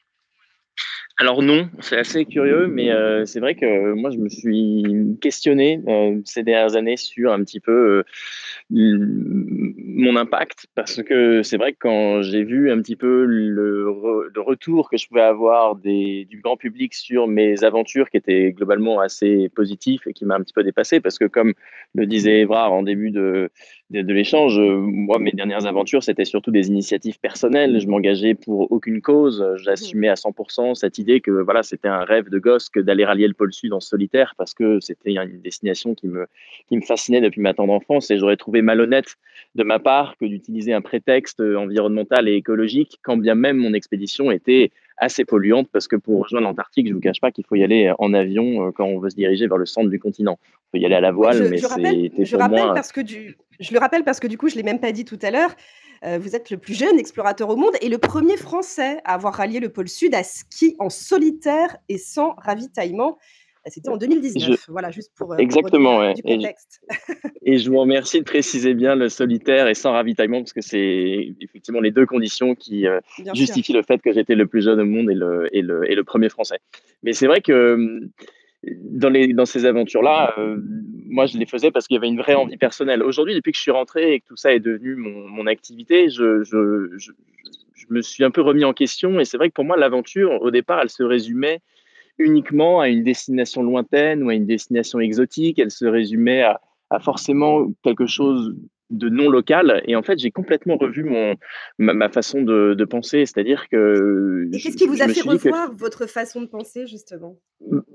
Alors 1.19 1.43
non, 1.43 1.69
c'est 1.81 1.99
assez 1.99 2.25
curieux, 2.25 2.67
mais 2.67 2.91
euh, 2.91 3.27
c'est 3.27 3.39
vrai 3.39 3.55
que 3.55 3.93
moi 3.93 4.11
je 4.11 4.17
me 4.17 4.29
suis 4.29 5.17
questionné 5.21 5.81
euh, 5.87 6.21
ces 6.25 6.43
dernières 6.43 6.75
années 6.75 6.97
sur 6.97 7.33
un 7.33 7.45
petit 7.45 7.61
peu 7.61 8.03
euh, 8.03 8.05
mon 8.71 10.17
impact, 10.17 10.67
parce 10.75 11.03
que 11.03 11.43
c'est 11.43 11.59
vrai 11.59 11.75
que 11.75 11.79
quand 11.81 12.23
j'ai 12.23 12.43
vu 12.45 12.73
un 12.73 12.81
petit 12.81 12.97
peu 12.97 13.25
le, 13.25 13.91
retour 14.41 14.91
que 14.91 14.97
je 14.97 15.07
pouvais 15.07 15.21
avoir 15.21 15.77
du 15.77 16.41
grand 16.43 16.57
public 16.57 16.95
sur 16.95 17.29
mes 17.29 17.63
aventures, 17.63 18.11
qui 18.11 18.17
étaient 18.17 18.53
globalement 18.53 18.99
assez 18.99 19.49
positifs 19.51 20.07
et 20.07 20.13
qui 20.13 20.25
m'a 20.25 20.35
un 20.35 20.41
petit 20.41 20.53
peu 20.53 20.65
dépassé, 20.65 20.99
parce 20.99 21.19
que 21.19 21.27
comme 21.27 21.53
le 21.95 22.07
disait 22.07 22.41
Evrard 22.41 22.73
en 22.73 22.83
début 22.83 23.13
de, 23.93 24.13
l'échange, 24.13 24.59
moi 24.59 25.19
mes 25.19 25.33
dernières 25.33 25.67
aventures 25.67 26.03
c'était 26.03 26.25
surtout 26.25 26.51
des 26.51 26.69
initiatives 26.69 27.21
personnelles, 27.21 27.81
je 27.81 27.87
m'engageais 27.87 28.35
pour 28.35 28.73
aucune 28.73 29.03
cause, 29.03 29.45
j'assumais 29.57 30.09
à 30.09 30.15
100% 30.15 30.75
cette 30.75 30.99
idée 30.99 31.21
que 31.21 31.31
voilà, 31.31 31.63
c'était 31.63 31.89
un 31.89 32.05
rêve 32.05 32.31
de 32.31 32.39
gosse 32.39 32.69
que 32.69 32.81
d'aller 32.81 33.05
rallier 33.05 33.29
le 33.29 33.35
pôle 33.35 33.53
Sud 33.53 33.73
en 33.73 33.81
solitaire 33.81 34.35
parce 34.39 34.55
que 34.55 34.81
c'était 34.81 35.13
une 35.13 35.41
destination 35.43 35.95
qui 35.95 36.09
me, 36.09 36.27
qui 36.69 36.77
me 36.77 36.83
fascinait 36.83 37.21
depuis 37.21 37.41
ma 37.41 37.55
tendre 37.55 37.73
enfance 37.73 38.11
et 38.11 38.19
j'aurais 38.19 38.37
trouvé 38.37 38.63
malhonnête 38.63 39.17
de 39.55 39.63
ma 39.63 39.79
part 39.79 40.17
que 40.19 40.25
d'utiliser 40.25 40.73
un 40.73 40.81
prétexte 40.81 41.41
environnemental 41.41 42.29
et 42.29 42.35
écologique 42.35 42.99
quand 43.03 43.19
bien 43.19 43.35
même 43.35 43.59
mon 43.59 43.75
expédition 43.75 44.31
était 44.31 44.71
assez 44.97 45.25
polluante 45.25 45.69
parce 45.73 45.89
que 45.89 45.97
pour 45.97 46.23
rejoindre 46.23 46.47
l'Antarctique, 46.47 46.87
je 46.87 46.91
ne 46.91 46.95
vous 46.95 47.01
cache 47.01 47.21
pas 47.21 47.31
qu'il 47.31 47.45
faut 47.45 47.57
y 47.57 47.65
aller 47.65 47.93
en 47.99 48.15
avion 48.15 48.67
euh, 48.67 48.71
quand 48.71 48.85
on 48.85 48.99
veut 48.99 49.11
se 49.11 49.17
diriger 49.17 49.47
vers 49.47 49.59
le 49.59 49.67
centre 49.67 49.89
du 49.89 49.99
continent. 49.99 50.39
On 50.43 50.71
peut 50.73 50.79
y 50.79 50.87
aller 50.87 50.95
à 50.95 51.01
la 51.01 51.13
voile, 51.13 51.49
mais 51.51 51.59
c'est 51.59 52.25
je, 52.25 52.37
rappelle 52.37 52.73
parce 52.75 52.93
que 52.93 53.01
du, 53.01 53.37
je 53.61 53.73
le 53.73 53.79
rappelle 53.79 54.05
parce 54.05 54.21
que 54.21 54.27
du 54.27 54.39
coup, 54.39 54.49
je 54.49 54.55
ne 54.55 54.59
l'ai 54.59 54.65
même 54.65 54.81
pas 54.81 54.93
dit 54.93 55.05
tout 55.05 55.19
à 55.23 55.31
l'heure. 55.31 55.55
Euh, 56.05 56.19
vous 56.21 56.35
êtes 56.35 56.51
le 56.51 56.59
plus 56.59 56.75
jeune 56.75 56.99
explorateur 56.99 57.49
au 57.49 57.57
monde 57.57 57.75
et 57.81 57.89
le 57.89 57.99
premier 57.99 58.37
Français 58.37 59.01
à 59.05 59.15
avoir 59.15 59.35
rallié 59.35 59.61
le 59.61 59.69
pôle 59.69 59.89
Sud 59.89 60.15
à 60.15 60.25
ski 60.25 60.75
en 60.79 60.91
solitaire 60.91 61.77
et 61.89 61.99
sans 61.99 62.35
ravitaillement. 62.39 63.19
Euh, 63.67 63.71
c'était 63.71 63.89
en 63.89 63.97
2019. 63.97 64.67
Voilà, 64.69 64.91
juste 64.91 65.13
pour. 65.17 65.39
Exactement, 65.39 65.99
ouais. 65.99 66.15
Du 66.15 66.23
contexte. 66.23 66.81
Et, 67.45 67.59
je, 67.59 67.71
vous 67.71 67.79
remercie 67.79 68.19
de 68.19 68.25
préciser 68.25 68.75
bien 68.75 68.95
le 68.95 69.09
solitaire 69.09 69.67
et 69.69 69.75
sans 69.75 69.93
ravitaillement, 69.93 70.41
parce 70.41 70.53
que 70.53 70.61
c'est 70.61 71.35
effectivement 71.41 71.81
les 71.81 71.91
deux 71.91 72.07
conditions 72.07 72.55
qui 72.55 72.87
justifient 73.35 73.73
le 73.73 73.83
fait 73.83 74.01
que 74.01 74.13
j'étais 74.13 74.35
le 74.35 74.47
plus 74.47 74.63
jeune 74.63 74.81
au 74.81 74.85
monde 74.85 75.11
et 75.11 75.15
le, 75.15 75.49
et 75.53 75.63
le, 75.63 75.91
et 75.91 75.95
le 75.95 76.05
premier 76.05 76.29
Français. 76.29 76.61
Mais 77.03 77.13
c'est 77.13 77.27
vrai 77.27 77.41
que 77.41 77.75
hum, 77.75 78.11
dans, 78.65 79.09
les, 79.09 79.33
dans 79.33 79.47
ces 79.47 79.65
aventures-là, 79.65 80.35
euh, 80.39 80.57
moi, 81.09 81.27
je 81.27 81.37
les 81.37 81.47
faisais 81.47 81.71
parce 81.71 81.87
qu'il 81.87 81.97
y 81.97 81.99
avait 81.99 82.09
une 82.09 82.19
vraie 82.19 82.35
envie 82.35 82.57
personnelle. 82.57 83.03
Aujourd'hui, 83.03 83.35
depuis 83.35 83.53
que 83.53 83.57
je 83.57 83.63
suis 83.63 83.71
rentré 83.71 84.15
et 84.15 84.21
que 84.21 84.27
tout 84.29 84.37
ça 84.37 84.55
est 84.55 84.61
devenu 84.61 84.95
mon, 84.95 85.29
mon 85.29 85.47
activité, 85.47 86.09
je, 86.09 86.45
je, 86.45 86.91
je, 86.97 87.13
je, 87.75 87.87
me 87.91 88.01
suis 88.01 88.25
un 88.25 88.31
peu 88.31 88.41
remis 88.41 88.65
en 88.65 88.73
question. 88.73 89.19
Et 89.19 89.25
c'est 89.25 89.37
vrai 89.37 89.49
que 89.49 89.55
pour 89.55 89.65
moi, 89.65 89.77
l'aventure, 89.77 90.41
au 90.43 90.51
départ, 90.51 90.81
elle 90.81 90.91
se 90.91 91.03
résumait 91.03 91.61
uniquement 92.19 92.81
à 92.81 92.89
une 92.89 93.03
destination 93.03 93.63
lointaine 93.63 94.23
ou 94.23 94.29
à 94.29 94.35
une 94.35 94.47
destination 94.47 95.01
exotique. 95.01 95.59
Elle 95.59 95.71
se 95.71 95.85
résumait 95.85 96.43
à, 96.43 96.61
forcément 97.01 97.73
quelque 97.83 98.07
chose 98.07 98.55
de 98.93 99.09
non 99.09 99.29
local. 99.29 99.83
Et 99.87 99.97
en 99.97 100.03
fait, 100.03 100.19
j'ai 100.19 100.31
complètement 100.31 100.77
revu 100.77 101.03
mon, 101.03 101.35
ma, 101.79 102.09
façon 102.09 102.43
de, 102.43 102.75
de 102.75 102.85
penser. 102.85 103.27
C'est-à-dire 103.27 103.69
que. 103.69 104.49
Et 104.53 104.59
qu'est-ce 104.59 104.77
qui 104.77 104.87
vous 104.87 105.03
a 105.03 105.09
fait 105.09 105.23
revoir 105.23 105.75
votre 105.75 106.07
façon 106.07 106.43
de 106.43 106.47
penser, 106.47 106.87
justement? 106.87 107.39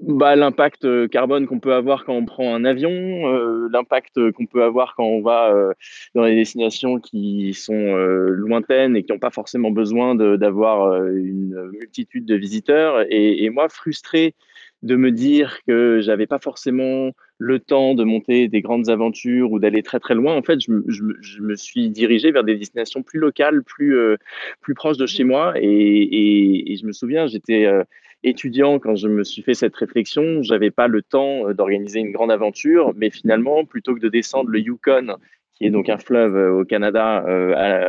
Bah, 0.02 0.36
L'impact 0.36 0.86
euh, 0.86 1.08
carbone 1.08 1.46
qu'on 1.46 1.60
peut 1.60 1.74
avoir 1.74 2.06
quand 2.06 2.14
on 2.14 2.26
prend 2.26 2.54
un 2.56 2.66
avion, 2.66 2.90
euh, 2.92 3.68
l'impact 3.72 4.32
qu'on 4.32 4.46
peut 4.46 4.64
avoir 4.64 4.96
quand 4.96 5.06
on 5.06 5.22
va 5.22 5.54
euh, 5.54 5.74
dans 6.16 6.26
des 6.26 6.36
destinations 6.36 7.00
qui 7.00 7.54
sont 7.54 7.96
lointaines 7.96 8.96
et 8.96 9.04
qui 9.04 9.12
n'ont 9.12 9.20
pas 9.20 9.32
forcément 9.32 9.72
besoin 9.72 10.16
d'avoir 10.16 11.06
une 11.08 11.72
multitude 11.72 12.26
de 12.26 12.36
visiteurs. 12.36 13.06
Et, 13.10 13.44
et 13.44 13.50
moi, 13.50 13.70
frustré 13.70 14.36
de 14.84 14.96
me 14.96 15.12
dire 15.12 15.60
que 15.68 16.00
j'avais 16.02 16.28
pas 16.28 16.40
forcément 16.40 17.12
le 17.40 17.60
temps 17.60 17.94
de 17.94 18.04
monter 18.04 18.48
des 18.48 18.62
grandes 18.62 18.90
aventures 18.90 19.52
ou 19.52 19.60
d'aller 19.60 19.84
très 19.84 20.00
très 20.00 20.16
loin, 20.16 20.36
en 20.36 20.42
fait, 20.42 20.60
je, 20.60 20.72
je, 20.88 21.04
je, 21.22 21.42
me 21.42 21.56
suis 21.56 21.90
dirigé 21.90 22.32
vers 22.32 22.44
des 22.44 22.56
destinations 22.56 23.04
plus 23.04 23.20
locales, 23.20 23.64
plus, 23.64 23.96
euh, 23.98 24.18
plus 24.62 24.74
proches 24.74 24.98
de 24.98 25.06
chez 25.06 25.24
moi. 25.24 25.54
Et, 25.56 25.68
et, 25.68 26.72
et 26.72 26.78
je 26.78 26.86
me 26.86 26.92
souviens, 26.92 27.28
j'étais 27.28 27.66
euh, 27.66 27.84
étudiant 28.24 28.80
quand 28.80 28.96
je 28.96 29.08
me 29.08 29.24
suis 29.24 29.42
fait 29.42 29.54
cette 29.54 29.76
réflexion. 29.76 30.42
J'avais 30.42 30.72
pas 30.72 30.88
le 30.88 31.02
temps 31.02 31.48
euh, 31.48 31.54
d'organiser 31.54 32.00
une 32.00 32.12
grande 32.12 32.32
aventure, 32.32 32.94
mais 32.96 33.10
finalement, 33.10 33.66
plutôt 33.66 33.96
que 33.96 34.00
de 34.00 34.10
descendre 34.10 34.50
le 34.50 34.60
Yukon 34.60 35.16
qui 35.56 35.66
est 35.66 35.72
donc 35.72 35.90
un 35.90 35.98
fleuve 35.98 36.56
au 36.56 36.66
Canada 36.66 37.26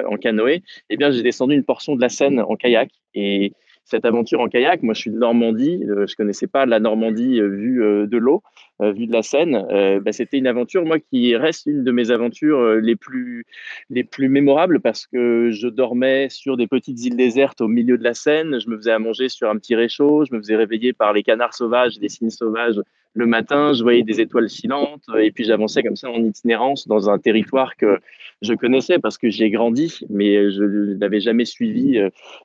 en 0.08 0.16
canoë, 0.16 0.62
eh 0.88 0.96
bien 0.96 1.10
j'ai 1.10 1.22
descendu 1.22 1.54
une 1.54 1.64
portion 1.64 1.96
de 1.96 2.00
la 2.00 2.08
Seine 2.08 2.40
en 2.40 2.56
kayak 2.56 2.88
et 3.12 3.52
cette 3.88 4.04
aventure 4.04 4.40
en 4.40 4.48
kayak. 4.48 4.82
Moi, 4.82 4.94
je 4.94 5.00
suis 5.00 5.10
de 5.10 5.18
Normandie. 5.18 5.84
Euh, 5.88 6.06
je 6.06 6.14
connaissais 6.14 6.46
pas 6.46 6.66
la 6.66 6.78
Normandie 6.78 7.40
euh, 7.40 7.48
vue 7.48 7.82
euh, 7.82 8.06
de 8.06 8.18
l'eau, 8.18 8.42
vue 8.80 9.06
de 9.06 9.12
la 9.12 9.22
Seine. 9.22 9.66
Bah, 10.04 10.12
c'était 10.12 10.38
une 10.38 10.46
aventure, 10.46 10.84
moi, 10.84 11.00
qui 11.00 11.34
reste 11.34 11.66
une 11.66 11.82
de 11.82 11.90
mes 11.90 12.12
aventures 12.12 12.76
les 12.76 12.94
plus 12.94 13.44
les 13.90 14.04
plus 14.04 14.28
mémorables 14.28 14.78
parce 14.78 15.08
que 15.08 15.50
je 15.50 15.66
dormais 15.66 16.28
sur 16.30 16.56
des 16.56 16.68
petites 16.68 17.04
îles 17.04 17.16
désertes 17.16 17.60
au 17.60 17.66
milieu 17.66 17.98
de 17.98 18.04
la 18.04 18.14
Seine. 18.14 18.60
Je 18.60 18.70
me 18.70 18.76
faisais 18.76 18.92
à 18.92 19.00
manger 19.00 19.28
sur 19.28 19.50
un 19.50 19.56
petit 19.56 19.74
réchaud. 19.74 20.24
Je 20.24 20.32
me 20.32 20.38
faisais 20.38 20.54
réveiller 20.54 20.92
par 20.92 21.12
les 21.12 21.24
canards 21.24 21.54
sauvages, 21.54 21.98
des 21.98 22.08
cygnes 22.08 22.30
sauvages 22.30 22.80
le 23.14 23.26
matin. 23.26 23.72
Je 23.72 23.82
voyais 23.82 24.02
des 24.02 24.20
étoiles 24.20 24.48
filantes 24.48 25.04
et 25.18 25.30
puis 25.30 25.44
j'avançais 25.44 25.82
comme 25.82 25.96
ça 25.96 26.10
en 26.10 26.22
itinérance 26.22 26.86
dans 26.86 27.10
un 27.10 27.18
territoire 27.18 27.76
que 27.76 27.98
je 28.42 28.54
connaissais 28.54 28.98
parce 28.98 29.18
que 29.18 29.30
j'y 29.30 29.44
ai 29.44 29.50
grandi, 29.50 30.00
mais 30.08 30.50
je 30.50 30.94
n'avais 30.94 31.20
jamais 31.20 31.44
suivi 31.44 32.00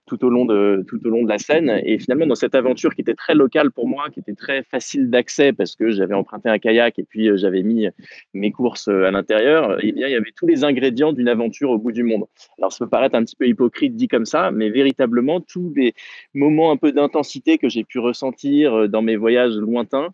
tout 0.07 0.25
au 0.25 0.29
long 0.29 0.45
de 0.45 0.83
tout 0.87 1.05
au 1.05 1.09
long 1.09 1.23
de 1.23 1.29
la 1.29 1.37
scène. 1.37 1.81
Et 1.85 1.99
finalement, 1.99 2.25
dans 2.25 2.35
cette 2.35 2.55
aventure 2.55 2.95
qui 2.95 3.01
était 3.01 3.13
très 3.13 3.35
locale 3.35 3.71
pour 3.71 3.87
moi, 3.87 4.09
qui 4.11 4.19
était 4.19 4.33
très 4.33 4.63
facile 4.63 5.09
d'accès 5.09 5.53
parce 5.53 5.75
que 5.75 5.91
j'avais 5.91 6.15
emprunté 6.15 6.49
un 6.49 6.59
kayak 6.59 6.99
et 6.99 7.03
puis 7.03 7.29
euh, 7.29 7.37
j'avais 7.37 7.63
mis 7.63 7.87
mes 8.33 8.51
courses 8.51 8.87
euh, 8.87 9.05
à 9.05 9.11
l'intérieur, 9.11 9.77
eh 9.81 9.91
bien, 9.91 10.07
il 10.07 10.11
y 10.11 10.15
avait 10.15 10.31
tous 10.35 10.47
les 10.47 10.63
ingrédients 10.63 11.13
d'une 11.13 11.27
aventure 11.27 11.69
au 11.69 11.77
bout 11.77 11.91
du 11.91 12.03
monde. 12.03 12.25
Alors, 12.57 12.71
ça 12.71 12.85
peut 12.85 12.89
paraître 12.89 13.15
un 13.15 13.23
petit 13.23 13.35
peu 13.35 13.47
hypocrite 13.47 13.95
dit 13.95 14.07
comme 14.07 14.25
ça, 14.25 14.51
mais 14.51 14.69
véritablement, 14.69 15.41
tous 15.41 15.73
les 15.75 15.93
moments 16.33 16.71
un 16.71 16.77
peu 16.77 16.91
d'intensité 16.91 17.57
que 17.57 17.69
j'ai 17.69 17.83
pu 17.83 17.99
ressentir 17.99 18.73
euh, 18.73 18.87
dans 18.87 19.01
mes 19.01 19.15
voyages 19.15 19.55
lointains, 19.55 20.09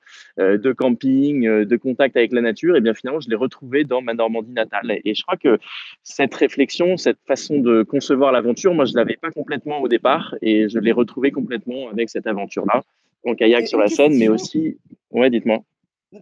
de 0.57 0.71
camping, 0.71 1.65
de 1.65 1.75
contact 1.77 2.17
avec 2.17 2.31
la 2.31 2.41
nature, 2.41 2.75
et 2.75 2.81
bien 2.81 2.93
finalement, 2.93 3.19
je 3.19 3.29
les 3.29 3.35
retrouvais 3.35 3.83
dans 3.83 4.01
ma 4.01 4.13
Normandie 4.13 4.51
natale. 4.51 4.99
Et 5.05 5.13
je 5.13 5.21
crois 5.23 5.37
que 5.37 5.59
cette 6.03 6.33
réflexion, 6.33 6.97
cette 6.97 7.19
façon 7.27 7.59
de 7.59 7.83
concevoir 7.83 8.31
l'aventure, 8.31 8.73
moi, 8.73 8.85
je 8.85 8.95
l'avais 8.95 9.17
pas 9.21 9.31
complètement 9.31 9.81
au 9.81 9.87
départ, 9.87 10.35
et 10.41 10.69
je 10.69 10.79
l'ai 10.79 10.91
retrouvé 10.91 11.31
complètement 11.31 11.89
avec 11.89 12.09
cette 12.09 12.27
aventure-là, 12.27 12.83
en 13.25 13.35
kayak 13.35 13.67
sur 13.67 13.79
la 13.79 13.87
Seine, 13.87 14.17
mais 14.17 14.29
aussi. 14.29 14.77
Ouais, 15.11 15.29
dites-moi. 15.29 15.59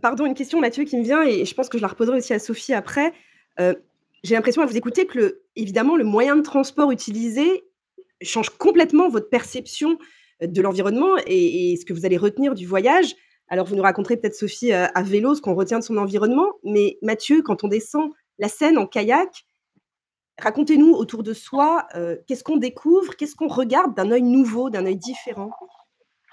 Pardon, 0.02 0.26
une 0.26 0.34
question, 0.34 0.60
Mathieu, 0.60 0.84
qui 0.84 0.98
me 0.98 1.04
vient, 1.04 1.24
et 1.24 1.46
je 1.46 1.54
pense 1.54 1.70
que 1.70 1.78
je 1.78 1.82
la 1.82 1.88
reposerai 1.88 2.18
aussi 2.18 2.34
à 2.34 2.40
Sophie 2.40 2.74
après. 2.74 3.14
Euh, 3.60 3.74
j'ai 4.24 4.36
l'impression 4.36 4.62
à 4.62 4.66
vous 4.66 4.76
écouter 4.76 5.06
que, 5.06 5.18
le, 5.18 5.42
évidemment, 5.56 5.96
le 5.96 6.04
moyen 6.04 6.36
de 6.36 6.42
transport 6.42 6.92
utilisé 6.92 7.64
change 8.22 8.50
complètement 8.50 9.10
votre 9.10 9.30
perception 9.30 9.98
de 10.42 10.62
l'environnement 10.62 11.16
et, 11.26 11.76
ce 11.80 11.86
que 11.86 11.94
vous 11.94 12.06
allez 12.06 12.18
retenir 12.18 12.56
du 12.56 12.66
voyage. 12.66 13.16
Alors, 13.50 13.66
vous 13.66 13.76
nous 13.76 13.84
raconterez 13.84 14.18
peut-être, 14.18 14.36
Sophie, 14.36 14.74
euh, 14.74 14.88
à 14.94 15.04
vélo, 15.04 15.36
ce 15.36 15.42
qu'on 15.42 15.56
retient 15.56 15.80
de 15.80 15.84
son 15.84 15.98
environnement, 15.98 16.54
mais 16.64 16.98
Mathieu, 17.02 17.42
quand 17.42 17.64
on 17.64 17.68
descend 17.68 18.12
la 18.40 18.50
Seine 18.50 18.78
en 18.78 18.86
kayak, 18.86 19.46
racontez-nous 20.40 20.94
autour 20.94 21.24
de 21.24 21.34
soi, 21.34 21.88
euh, 21.96 22.18
qu'est-ce 22.28 22.44
qu'on 22.44 22.58
découvre, 22.58 23.16
qu'est-ce 23.16 23.36
qu'on 23.36 23.48
regarde 23.48 23.96
d'un 23.96 24.12
œil 24.12 24.22
nouveau, 24.22 24.70
d'un 24.70 24.86
œil 24.86 24.98
différent? 24.98 25.52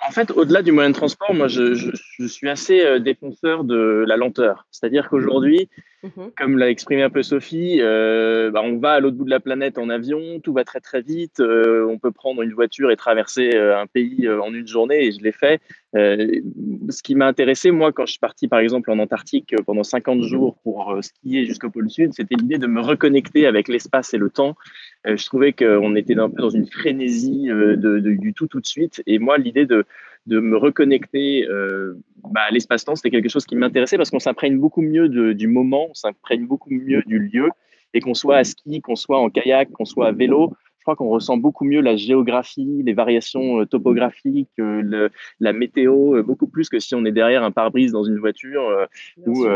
En 0.07 0.11
fait, 0.11 0.30
au-delà 0.33 0.62
du 0.62 0.72
moyen 0.72 0.90
de 0.90 0.94
transport, 0.94 1.33
moi, 1.35 1.48
je, 1.48 1.94
suis 2.26 2.48
assez 2.48 2.80
euh, 2.80 2.98
défenseur 2.98 3.64
de 3.64 4.04
la 4.07 4.16
lenteur. 4.16 4.66
C'est-à-dire 4.70 5.09
qu'aujourd'hui, 5.09 5.68
mhm. 6.02 6.30
comme 6.37 6.59
l'a 6.59 6.68
exprimé 6.68 7.02
un 7.02 7.11
peu 7.11 7.22
Sophie, 7.22 7.78
euh, 7.80 8.50
bah, 8.50 8.61
on 8.62 8.78
va 8.78 8.92
à 8.92 9.00
l'autre 9.00 9.16
bout 9.16 9.24
de 9.24 9.30
la 9.30 9.40
planète 9.40 9.78
en 9.78 9.88
avion, 9.88 10.40
tout 10.40 10.52
va 10.52 10.64
très 10.64 10.80
très 10.80 11.00
vite. 11.00 11.40
Euh, 11.40 11.87
on 11.88 11.98
peut 11.98 12.11
prendre 12.11 12.42
une 12.42 12.52
voiture 12.52 12.90
et 12.90 12.96
traverser 12.96 13.57
un 13.57 13.87
pays 13.87 14.28
en 14.28 14.52
une 14.52 14.66
journée, 14.66 15.07
et 15.07 15.12
je 15.12 15.22
l'ai 15.22 15.33
fait. 15.33 15.61
ce 15.94 17.02
qui 17.02 17.14
m'a 17.14 17.26
intéressé, 17.26 17.70
moi, 17.70 17.92
quand 17.92 18.04
je 18.04 18.12
suis 18.12 18.20
parti, 18.20 18.48
par 18.48 18.59
exemple, 18.59 18.90
en 18.90 18.98
Antarctique 18.98 19.54
pendant 19.64 19.85
50 19.85 20.22
jours 20.22 20.59
pour 20.62 20.98
skier 21.02 21.46
jusqu'au 21.46 21.70
pôle 21.70 21.88
Sud, 21.88 22.12
c'était 22.12 22.35
l'idée 22.35 22.59
de 22.59 22.66
me 22.66 22.80
reconnecter 22.80 23.46
avec 23.46 23.68
l'espace 23.68 24.12
et 24.12 24.18
le 24.18 24.28
temps 24.28 24.57
je 25.05 25.25
trouvais 25.27 25.53
qu'on 25.53 25.95
était 25.97 26.19
un 26.19 26.31
peu 26.31 26.43
dans 26.43 26.51
une 26.51 26.67
frénésie 26.67 27.51
euh, 27.51 27.77
de, 27.77 28.01
du 28.01 28.33
tout 28.33 28.47
tout 28.47 28.61
de 28.61 28.67
suite. 28.67 29.03
Et 29.07 29.19
moi, 29.19 29.38
l'idée 29.38 29.67
de, 29.67 29.85
de 30.27 30.40
me 30.40 30.57
reconnecter 30.57 31.47
euh, 31.49 31.95
bah, 32.31 32.43
à 32.49 32.51
l'espace-temps, 32.51 32.97
c'était 32.97 33.11
quelque 33.11 33.29
chose 33.29 33.45
qui 33.45 33.57
m'intéressait 33.57 33.97
parce 33.97 34.11
qu'on 34.11 34.19
s'imprègne 34.19 34.59
beaucoup 34.59 34.83
mieux 34.83 35.09
du 35.35 35.47
moment, 35.47 35.88
on 35.90 35.95
s'imprègne 35.95 36.47
beaucoup 36.47 36.71
mieux 36.71 37.03
du 37.07 37.19
lieu. 37.19 37.49
Et 37.97 38.01
qu'on 38.01 38.14
soit 38.14 38.38
à 38.38 38.45
ski, 38.45 38.81
qu'on 38.81 38.97
soit 38.97 39.21
en 39.21 39.31
kayak, 39.31 39.71
qu'on 39.71 39.85
soit 39.85 40.09
à 40.09 40.12
vélo, 40.12 40.53
je 40.85 40.92
crois 40.92 40.97
qu'on 40.97 41.09
ressent 41.09 41.38
beaucoup 41.38 41.64
mieux 41.64 41.81
la 41.81 41.97
géographie, 41.97 42.83
les 42.85 42.92
variations 42.92 43.64
topographiques, 43.64 44.51
le, 44.59 45.09
la 45.40 45.53
météo, 45.55 46.23
beaucoup 46.23 46.47
plus 46.47 46.68
que 46.68 46.79
si 46.79 46.94
on 46.94 47.07
est 47.07 47.12
derrière 47.12 47.42
un 47.42 47.51
pare-brise 47.51 47.92
dans 47.92 48.05
une 48.05 48.18
voiture 48.18 48.87
ou, 49.27 49.47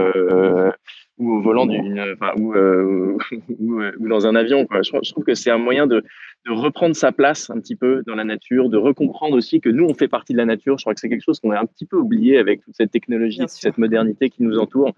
ou 1.18 1.32
au 1.32 1.40
volant 1.40 1.66
d'une, 1.66 2.00
enfin, 2.14 2.32
ou, 2.38 2.54
euh, 2.54 3.16
ou, 3.58 3.80
euh, 3.80 3.92
ou, 3.98 4.08
dans 4.08 4.26
un 4.26 4.34
avion. 4.34 4.66
Quoi. 4.66 4.82
Je, 4.82 4.92
je 5.02 5.12
trouve 5.12 5.24
que 5.24 5.34
c'est 5.34 5.50
un 5.50 5.58
moyen 5.58 5.86
de, 5.86 6.04
de, 6.46 6.52
reprendre 6.52 6.96
sa 6.96 7.12
place 7.12 7.50
un 7.50 7.60
petit 7.60 7.76
peu 7.76 8.02
dans 8.06 8.14
la 8.14 8.24
nature, 8.24 8.68
de 8.68 8.76
recomprendre 8.76 9.36
aussi 9.36 9.60
que 9.60 9.68
nous, 9.68 9.84
on 9.84 9.94
fait 9.94 10.08
partie 10.08 10.32
de 10.32 10.38
la 10.38 10.44
nature. 10.44 10.78
Je 10.78 10.84
crois 10.84 10.94
que 10.94 11.00
c'est 11.00 11.08
quelque 11.08 11.24
chose 11.24 11.40
qu'on 11.40 11.50
a 11.50 11.60
un 11.60 11.66
petit 11.66 11.86
peu 11.86 11.96
oublié 11.96 12.38
avec 12.38 12.62
toute 12.64 12.74
cette 12.74 12.90
technologie, 12.90 13.40
cette 13.48 13.78
modernité 13.78 14.30
qui 14.30 14.42
nous 14.42 14.58
entoure. 14.58 14.92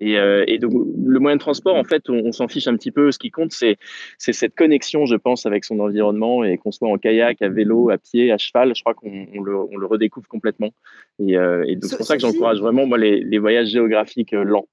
Et, 0.00 0.18
euh, 0.18 0.44
et 0.46 0.58
donc, 0.58 0.72
le 0.72 1.18
moyen 1.20 1.36
de 1.36 1.40
transport, 1.40 1.76
en 1.76 1.84
fait, 1.84 2.08
on, 2.08 2.32
s'en 2.32 2.48
fiche 2.48 2.66
un 2.66 2.76
petit 2.76 2.90
peu. 2.90 3.12
Ce 3.12 3.18
qui 3.18 3.30
compte, 3.30 3.52
c'est, 3.52 3.76
c'est 4.18 4.32
cette 4.32 4.54
connexion, 4.54 5.06
je 5.06 5.16
pense, 5.16 5.46
avec 5.46 5.64
son 5.64 5.80
environnement 5.80 6.44
et 6.44 6.58
qu'on 6.58 6.72
soit 6.72 6.88
en 6.88 6.98
kayak, 6.98 7.40
à 7.42 7.48
vélo, 7.48 7.90
à 7.90 7.98
pied, 7.98 8.32
à 8.32 8.38
cheval. 8.38 8.74
Je 8.74 8.82
crois 8.82 8.94
qu'on 8.94 9.26
on 9.34 9.42
le, 9.42 9.56
on 9.56 9.76
le, 9.76 9.86
redécouvre 9.86 10.28
complètement. 10.28 10.70
Et, 11.18 11.36
euh, 11.36 11.64
et 11.66 11.76
donc, 11.76 11.84
c'est 11.84 11.96
pour 11.96 12.06
ça 12.06 12.16
que 12.16 12.22
j'encourage 12.22 12.60
vraiment 12.60 12.86
moi, 12.86 12.98
les, 12.98 13.20
les 13.20 13.38
voyages 13.38 13.68
géographiques 13.68 14.32
lents. 14.32 14.68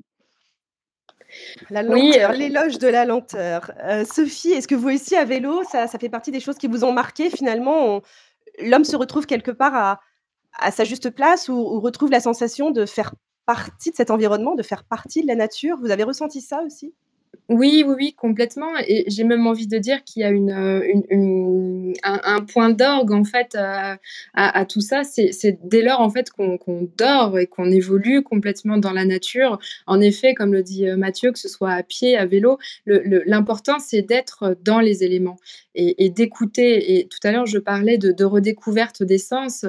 La 1.70 1.84
lenteur, 1.84 2.32
euh, 2.32 2.34
l'éloge 2.34 2.78
de 2.78 2.88
la 2.88 3.06
lenteur. 3.06 3.72
Euh, 3.84 4.06
Sophie, 4.06 4.52
est-ce 4.52 4.68
que 4.68 4.76
vous 4.76 4.90
aussi 4.90 5.16
à 5.16 5.26
vélo, 5.26 5.64
ça, 5.64 5.88
fait 5.88 6.10
partie 6.10 6.32
des 6.32 6.40
choses 6.40 6.58
qui 6.58 6.68
vous 6.68 6.84
ont 6.84 6.94
marqué 6.94 7.30
finalement 7.30 8.02
L'homme 8.60 8.84
se 8.84 8.96
retrouve 8.96 9.26
quelque 9.26 9.52
part 9.52 10.00
à, 10.54 10.72
sa 10.72 10.84
juste 10.84 11.10
place 11.10 11.50
ou, 11.50 11.80
retrouve 11.80 12.12
la 12.12 12.20
sensation 12.20 12.72
de 12.72 12.86
faire 12.86 13.16
partie 13.46 13.92
de 13.92 13.96
cet 13.96 14.12
environnement, 14.12 14.56
de 14.56 14.64
faire 14.64 14.84
partie 14.84 15.22
de 15.22 15.28
la 15.28 15.36
nature? 15.36 15.78
Vous 15.82 15.92
avez 15.92 16.04
ressenti 16.04 16.42
ça 16.42 16.62
aussi? 16.64 16.94
Oui, 17.50 17.84
oui, 17.86 17.94
oui, 17.98 18.14
complètement 18.14 18.72
et 18.88 19.04
j'ai 19.08 19.24
même 19.24 19.46
envie 19.46 19.68
de 19.68 19.78
dire 19.78 20.04
qu'il 20.04 20.22
y 20.22 20.26
a 20.26 20.32
euh, 20.32 21.94
un 22.04 22.42
point 22.42 22.70
d'orgue 22.70 23.12
en 23.12 23.24
fait, 23.24 23.56
à 23.56 24.66
tout 24.66 24.82
ça. 24.82 25.04
C'est 25.04 25.60
dès 25.64 25.84
lors 25.84 26.02
en 26.02 26.10
fait 26.10 26.32
qu'on 26.32 26.90
dort 26.98 27.38
et 27.38 27.48
qu'on 27.48 27.70
évolue 27.70 28.24
complètement 28.24 28.78
dans 28.78 28.94
la 28.94 29.06
nature. 29.06 29.60
En 29.88 30.02
effet, 30.02 30.34
comme 30.34 30.54
le 30.54 30.64
dit, 30.64 30.88
euh, 30.88 30.98
Mathieu, 30.98 31.32
que 31.32 31.40
ce 31.40 31.50
soit 31.50 31.72
à 31.72 31.84
pied, 31.84 32.18
à 32.18 32.26
vélo, 32.26 32.58
l'important 32.86 33.80
c'est 33.80 34.02
d'être 34.02 34.58
dans 34.64 34.80
les 34.80 35.04
éléments 35.04 35.38
et 35.76 36.10
d'écouter 36.10 37.00
et 37.00 37.08
tout 37.08 37.18
à 37.24 37.32
l'heure 37.32 37.48
je 37.48 37.58
parlais 37.58 37.98
de 37.98 38.24
redécouverte 38.24 39.04
des 39.04 39.18
sens. 39.18 39.66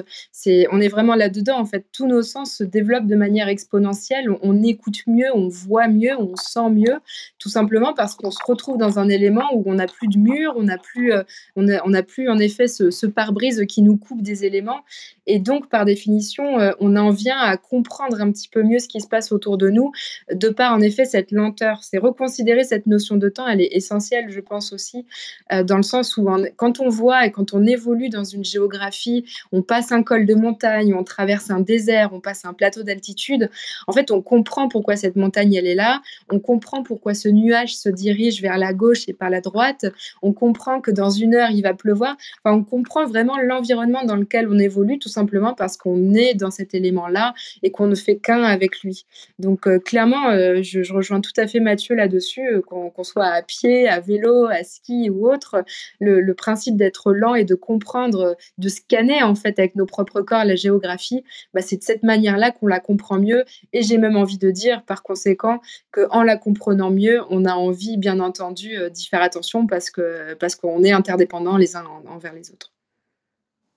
On 0.71 0.81
est 0.81 0.87
vraiment 0.87 1.15
là-dedans 1.15 1.59
en 1.59 1.65
fait. 1.65 1.85
Tous 1.91 2.07
nos 2.07 2.21
sens 2.21 2.55
se 2.55 2.63
développent 2.63 3.07
de 3.07 3.15
manière 3.15 3.47
exponentielle. 3.47 4.29
On 4.41 4.55
on 4.55 4.63
écoute 4.63 5.01
mieux, 5.07 5.27
on 5.33 5.47
voit 5.47 5.87
mieux, 5.87 6.17
on 6.17 6.35
sent 6.35 6.69
mieux, 6.71 6.99
tout 7.39 7.49
simplement 7.49 7.64
parce 7.95 8.15
qu'on 8.15 8.31
se 8.31 8.39
retrouve 8.45 8.77
dans 8.77 8.99
un 8.99 9.09
élément 9.09 9.45
où 9.53 9.63
on 9.65 9.75
n'a 9.75 9.87
plus 9.87 10.07
de 10.07 10.17
mur, 10.17 10.53
on 10.55 10.63
n'a 10.63 10.77
plus, 10.77 11.13
euh, 11.13 11.23
on 11.55 11.67
a, 11.67 12.03
plus 12.03 12.29
en 12.29 12.37
effet 12.37 12.67
ce, 12.67 13.05
pare-brise 13.05 13.65
qui 13.67 13.81
nous 13.81 13.97
coupe 13.97 14.21
des 14.21 14.45
éléments. 14.45 14.81
Et 15.27 15.39
donc, 15.39 15.69
par 15.69 15.85
définition, 15.85 16.59
euh, 16.59 16.71
on 16.79 16.95
en 16.95 17.09
vient 17.09 17.37
à 17.37 17.57
comprendre 17.57 18.21
un 18.21 18.31
petit 18.31 18.49
peu 18.49 18.63
mieux 18.63 18.79
ce 18.79 18.87
qui 18.87 19.01
se 19.01 19.07
passe 19.07 19.31
autour 19.31 19.57
de 19.57 19.69
nous, 19.69 19.91
de 20.31 20.49
par 20.49 20.73
en 20.73 20.81
effet 20.81 21.05
cette 21.05 21.31
lenteur. 21.31 21.83
C'est 21.83 21.97
reconsidérer 21.97 22.63
cette 22.63 22.87
notion 22.87 23.15
de 23.15 23.29
temps, 23.29 23.47
elle 23.47 23.61
est 23.61 23.75
essentielle, 23.75 24.25
je 24.29 24.39
pense 24.39 24.73
aussi, 24.73 25.05
euh, 25.51 25.63
dans 25.63 25.77
le 25.77 25.83
sens 25.83 26.17
où 26.17 26.27
quand 26.55 26.79
on 26.79 26.89
voit 26.89 27.25
et 27.25 27.31
quand 27.31 27.53
on 27.53 27.65
évolue 27.65 28.09
dans 28.09 28.23
une 28.23 28.43
géographie, 28.43 29.25
on 29.51 29.61
passe 29.61 29.91
un 29.91 30.03
col 30.03 30.25
de 30.25 30.35
montagne, 30.35 30.93
on 30.93 31.03
traverse 31.03 31.49
un 31.49 31.59
désert, 31.59 32.11
on 32.13 32.19
passe 32.19 32.45
un 32.45 32.53
plateau 32.53 32.83
d'altitude, 32.83 33.49
en 33.87 33.93
fait, 33.93 34.11
on 34.11 34.21
comprend 34.21 34.67
pourquoi 34.67 34.95
cette 34.95 35.15
montagne, 35.15 35.53
elle 35.53 35.67
est 35.67 35.75
là, 35.75 36.01
on 36.29 36.39
comprend 36.39 36.83
pourquoi 36.83 37.13
ce 37.13 37.29
nuage 37.29 37.54
se 37.63 37.89
dirige 37.89 38.41
vers 38.41 38.57
la 38.57 38.73
gauche 38.73 39.07
et 39.07 39.13
par 39.13 39.29
la 39.29 39.41
droite. 39.41 39.85
On 40.21 40.33
comprend 40.33 40.81
que 40.81 40.91
dans 40.91 41.09
une 41.09 41.35
heure, 41.35 41.49
il 41.51 41.61
va 41.61 41.73
pleuvoir. 41.73 42.17
On 42.43 42.63
comprend 42.63 43.05
vraiment 43.05 43.37
l'environnement 43.39 44.03
dans 44.03 44.15
lequel 44.15 44.47
on 44.49 44.57
évolue, 44.57 44.99
tout 44.99 45.09
simplement 45.09 45.53
parce 45.53 45.77
qu'on 45.77 46.13
est 46.13 46.33
dans 46.33 46.51
cet 46.51 46.73
élément-là 46.73 47.33
et 47.63 47.71
qu'on 47.71 47.87
ne 47.87 47.95
fait 47.95 48.17
qu'un 48.17 48.43
avec 48.43 48.81
lui. 48.81 49.05
Donc, 49.39 49.67
euh, 49.67 49.79
clairement, 49.79 50.29
euh, 50.29 50.61
je, 50.61 50.93
rejoins 50.93 51.21
tout 51.21 51.33
à 51.37 51.47
fait 51.47 51.59
Mathieu 51.59 51.95
là-dessus, 51.95 52.45
euh, 52.47 52.61
qu'on 52.61 53.03
soit 53.03 53.25
à 53.25 53.41
pied, 53.41 53.87
à 53.87 53.99
vélo, 53.99 54.45
à 54.45 54.63
ski 54.63 55.09
ou 55.09 55.29
autre. 55.31 55.63
Le, 55.99 56.35
principe 56.35 56.75
d'être 56.75 57.13
lent 57.13 57.33
et 57.33 57.45
de 57.45 57.55
comprendre, 57.55 58.35
de 58.57 58.67
scanner 58.67 59.23
en 59.23 59.35
fait 59.35 59.57
avec 59.57 59.75
nos 59.75 59.85
propres 59.85 60.21
corps 60.21 60.43
la 60.43 60.55
géographie, 60.55 61.23
bah, 61.53 61.61
c'est 61.61 61.77
de 61.77 61.83
cette 61.83 62.03
manière-là 62.03 62.51
qu'on 62.51 62.67
la 62.67 62.79
comprend 62.79 63.19
mieux. 63.19 63.45
Et 63.71 63.81
j'ai 63.81 63.97
même 63.97 64.17
envie 64.17 64.37
de 64.37 64.51
dire, 64.51 64.83
par 64.83 65.01
conséquent, 65.01 65.61
qu'en 65.91 66.23
la 66.23 66.37
comprenant 66.37 66.91
mieux, 66.91 67.21
on 67.29 67.44
a 67.45 67.55
envie, 67.55 67.97
bien 67.97 68.19
entendu, 68.19 68.77
euh, 68.77 68.89
d'y 68.89 69.07
faire 69.07 69.21
attention 69.21 69.67
parce 69.67 69.89
que 69.89 70.33
parce 70.35 70.55
qu'on 70.55 70.83
est 70.83 70.91
interdépendants 70.91 71.57
les 71.57 71.75
uns 71.75 71.85
envers 72.07 72.33
les 72.33 72.51
autres. 72.51 72.71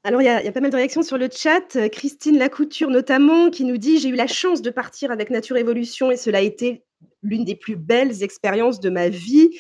Alors, 0.04 0.22
il 0.22 0.26
y, 0.26 0.28
a, 0.28 0.52
pas 0.52 0.60
mal 0.60 0.70
de 0.70 0.76
réactions 0.76 1.02
sur 1.02 1.18
le 1.18 1.28
chat. 1.30 1.76
Euh, 1.76 1.88
Christine 1.88 2.38
Lacouture, 2.38 2.88
notamment, 2.88 3.50
qui 3.50 3.64
nous 3.64 3.76
dit 3.76 3.98
J'ai 3.98 4.08
eu 4.08 4.14
la 4.14 4.26
chance 4.26 4.62
de 4.62 4.70
partir 4.70 5.10
avec 5.10 5.30
Nature 5.30 5.56
Évolution 5.56 6.10
et 6.10 6.16
cela 6.16 6.38
a 6.38 6.42
été 6.42 6.84
l'une 7.22 7.44
des 7.44 7.56
plus 7.56 7.76
belles 7.76 8.22
expériences 8.22 8.80
de 8.80 8.90
ma 8.90 9.08
vie. 9.08 9.50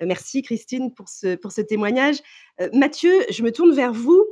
Merci 0.00 0.42
Christine 0.42 0.94
pour 0.94 1.08
ce, 1.08 1.34
pour 1.34 1.50
ce 1.50 1.60
témoignage. 1.60 2.18
Mathieu, 2.72 3.12
je 3.30 3.42
me 3.42 3.50
tourne 3.50 3.74
vers 3.74 3.92
vous. 3.92 4.24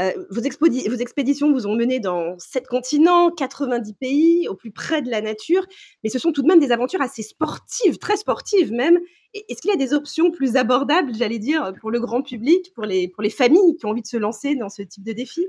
Euh, 0.00 0.12
vos, 0.30 0.42
expéditions 0.42 1.52
vous 1.52 1.66
ont 1.66 1.74
mené 1.74 1.98
dans 1.98 2.38
sept 2.38 2.68
continents, 2.68 3.30
90 3.30 3.94
pays, 3.94 4.48
au 4.48 4.54
plus 4.54 4.70
près 4.70 5.02
de 5.02 5.10
la 5.10 5.20
nature, 5.20 5.66
mais 6.04 6.10
ce 6.10 6.20
sont 6.20 6.30
tout 6.30 6.42
de 6.42 6.46
même 6.46 6.60
des 6.60 6.70
aventures 6.70 7.02
assez 7.02 7.22
sportives, 7.22 7.98
très 7.98 8.16
sportives 8.16 8.72
même. 8.72 8.98
Est-ce 9.34 9.60
qu'il 9.60 9.70
y 9.70 9.74
a 9.74 9.76
des 9.76 9.94
options 9.94 10.30
plus 10.30 10.56
abordables, 10.56 11.12
j'allais 11.14 11.40
dire, 11.40 11.72
pour 11.80 11.90
le 11.90 12.00
grand 12.00 12.22
public, 12.22 12.72
pour 12.74 12.84
les, 12.84 13.12
familles 13.30 13.76
qui 13.76 13.86
ont 13.86 13.90
envie 13.90 14.02
de 14.02 14.06
se 14.06 14.16
lancer 14.16 14.54
dans 14.54 14.68
ce 14.68 14.82
type 14.82 15.04
de 15.04 15.12
défi? 15.12 15.46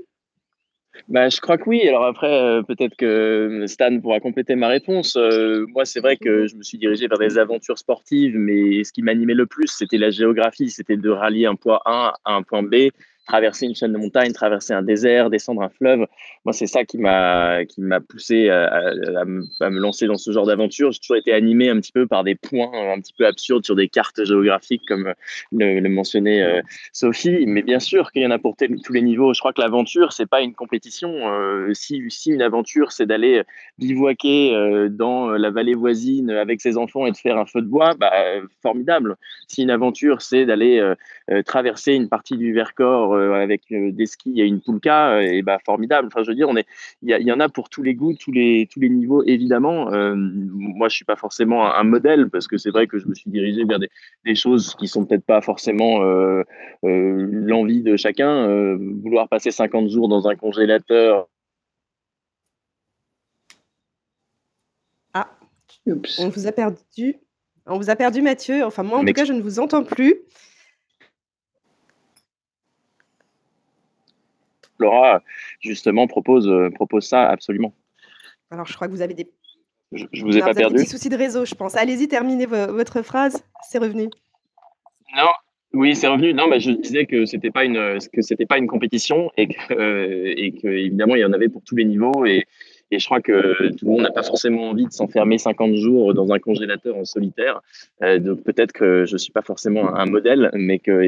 Bah, 1.08 1.28
je 1.28 1.40
crois 1.40 1.56
que 1.56 1.68
oui. 1.68 1.86
Alors 1.86 2.04
après, 2.04 2.32
euh, 2.32 2.62
peut-être 2.62 2.96
que 2.96 3.64
Stan 3.68 4.00
pourra 4.00 4.18
compléter 4.18 4.56
ma 4.56 4.66
réponse. 4.66 5.16
Euh, 5.16 5.64
moi, 5.68 5.84
c'est 5.84 6.00
vrai 6.00 6.16
que 6.16 6.48
je 6.48 6.56
me 6.56 6.64
suis 6.64 6.78
dirigé 6.78 7.06
vers 7.06 7.18
des 7.18 7.38
aventures 7.38 7.78
sportives, 7.78 8.36
mais 8.36 8.82
ce 8.82 8.92
qui 8.92 9.02
m'animait 9.02 9.34
le 9.34 9.46
plus, 9.46 9.68
c'était 9.68 9.98
la 9.98 10.10
géographie, 10.10 10.68
c'était 10.70 10.96
de 10.96 11.08
rallier 11.08 11.46
un 11.46 11.54
point 11.54 11.80
A 11.84 12.14
à 12.24 12.34
un 12.34 12.42
point 12.42 12.64
B 12.64 12.90
traverser 13.30 13.66
une 13.66 13.76
chaîne 13.76 13.92
de 13.92 13.98
montagne, 13.98 14.32
traverser 14.32 14.72
un 14.72 14.82
désert, 14.82 15.30
descendre 15.30 15.62
un 15.62 15.68
fleuve. 15.68 16.00
Moi, 16.44 16.52
c'est 16.52 16.66
ça 16.66 16.84
qui 16.84 16.98
m'a 16.98 17.64
qui 17.64 17.80
m'a 17.80 18.00
poussé 18.00 18.50
à, 18.50 19.24
me 19.24 19.78
lancer 19.78 20.06
dans 20.08 20.16
ce 20.16 20.32
genre 20.32 20.46
d'aventure. 20.46 20.90
J'ai 20.90 20.98
toujours 20.98 21.16
été 21.16 21.32
animé 21.32 21.68
un 21.68 21.78
petit 21.80 21.92
peu 21.92 22.08
par 22.08 22.24
des 22.24 22.34
points 22.34 22.92
un 22.92 23.00
petit 23.00 23.14
peu 23.16 23.26
absurdes 23.26 23.64
sur 23.64 23.76
des 23.76 23.88
cartes 23.88 24.24
géographiques, 24.24 24.82
comme 24.88 25.14
le, 25.52 25.88
mentionnait 25.88 26.42
euh, 26.42 26.60
Sophie. 26.92 27.46
Mais 27.46 27.62
bien 27.62 27.78
sûr 27.78 28.10
qu'il 28.10 28.22
y 28.22 28.26
en 28.26 28.32
a 28.32 28.40
pour 28.40 28.56
tous 28.56 28.92
les 28.92 29.02
niveaux. 29.02 29.32
Je 29.32 29.38
crois 29.38 29.52
que 29.52 29.60
l'aventure, 29.60 30.12
c'est 30.12 30.28
pas 30.28 30.40
une 30.40 30.54
compétition. 30.54 31.10
Euh, 31.10 31.72
si, 31.72 32.02
si 32.10 32.32
une 32.32 32.42
aventure, 32.42 32.90
c'est 32.90 33.06
d'aller 33.06 33.42
bivouaquer 33.78 34.56
euh, 34.56 34.88
dans 34.88 35.30
la 35.30 35.50
vallée 35.50 35.74
voisine 35.74 36.30
avec 36.30 36.60
ses 36.60 36.76
enfants 36.76 37.06
et 37.06 37.12
de 37.12 37.16
faire 37.16 37.38
un 37.38 37.46
feu 37.46 37.62
de 37.62 37.68
bois, 37.68 37.94
bah, 37.94 38.12
formidable. 38.60 39.14
Si 39.46 39.62
une 39.62 39.70
aventure, 39.70 40.20
c'est 40.20 40.46
d'aller 40.46 40.82
traverser 41.46 41.92
une 41.92 42.08
partie 42.08 42.36
du 42.36 42.52
Vercors 42.52 43.19
euh, 43.19 43.19
avec 43.34 43.62
euh, 43.72 43.92
des 43.92 44.06
skis 44.06 44.40
et 44.40 44.44
une 44.44 44.60
poulka, 44.60 45.12
euh, 45.12 45.20
et 45.20 45.42
bah 45.42 45.58
formidable. 45.64 46.08
Enfin, 46.08 46.22
je 46.22 46.30
veux 46.30 46.34
dire, 46.34 46.48
on 46.48 46.56
est, 46.56 46.66
il 47.02 47.10
y, 47.10 47.32
en 47.32 47.40
a 47.40 47.48
pour 47.48 47.68
tous 47.68 47.82
les 47.82 47.94
goûts, 47.94 48.14
tous 48.14 48.32
les 48.32 48.68
tous 48.70 48.80
les 48.80 48.88
niveaux, 48.88 49.22
évidemment. 49.24 49.90
moi, 50.14 50.88
je 50.88 50.96
suis 50.96 51.04
pas 51.04 51.16
forcément 51.16 51.72
un, 51.74 51.84
modèle 51.84 52.30
parce 52.30 52.46
que 52.46 52.56
c'est 52.56 52.70
vrai 52.70 52.86
que 52.86 52.98
je 52.98 53.06
me 53.08 53.14
suis 53.14 53.30
dirigé 53.30 53.64
vers 53.64 53.78
des, 53.78 53.88
des 54.24 54.34
choses 54.34 54.74
qui 54.76 54.88
sont 54.88 55.04
peut-être 55.04 55.24
pas 55.24 55.40
forcément 55.40 56.00
l'envie 56.82 57.82
de 57.82 57.96
chacun. 57.96 58.76
vouloir 59.02 59.28
passer 59.28 59.50
50 59.50 59.90
jours 59.90 60.08
dans 60.08 60.28
un 60.28 60.36
congélateur. 60.36 61.28
Ah, 65.14 65.30
on 66.18 66.28
vous 66.28 66.46
a 66.46 66.52
perdu. 66.52 67.16
On 67.66 67.78
vous 67.78 67.90
a 67.90 67.96
perdu, 67.96 68.22
Mathieu. 68.22 68.64
Enfin, 68.64 68.82
moi, 68.82 68.98
en 68.98 69.04
tout 69.04 69.12
cas, 69.12 69.24
je 69.24 69.32
ne 69.32 69.42
vous 69.42 69.58
entends 69.60 69.84
plus. 69.84 70.16
Laura, 74.80 75.22
justement, 75.60 76.06
propose, 76.06 76.48
euh, 76.48 76.70
propose 76.70 77.04
ça 77.04 77.28
absolument. 77.28 77.74
Alors, 78.50 78.66
je 78.66 78.74
crois 78.74 78.88
que 78.88 78.92
vous 78.92 79.02
avez 79.02 79.14
des. 79.14 79.28
Je, 79.92 80.04
vous 80.22 80.36
ai 80.36 80.40
pas 80.40 80.54
perdu. 80.54 80.76
Des 80.76 80.86
soucis 80.86 81.08
de 81.08 81.16
réseau, 81.16 81.44
je 81.44 81.54
pense. 81.54 81.76
Allez-y, 81.76 82.06
terminez 82.06 82.46
votre 82.46 83.02
phrase. 83.02 83.42
C'est 83.68 83.78
revenu. 83.78 84.08
Non, 85.16 85.30
oui, 85.72 85.94
c'est 85.94 86.08
revenu. 86.08 86.32
Non, 86.32 86.46
je 86.58 86.72
disais 86.72 87.06
que 87.06 87.24
c'était 87.26 87.50
pas 87.50 87.64
une 87.64 87.98
que 88.12 88.22
c'était 88.22 88.46
pas 88.46 88.58
une 88.58 88.66
compétition 88.66 89.30
et 89.36 89.48
que, 89.48 89.72
euh, 89.72 90.34
et 90.36 90.52
que 90.52 90.66
évidemment 90.66 91.14
il 91.14 91.20
y 91.20 91.24
en 91.24 91.32
avait 91.32 91.48
pour 91.48 91.62
tous 91.62 91.76
les 91.76 91.84
niveaux 91.84 92.24
et, 92.24 92.44
et 92.90 92.98
je 92.98 93.06
crois 93.06 93.20
que 93.20 93.68
tout 93.76 93.84
le 93.84 93.90
monde 93.90 94.02
n'a 94.02 94.10
pas 94.10 94.22
forcément 94.22 94.70
envie 94.70 94.86
de 94.86 94.92
s'enfermer 94.92 95.38
50 95.38 95.76
jours 95.76 96.14
dans 96.14 96.32
un 96.32 96.38
congélateur 96.38 96.96
en 96.96 97.04
solitaire. 97.04 97.60
Euh, 98.02 98.18
donc 98.18 98.42
peut-être 98.42 98.72
que 98.72 99.04
je 99.06 99.12
ne 99.12 99.18
suis 99.18 99.32
pas 99.32 99.42
forcément 99.42 99.94
un 99.94 100.06
modèle, 100.06 100.50
mais 100.54 100.78
que 100.78 101.02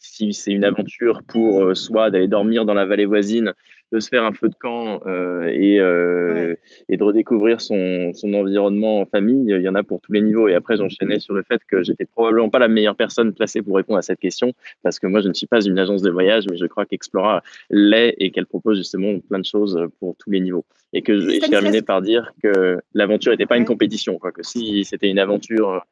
si 0.00 0.32
c'est 0.32 0.52
une 0.52 0.64
aventure 0.64 1.22
pour 1.26 1.62
euh, 1.62 1.74
soi 1.74 2.10
d'aller 2.10 2.28
dormir 2.28 2.64
dans 2.64 2.74
la 2.74 2.84
vallée 2.84 3.06
voisine 3.06 3.52
de 3.92 4.00
se 4.00 4.08
faire 4.08 4.24
un 4.24 4.32
feu 4.32 4.48
de 4.48 4.54
camp 4.54 5.00
euh, 5.06 5.48
et, 5.48 5.78
euh, 5.78 6.54
et, 6.88 6.96
de 6.96 7.04
redécouvrir 7.04 7.60
son, 7.60 8.12
son, 8.12 8.34
environnement 8.34 9.00
en 9.00 9.06
famille, 9.06 9.46
il 9.48 9.60
y 9.60 9.68
en 9.68 9.74
a 9.74 9.82
pour 9.82 10.00
tous 10.00 10.12
les 10.12 10.20
niveaux. 10.20 10.48
Et 10.48 10.54
après, 10.54 10.76
j'enchaînais 10.76 11.20
sur 11.20 11.34
le 11.34 11.42
fait 11.42 11.60
que 11.68 11.82
j'étais 11.82 12.04
probablement 12.04 12.50
pas 12.50 12.58
la 12.58 12.68
meilleure 12.68 12.96
personne 12.96 13.32
placée 13.32 13.62
pour 13.62 13.76
répondre 13.76 13.98
à 13.98 14.02
cette 14.02 14.18
question, 14.18 14.52
parce 14.82 14.98
que 14.98 15.06
moi, 15.06 15.20
je 15.20 15.28
ne 15.28 15.34
suis 15.34 15.46
pas 15.46 15.64
une 15.64 15.78
agence 15.78 16.02
de 16.02 16.10
voyage, 16.10 16.44
mais 16.50 16.56
je 16.56 16.66
crois 16.66 16.86
qu'Explora 16.86 17.42
l'est 17.70 18.14
et 18.18 18.30
qu'elle 18.30 18.46
propose 18.46 18.78
justement 18.78 19.18
plein 19.20 19.38
de 19.38 19.44
choses 19.44 19.78
pour 20.00 20.16
tous 20.16 20.30
les 20.30 20.40
niveaux. 20.40 20.64
Et 20.92 21.02
que 21.02 21.18
je, 21.18 21.48
terminé 21.48 21.82
par 21.82 22.02
dire 22.02 22.32
que 22.42 22.78
l'aventure 22.94 23.32
n'était 23.32 23.46
pas 23.46 23.56
une 23.56 23.64
compétition, 23.64 24.18
quoi, 24.18 24.32
que 24.32 24.42
si 24.42 24.84
c'était 24.84 25.08
une 25.08 25.18
aventure 25.18 25.84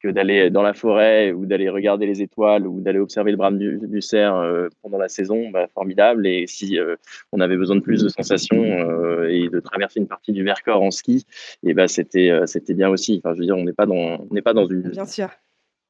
que 0.00 0.08
d'aller 0.08 0.50
dans 0.50 0.62
la 0.62 0.72
forêt 0.72 1.32
ou 1.32 1.46
d'aller 1.46 1.68
regarder 1.68 2.06
les 2.06 2.22
étoiles 2.22 2.66
ou 2.66 2.80
d'aller 2.80 2.98
observer 2.98 3.30
le 3.30 3.36
brame 3.36 3.58
du, 3.58 4.00
cerf 4.00 4.34
euh, 4.34 4.68
pendant 4.82 4.98
la 4.98 5.08
saison, 5.08 5.50
bah, 5.50 5.66
formidable. 5.68 6.26
Et 6.26 6.46
si 6.46 6.78
euh, 6.78 6.96
on 7.32 7.40
avait 7.40 7.56
besoin 7.56 7.76
de 7.76 7.80
plus 7.80 8.02
de 8.02 8.08
sensations 8.08 8.62
euh, 8.62 9.28
et 9.28 9.48
de 9.48 9.60
traverser 9.60 10.00
une 10.00 10.08
partie 10.08 10.32
du 10.32 10.42
Vercors 10.42 10.82
en 10.82 10.90
ski, 10.90 11.26
et 11.62 11.74
bah, 11.74 11.86
c'était 11.86 12.30
c'était 12.46 12.74
bien 12.74 12.88
aussi. 12.88 13.20
Enfin, 13.22 13.34
je 13.34 13.40
veux 13.40 13.44
dire, 13.44 13.56
on 13.56 13.64
n'est 13.64 13.74
pas 13.74 13.86
dans 13.86 13.94
on 13.94 14.28
n'est 14.32 14.42
pas 14.42 14.54
dans 14.54 14.66
une 14.66 14.88
bien 14.88 15.06
sûr 15.06 15.28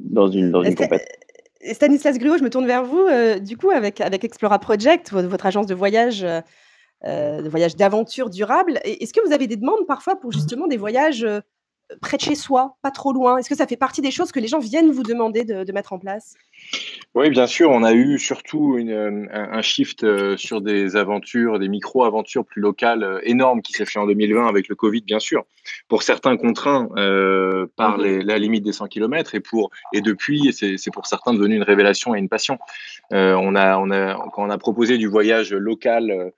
dans 0.01 0.29
une 0.29 0.51
dans 0.51 0.63
une 0.63 0.77
Stanislas 1.73 2.19
Gruot, 2.19 2.39
je 2.39 2.43
me 2.43 2.49
tourne 2.49 2.67
vers 2.67 2.85
vous. 2.85 3.07
du 3.41 3.57
coup, 3.57 3.71
avec 3.71 4.01
avec 4.01 4.25
Explora 4.25 4.59
Project, 4.59 5.13
votre, 5.13 5.47
agence 5.47 5.67
de 5.67 5.75
voyage. 5.75 6.27
de 7.05 7.49
voyage 7.49 7.77
d'aventure 7.77 8.31
durable. 8.31 8.81
Est-ce 8.85 9.13
que 9.13 9.25
vous 9.27 9.33
avez 9.33 9.47
des 9.47 9.57
demandes 9.57 9.87
parfois 9.87 10.17
pour 10.17 10.33
justement 10.33 10.67
des 10.67 10.79
voyages 10.79 11.27
près 12.01 12.17
de 12.17 12.23
chez 12.23 12.35
soi, 12.35 12.77
pas 12.83 12.91
trop 12.91 13.13
loin? 13.13 13.39
Est-ce 13.39 13.49
que 13.49 13.57
ça 13.57 13.67
fait 13.67 13.77
partie 13.77 14.01
des 14.01 14.11
choses 14.11 14.33
que 14.33 14.41
les 14.41 14.49
gens 14.49 14.59
viennent 14.59 14.91
vous 14.91 15.03
demander 15.03 15.45
de, 15.45 15.73
mettre 15.73 15.93
en 15.93 15.99
place? 15.99 16.35
Oui, 17.17 17.29
bien 17.31 17.49
sûr. 17.49 17.71
On 17.71 17.83
a 17.83 17.93
eu 17.93 18.21
surtout 18.21 18.79
un, 18.79 19.63
shift 19.63 20.05
euh, 20.05 20.37
sur 20.37 20.61
des 20.61 20.95
aventures, 20.95 21.59
des 21.59 21.69
micro-aventures 21.69 22.45
plus 22.45 22.63
locales 22.63 23.03
euh, 23.03 23.21
énormes 23.25 23.63
qui 23.63 23.73
s'est 23.73 23.85
fait 23.85 23.99
en 23.99 24.07
2020 24.07 24.47
avec 24.47 24.69
le 24.69 24.77
Covid, 24.77 25.01
bien 25.01 25.19
sûr. 25.19 25.45
Pour 25.89 26.05
certains 26.05 26.37
contraints 26.37 26.89
euh, 26.97 27.67
par 27.75 27.99
mhm. 27.99 28.21
la 28.21 28.39
limite 28.39 28.63
des 28.63 28.73
100 28.73 28.87
km 28.87 29.35
et, 29.35 29.41
pour, 29.41 29.71
et 29.93 30.03
depuis, 30.03 30.53
c'est 30.53 30.91
pour 30.93 31.07
certains 31.07 31.35
devenu 31.35 31.57
une 31.57 31.65
révélation 31.65 32.15
et 32.15 32.19
une 32.19 32.29
passion. 32.29 32.59
on 33.11 33.57
a, 33.57 33.79
on 33.79 33.91
a, 33.91 34.15
quand 34.33 34.45
on 34.45 34.51
a 34.51 34.59
proposé 34.59 34.97
du 34.97 35.09
voyage 35.09 35.53
local, 35.53 36.33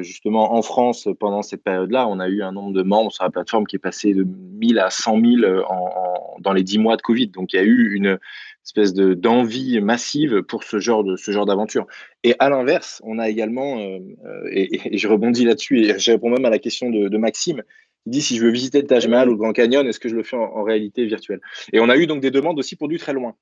justement 0.00 0.54
en 0.54 0.62
France 0.62 1.08
pendant 1.20 1.42
cette 1.42 1.62
période-là, 1.62 2.06
on 2.08 2.20
a 2.20 2.28
eu 2.28 2.42
un 2.42 2.52
nombre 2.52 2.72
de 2.72 2.82
membres 2.82 3.12
sur 3.12 3.24
la 3.24 3.30
plateforme 3.30 3.66
qui 3.66 3.76
est 3.76 3.80
passé 3.80 4.14
de 4.14 4.24
1000 4.24 4.78
à 4.78 4.90
100 4.90 5.20
000 5.20 5.42
euh, 5.42 5.62
en, 5.68 6.36
dans 6.40 6.52
les 6.52 6.62
10 6.62 6.78
mois 6.78 6.96
de 6.96 7.02
Covid. 7.02 7.28
Donc 7.28 7.52
il 7.52 7.56
y 7.56 7.58
a 7.58 7.62
eu 7.62 7.94
une 7.94 8.18
espèce 8.64 8.94
de 8.94 9.14
d'envie 9.14 9.80
massive 9.80 10.42
pour 10.42 10.64
ce 10.64 10.78
genre 10.78 11.04
de 11.04 11.16
ce 11.16 11.30
genre 11.30 11.46
d'aventure. 11.46 11.86
Et 12.22 12.34
à 12.38 12.48
l'inverse, 12.48 13.00
on 13.04 13.18
a 13.18 13.28
également, 13.28 13.78
euh, 13.78 13.98
euh, 14.24 14.48
et, 14.50 14.96
je 14.96 15.06
rebondis 15.06 15.44
là-dessus 15.44 15.84
et 15.84 15.98
je 15.98 16.12
réponds 16.12 16.30
même 16.30 16.44
à 16.44 16.50
la 16.50 16.58
question 16.58 16.90
de, 16.90 17.18
Maxime, 17.18 17.62
qui 18.02 18.10
dit 18.10 18.22
si 18.22 18.36
je 18.36 18.44
veux 18.44 18.50
visiter 18.50 18.80
le 18.80 18.86
Taj 18.86 19.06
Mahal 19.06 19.28
ou 19.28 19.32
le 19.32 19.38
Grand 19.38 19.52
Canyon, 19.52 19.86
est-ce 19.86 20.00
que 20.00 20.08
je 20.08 20.16
le 20.16 20.22
fais 20.22 20.36
en, 20.36 20.62
réalité 20.62 21.04
virtuelle? 21.04 21.40
Et 21.72 21.80
on 21.80 21.88
a 21.88 21.96
eu 21.96 22.06
donc 22.06 22.20
des 22.20 22.30
demandes 22.30 22.58
aussi 22.58 22.76
pour 22.76 22.88
du 22.88 22.98
très 22.98 23.12
loin. 23.12 23.34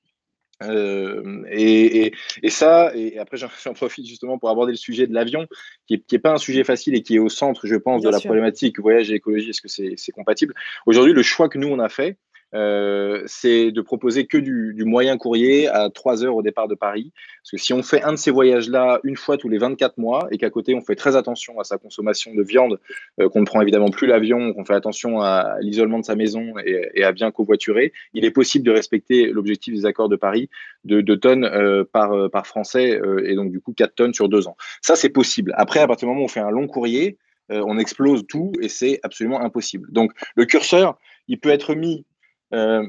et, 0.61 2.13
et, 2.43 2.51
ça, 2.51 2.93
et 2.95 3.19
après 3.19 3.37
j'en 3.37 3.75
profite 3.75 4.07
justement 4.07 4.39
pour 4.39 4.49
aborder 4.51 4.73
le 4.73 4.77
sujet 4.77 5.07
de 5.07 5.15
l'avion, 5.15 5.47
qui 5.87 5.95
n'est 5.95 6.17
est 6.17 6.19
pas 6.21 6.33
un 6.33 6.39
sujet 6.39 6.63
facile 6.65 6.95
et 6.97 7.03
qui 7.03 7.17
est 7.17 7.21
au 7.21 7.29
centre, 7.29 7.67
je 7.67 7.77
pense, 7.77 8.03
de 8.03 8.09
la 8.09 8.21
problématique 8.21 8.81
voyage 8.81 9.11
et 9.11 9.15
écologie. 9.15 9.51
Est-ce 9.51 9.61
que 9.61 9.69
c'est 9.69 10.13
compatible? 10.13 10.55
Aujourd'hui, 10.87 11.13
le 11.13 11.23
choix 11.23 11.49
que 11.49 11.59
nous 11.59 11.69
on 11.69 11.79
a 11.79 11.89
fait, 11.89 12.17
euh, 12.55 13.23
c'est 13.27 13.71
de 13.71 13.81
proposer 13.81 14.27
que 14.27 14.37
du, 14.37 14.85
moyen 14.85 15.17
courrier 15.17 15.69
à 15.69 15.89
3 15.91 16.25
heures 16.25 16.37
au 16.37 16.43
départ 16.43 16.69
de 16.69 16.75
Paris. 16.75 17.13
Parce 17.43 17.53
que 17.53 17.57
si 17.57 17.73
on 17.73 17.83
fait 17.83 18.03
un 18.03 18.13
de 18.13 18.17
ces 18.17 18.31
voyages-là 18.31 19.01
une 19.05 19.17
fois 19.17 19.39
tous 19.39 19.49
les 19.49 19.59
24 19.59 19.99
mois 19.99 20.29
et 20.31 20.39
qu'à 20.39 20.51
côté 20.51 20.75
on 20.75 20.81
fait 20.81 20.97
très 20.97 21.17
attention 21.17 21.59
à 21.61 21.65
sa 21.65 21.79
consommation 21.79 22.35
de 22.35 22.43
viande, 22.43 22.79
euh, 23.21 23.29
qu'on 23.29 23.41
ne 23.41 23.47
prend 23.47 23.61
évidemment 23.61 23.91
plus 23.91 24.07
l'avion, 24.07 24.53
qu'on 24.53 24.65
fait 24.65 24.75
attention 24.75 25.21
à 25.21 25.57
l'isolement 25.61 25.99
de 25.99 26.05
sa 26.05 26.15
maison 26.15 26.55
et, 26.65 27.05
à 27.05 27.13
bien 27.13 27.31
covoiturer, 27.31 27.93
il 28.13 28.25
est 28.25 28.31
possible 28.31 28.65
de 28.65 28.71
respecter 28.71 29.27
l'objectif 29.27 29.75
des 29.75 29.87
accords 29.87 30.09
de 30.09 30.17
Paris 30.17 30.51
de 30.85 31.01
2 31.01 31.17
tonnes 31.19 31.45
euh, 31.45 31.85
par, 31.91 32.31
par 32.31 32.47
Français 32.47 33.01
et 33.25 33.35
donc 33.35 33.51
du 33.51 33.61
coup 33.61 33.73
4 33.73 33.95
tonnes 33.95 34.15
sur 34.15 34.29
2 34.29 34.49
ans. 34.49 34.57
Ça, 34.81 34.97
c'est 34.97 35.09
possible. 35.09 35.55
Après, 35.57 35.81
à 35.81 35.87
partir 35.87 36.07
du 36.07 36.11
moment 36.11 36.23
où 36.23 36.25
on 36.27 36.29
fait 36.29 36.41
un 36.41 36.51
long 36.51 36.67
courrier, 36.67 37.17
on 37.49 37.79
explose 37.79 38.27
tout 38.27 38.53
et 38.61 38.69
c'est 38.69 39.01
absolument 39.03 39.41
impossible. 39.41 39.93
Donc 39.93 40.13
le 40.37 40.47
curseur, 40.47 40.99
il 41.29 41.39
peut 41.39 41.51
être 41.51 41.75
mis 41.75 42.05
euh, 42.53 42.87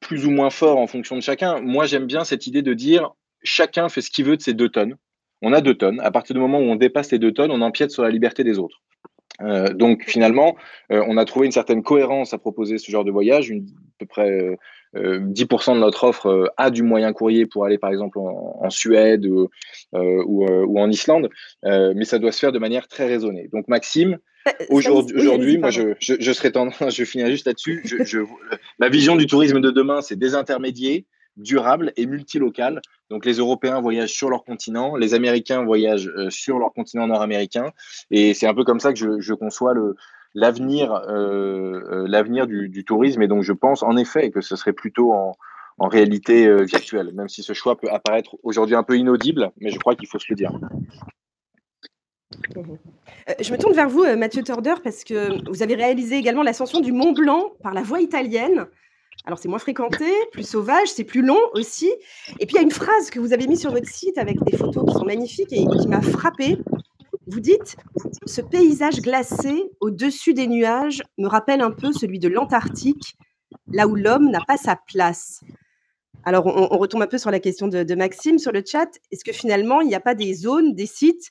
plus 0.00 0.26
ou 0.26 0.30
moins 0.30 0.50
fort 0.50 0.78
en 0.78 0.86
fonction 0.86 1.16
de 1.16 1.20
chacun. 1.20 1.60
Moi, 1.60 1.86
j'aime 1.86 2.06
bien 2.06 2.24
cette 2.24 2.46
idée 2.46 2.62
de 2.62 2.74
dire 2.74 3.10
chacun 3.42 3.88
fait 3.88 4.00
ce 4.00 4.10
qu'il 4.10 4.24
veut 4.24 4.36
de 4.36 4.42
ses 4.42 4.54
deux 4.54 4.68
tonnes. 4.68 4.96
On 5.42 5.52
a 5.52 5.60
deux 5.60 5.74
tonnes. 5.74 6.00
À 6.00 6.10
partir 6.10 6.34
du 6.34 6.40
moment 6.40 6.58
où 6.58 6.64
on 6.64 6.76
dépasse 6.76 7.10
les 7.12 7.18
deux 7.18 7.32
tonnes, 7.32 7.50
on 7.50 7.62
empiète 7.62 7.90
sur 7.90 8.02
la 8.02 8.10
liberté 8.10 8.44
des 8.44 8.58
autres. 8.58 8.82
Euh, 9.40 9.72
donc 9.72 10.04
finalement, 10.06 10.56
euh, 10.92 11.02
on 11.08 11.16
a 11.16 11.24
trouvé 11.24 11.46
une 11.46 11.52
certaine 11.52 11.82
cohérence 11.82 12.34
à 12.34 12.38
proposer 12.38 12.76
ce 12.78 12.90
genre 12.90 13.04
de 13.04 13.10
voyage, 13.10 13.50
à 13.50 13.54
peu 13.98 14.06
près 14.06 14.58
10% 14.94 15.74
de 15.74 15.80
notre 15.80 16.04
offre 16.04 16.52
a 16.56 16.70
du 16.70 16.82
moyen 16.82 17.12
courrier 17.12 17.46
pour 17.46 17.64
aller 17.64 17.78
par 17.78 17.90
exemple 17.90 18.18
en, 18.18 18.70
Suède 18.70 19.26
ou, 19.26 19.48
ou, 19.92 20.80
en 20.80 20.90
Islande, 20.90 21.28
mais 21.62 22.04
ça 22.04 22.18
doit 22.18 22.32
se 22.32 22.40
faire 22.40 22.52
de 22.52 22.58
manière 22.58 22.88
très 22.88 23.06
raisonnée. 23.06 23.48
Donc 23.52 23.68
Maxime, 23.68 24.18
Aujourd'hui, 24.70 25.58
moi, 25.58 25.70
je, 25.70 25.94
je, 26.00 26.32
serais 26.32 26.52
tendance, 26.52 26.74
je 26.94 27.04
finirai 27.04 27.30
juste 27.30 27.46
là-dessus. 27.46 27.82
Je, 27.84 28.20
la 28.78 28.88
vision 28.88 29.16
du 29.16 29.26
tourisme 29.26 29.60
de 29.60 29.70
demain, 29.70 30.00
c'est 30.00 30.16
désintermédier, 30.16 31.06
durable 31.36 31.92
et 31.96 32.06
multilocal. 32.06 32.80
Donc, 33.10 33.24
les 33.24 33.34
Européens 33.34 33.80
voyagent 33.80 34.12
sur 34.12 34.30
leur 34.30 34.44
continent, 34.44 34.96
les 34.96 35.14
Américains 35.14 35.64
voyagent 35.64 36.10
euh, 36.16 36.30
sur 36.30 36.58
leur 36.58 36.72
continent 36.72 37.06
nord-américain. 37.06 37.72
Et 38.10 38.34
c'est 38.34 38.46
un 38.46 38.54
peu 38.54 38.64
comme 38.64 38.80
ça 38.80 38.92
que 38.92 39.20
je, 39.20 39.34
conçois 39.34 39.74
le, 39.74 39.94
l'avenir, 40.34 40.92
euh, 40.92 41.82
euh, 41.90 42.06
l'avenir 42.08 42.46
du, 42.46 42.84
tourisme. 42.84 43.22
Et 43.22 43.28
donc, 43.28 43.42
je 43.42 43.52
pense 43.52 43.82
en 43.82 43.96
effet 43.96 44.30
que 44.30 44.40
ce 44.40 44.56
serait 44.56 44.72
plutôt 44.72 45.12
en, 45.12 45.36
en 45.78 45.88
réalité 45.88 46.64
virtuelle, 46.64 47.12
même 47.14 47.28
si 47.28 47.42
ce 47.42 47.52
choix 47.52 47.76
peut 47.76 47.90
apparaître 47.90 48.36
aujourd'hui 48.42 48.74
un 48.74 48.82
peu 48.82 48.96
inaudible, 48.96 49.50
mais 49.60 49.70
je 49.70 49.78
crois 49.78 49.94
qu'il 49.94 50.08
faut 50.08 50.18
se 50.18 50.26
le 50.28 50.36
dire. 50.36 50.52
Euh, 52.56 53.34
je 53.40 53.52
me 53.52 53.58
tourne 53.58 53.74
vers 53.74 53.88
vous, 53.88 54.02
euh, 54.02 54.16
Mathieu 54.16 54.42
Torder, 54.42 54.74
parce 54.82 55.04
que 55.04 55.48
vous 55.50 55.62
avez 55.62 55.74
réalisé 55.74 56.16
également 56.16 56.42
l'ascension 56.42 56.80
du 56.80 56.92
Mont 56.92 57.12
Blanc 57.12 57.52
par 57.62 57.74
la 57.74 57.82
voie 57.82 58.00
italienne. 58.00 58.66
Alors, 59.26 59.38
c'est 59.38 59.48
moins 59.48 59.58
fréquenté, 59.58 60.06
plus 60.32 60.48
sauvage, 60.48 60.88
c'est 60.88 61.04
plus 61.04 61.22
long 61.22 61.40
aussi. 61.52 61.90
Et 62.38 62.46
puis, 62.46 62.54
il 62.54 62.56
y 62.56 62.58
a 62.58 62.62
une 62.62 62.70
phrase 62.70 63.10
que 63.10 63.20
vous 63.20 63.32
avez 63.32 63.46
mise 63.46 63.60
sur 63.60 63.70
votre 63.70 63.88
site 63.88 64.16
avec 64.16 64.42
des 64.44 64.56
photos 64.56 64.86
qui 64.86 64.94
sont 64.94 65.04
magnifiques 65.04 65.52
et 65.52 65.66
qui 65.66 65.88
m'a 65.88 66.00
frappée. 66.00 66.56
Vous 67.30 67.40
dites 67.40 67.76
Ce 68.26 68.40
paysage 68.40 69.00
glacé 69.00 69.62
au-dessus 69.80 70.34
des 70.34 70.48
nuages 70.48 71.02
me 71.16 71.28
rappelle 71.28 71.60
un 71.60 71.70
peu 71.70 71.92
celui 71.92 72.18
de 72.18 72.28
l'Antarctique, 72.28 73.14
là 73.68 73.86
où 73.86 73.94
l'homme 73.94 74.30
n'a 74.30 74.40
pas 74.46 74.56
sa 74.56 74.76
place. 74.76 75.40
Alors, 76.24 76.46
on, 76.46 76.76
retombe 76.76 77.02
un 77.02 77.06
peu 77.06 77.18
sur 77.18 77.30
la 77.30 77.38
question 77.38 77.68
de, 77.68 77.94
Maxime 77.94 78.38
sur 78.38 78.52
le 78.52 78.62
chat. 78.66 78.88
Est-ce 79.12 79.24
que 79.24 79.32
finalement, 79.32 79.80
il 79.80 79.88
n'y 79.88 79.94
a 79.94 80.00
pas 80.00 80.14
des 80.14 80.34
zones, 80.34 80.74
des 80.74 80.86
sites 80.86 81.30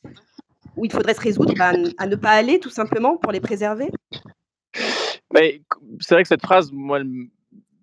où 0.77 0.85
il 0.85 0.91
faudrait 0.91 1.13
se 1.13 1.21
résoudre 1.21 1.53
à 1.59 2.07
ne 2.07 2.15
pas 2.15 2.31
aller 2.31 2.59
tout 2.59 2.69
simplement 2.69 3.17
pour 3.17 3.31
les 3.31 3.41
préserver? 3.41 3.89
C'est 5.33 6.15
vrai 6.15 6.23
que 6.23 6.29
cette 6.29 6.41
phrase, 6.41 6.71
moi, 6.71 7.01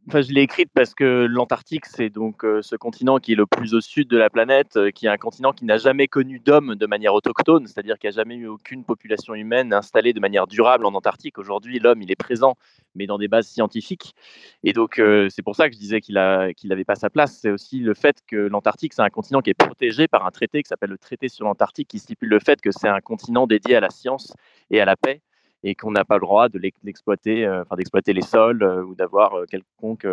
Enfin, 0.09 0.21
je 0.21 0.31
l'ai 0.31 0.43
écrite 0.43 0.71
parce 0.73 0.95
que 0.95 1.27
l'Antarctique, 1.29 1.85
c'est 1.85 2.11
donc 2.11 2.45
euh, 2.45 2.63
ce 2.63 2.77
continent 2.77 3.19
qui 3.19 3.33
est 3.33 3.35
le 3.35 3.45
plus 3.45 3.75
au 3.75 3.81
sud 3.81 4.07
de 4.09 4.17
la 4.17 4.31
planète, 4.31 4.77
euh, 4.77 4.93
qui 4.93 5.07
est 5.07 5.09
un 5.09 5.17
continent 5.17 5.53
qui 5.53 5.65
n'a 5.65 5.79
jamais 5.79 6.07
connu 6.07 6.39
d'hommes 6.39 6.77
de 6.77 6.87
manière 6.87 7.13
autochtone, 7.13 7.67
c'est-à-dire 7.67 7.99
qu'il 7.99 8.09
n'y 8.09 8.15
a 8.15 8.17
jamais 8.17 8.37
eu 8.37 8.47
aucune 8.47 8.85
population 8.85 9.35
humaine 9.35 9.73
installée 9.73 10.13
de 10.13 10.21
manière 10.21 10.47
durable 10.47 10.87
en 10.87 10.95
Antarctique. 10.95 11.39
Aujourd'hui, 11.39 11.81
l'homme, 11.81 12.03
il 12.03 12.13
est 12.13 12.17
présent, 12.17 12.55
mais 12.95 13.09
dans 13.09 13.19
des 13.19 13.27
bases 13.27 13.49
scientifiques. 13.49 14.15
Et 14.63 14.73
donc, 14.73 15.01
euh, 15.01 15.29
c'est 15.29 15.43
pour 15.43 15.57
ça 15.57 15.69
que 15.69 15.75
je 15.75 15.81
disais 15.81 16.01
qu'il 16.01 16.15
n'avait 16.15 16.85
pas 16.85 16.95
sa 16.95 17.11
place. 17.11 17.41
C'est 17.41 17.51
aussi 17.51 17.81
le 17.81 17.95
fait 17.95 18.23
que 18.29 18.37
l'Antarctique, 18.37 18.93
c'est 18.93 19.03
un 19.03 19.11
continent 19.11 19.41
qui 19.41 19.51
est 19.51 19.55
protégé 19.55 20.07
par 20.07 20.25
un 20.25 20.31
traité 20.31 20.63
qui 20.63 20.69
s'appelle 20.69 20.91
le 20.91 20.99
traité 20.99 21.29
sur 21.29 21.47
l'Antarctique, 21.47 21.89
qui 21.89 21.99
stipule 21.99 22.29
le 22.29 22.39
fait 22.39 22.61
que 22.61 22.71
c'est 22.71 22.89
un 22.89 23.01
continent 23.01 23.49
dédié 23.49 23.75
à 23.75 23.81
la 23.81 23.91
science 23.91 24.33
et 24.71 24.81
à 24.81 24.85
la 24.85 24.95
paix 24.95 25.21
et 25.67 25.75
qu'on 25.75 25.91
n'a 25.91 26.05
pas 26.05 26.15
le 26.15 26.21
droit 26.21 26.49
de 26.49 26.61
l'exploiter, 26.85 27.45
euh, 27.45 27.63
enfin 27.63 27.75
d'exploiter 27.75 28.13
les 28.13 28.23
sols 28.23 28.63
euh, 28.63 28.85
ou 28.85 28.95
d'avoir 28.95 29.35
euh, 29.35 29.47
quelconque 29.47 30.07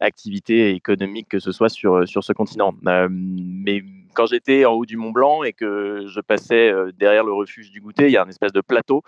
activité 0.00 0.74
économique 0.74 1.28
que 1.30 1.38
ce 1.38 1.50
soit 1.50 1.70
sur, 1.70 2.06
sur 2.06 2.22
ce 2.22 2.34
continent. 2.34 2.74
mais 2.82 3.82
quand 4.12 4.26
j'étais 4.26 4.66
en 4.66 4.72
haut 4.72 4.84
du 4.84 4.98
Mont 4.98 5.10
Blanc 5.10 5.44
et 5.44 5.54
que 5.54 6.04
je 6.06 6.20
passais 6.20 6.70
derrière 6.98 7.24
le 7.24 7.32
refuge 7.32 7.70
du 7.70 7.80
goûter, 7.80 8.08
il 8.08 8.12
y 8.12 8.18
a 8.18 8.22
un 8.22 8.28
espèce 8.28 8.52
de 8.52 8.60
plateau. 8.60 9.02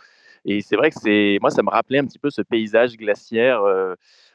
Et 0.45 0.61
c'est 0.61 0.77
vrai 0.77 0.91
que 0.91 0.97
c'est 1.01 1.39
moi, 1.41 1.51
ça 1.51 1.63
me 1.63 1.71
rappelait 1.71 1.99
un 1.99 2.05
petit 2.05 2.19
peu 2.19 2.31
ce 2.31 2.43
paysage 2.43 2.97
glaciaire 2.97 3.63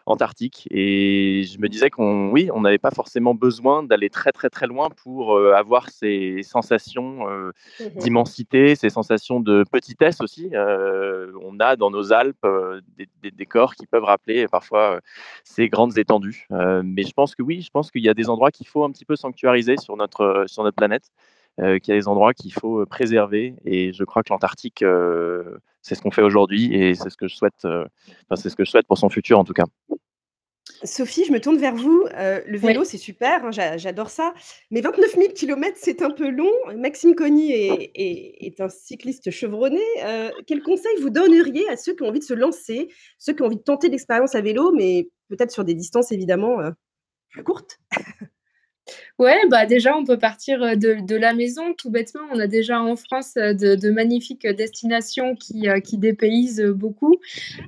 antarctique. 0.10 0.68
Et 0.72 1.43
je 1.43 1.60
me 1.60 1.70
disais 1.70 1.89
qu'on, 1.89 2.30
oui, 2.30 2.49
on 2.53 2.62
n'avait 2.62 2.80
pas 2.80 2.91
forcément 2.91 3.36
besoin 3.36 3.84
d'aller 3.84 4.10
très 4.10 4.32
très 4.32 4.49
très 4.49 4.68
loin 4.68 4.89
pour 4.89 5.38
euh, 5.38 5.53
avoir 5.53 5.89
ces 5.89 6.41
sensations 6.43 7.30
euh, 7.30 7.51
mmh 7.80 7.99
d'immensité, 7.99 8.76
ces 8.76 8.89
sensations 8.89 9.39
de 9.39 9.64
petitesse 9.72 10.22
aussi. 10.22 10.49
Euh, 10.53 11.32
on 11.43 11.60
a 11.60 11.76
dans 11.76 11.91
nos 11.91 12.14
Alpes 12.14 12.47
des, 12.97 13.32
décors 13.32 13.76
qui 13.76 13.86
peuvent 13.86 14.03
rappeler 14.03 14.47
parfois 14.47 14.99
ces 15.43 15.68
grandes 15.68 15.97
étendues. 15.97 16.47
mais 16.49 17.03
je 17.03 17.14
pense 17.14 17.36
que 17.36 17.43
oui, 17.43 17.62
je 17.62 17.70
pense 17.70 17.91
qu'il 17.91 18.03
y 18.03 18.10
a 18.10 18.14
des 18.14 18.30
endroits 18.30 18.51
qu'il 18.51 18.68
faut 18.68 18.84
un 18.84 18.91
petit 18.91 19.05
peu 19.05 19.16
sanctuariser 19.16 19.78
sur 19.78 19.95
notre, 19.95 20.45
sur 20.47 20.64
notre 20.64 20.76
planète. 20.76 21.12
Qu'il 21.60 21.93
y 21.93 21.97
a 21.97 21.99
des 21.99 22.07
endroits 22.07 22.34
qu'il 22.34 22.53
faut 22.53 22.86
préserver. 22.86 23.55
Et 23.66 23.93
je 23.93 24.03
crois 24.03 24.24
que 24.24 24.30
l'Antarctique, 24.32 24.84
c'est 25.82 25.95
ce 25.95 26.01
qu'on 26.01 26.12
fait 26.12 26.22
aujourd'hui 26.22 26.74
et 26.74 26.95
c'est 26.95 27.10
ce 27.10 27.18
que 27.18 27.28
je 27.28 27.36
souhaite. 27.36 27.68
c'est 28.36 28.49
ce 28.49 28.55
que 28.55 28.66
je 28.66 28.72
souhaite 28.72 28.88
pour 28.88 28.97
son 28.97 29.10
futur 29.10 29.39
en 29.39 29.43
tout 29.43 29.53
cas. 29.53 29.66
Sophie, 30.84 31.26
je 31.26 31.32
me 31.32 31.41
tourne 31.41 31.57
vers 31.57 31.76
vous. 31.76 32.05
Euh, 32.16 32.41
le 32.47 32.57
vélo, 32.57 32.84
c'est 32.84 32.97
super, 32.97 33.45
hein, 33.45 33.51
j'adore 33.51 34.10
ça. 34.10 34.34
Mais 34.72 34.82
29 34.82 35.16
000 35.16 35.34
km, 35.34 35.78
c'est 35.80 36.01
un 36.01 36.12
peu 36.12 36.30
long. 36.30 36.51
Maxime 36.76 37.16
Cogny 37.16 37.51
est, 37.51 38.62
un 38.62 38.70
cycliste 38.70 39.30
chevronné. 39.32 39.82
Euh, 40.03 40.30
quel 40.47 40.62
conseil 40.62 40.91
vous 41.01 41.10
donneriez 41.10 41.68
à 41.70 41.76
ceux 41.76 41.93
qui 41.95 42.03
ont 42.03 42.07
envie 42.07 42.20
de 42.20 42.26
se 42.26 42.34
lancer, 42.34 42.88
ceux 43.18 43.34
qui 43.34 43.41
ont 43.41 43.47
envie 43.47 43.57
de 43.57 43.62
tenter 43.62 43.89
l'expérience 43.89 44.36
à 44.36 44.41
vélo, 44.41 44.72
mais 44.72 45.10
peut-être 45.30 45.51
sur 45.51 45.66
des 45.66 45.74
distances 45.74 46.12
évidemment 46.12 46.60
euh, 46.62 46.72
plus 47.30 47.43
courtes? 47.43 47.80
Ouais, 49.20 49.42
bah 49.50 49.66
déjà, 49.66 49.98
on 49.98 50.06
peut 50.06 50.18
partir 50.18 50.64
euh, 50.64 50.76
de, 50.76 51.16
la 51.16 51.34
maison, 51.34 51.74
tout 51.78 51.90
bêtement. 51.90 52.22
On 52.32 52.40
a 52.40 52.48
déjà 52.48 52.82
en 52.82 52.96
France 52.96 53.34
euh, 53.36 53.54
de, 53.54 53.90
magnifiques 53.90 54.48
destinations 54.48 55.36
qui, 55.36 55.68
euh, 55.68 55.82
qui 55.82 55.98
dépaysent 55.98 56.64
beaucoup. 56.64 57.18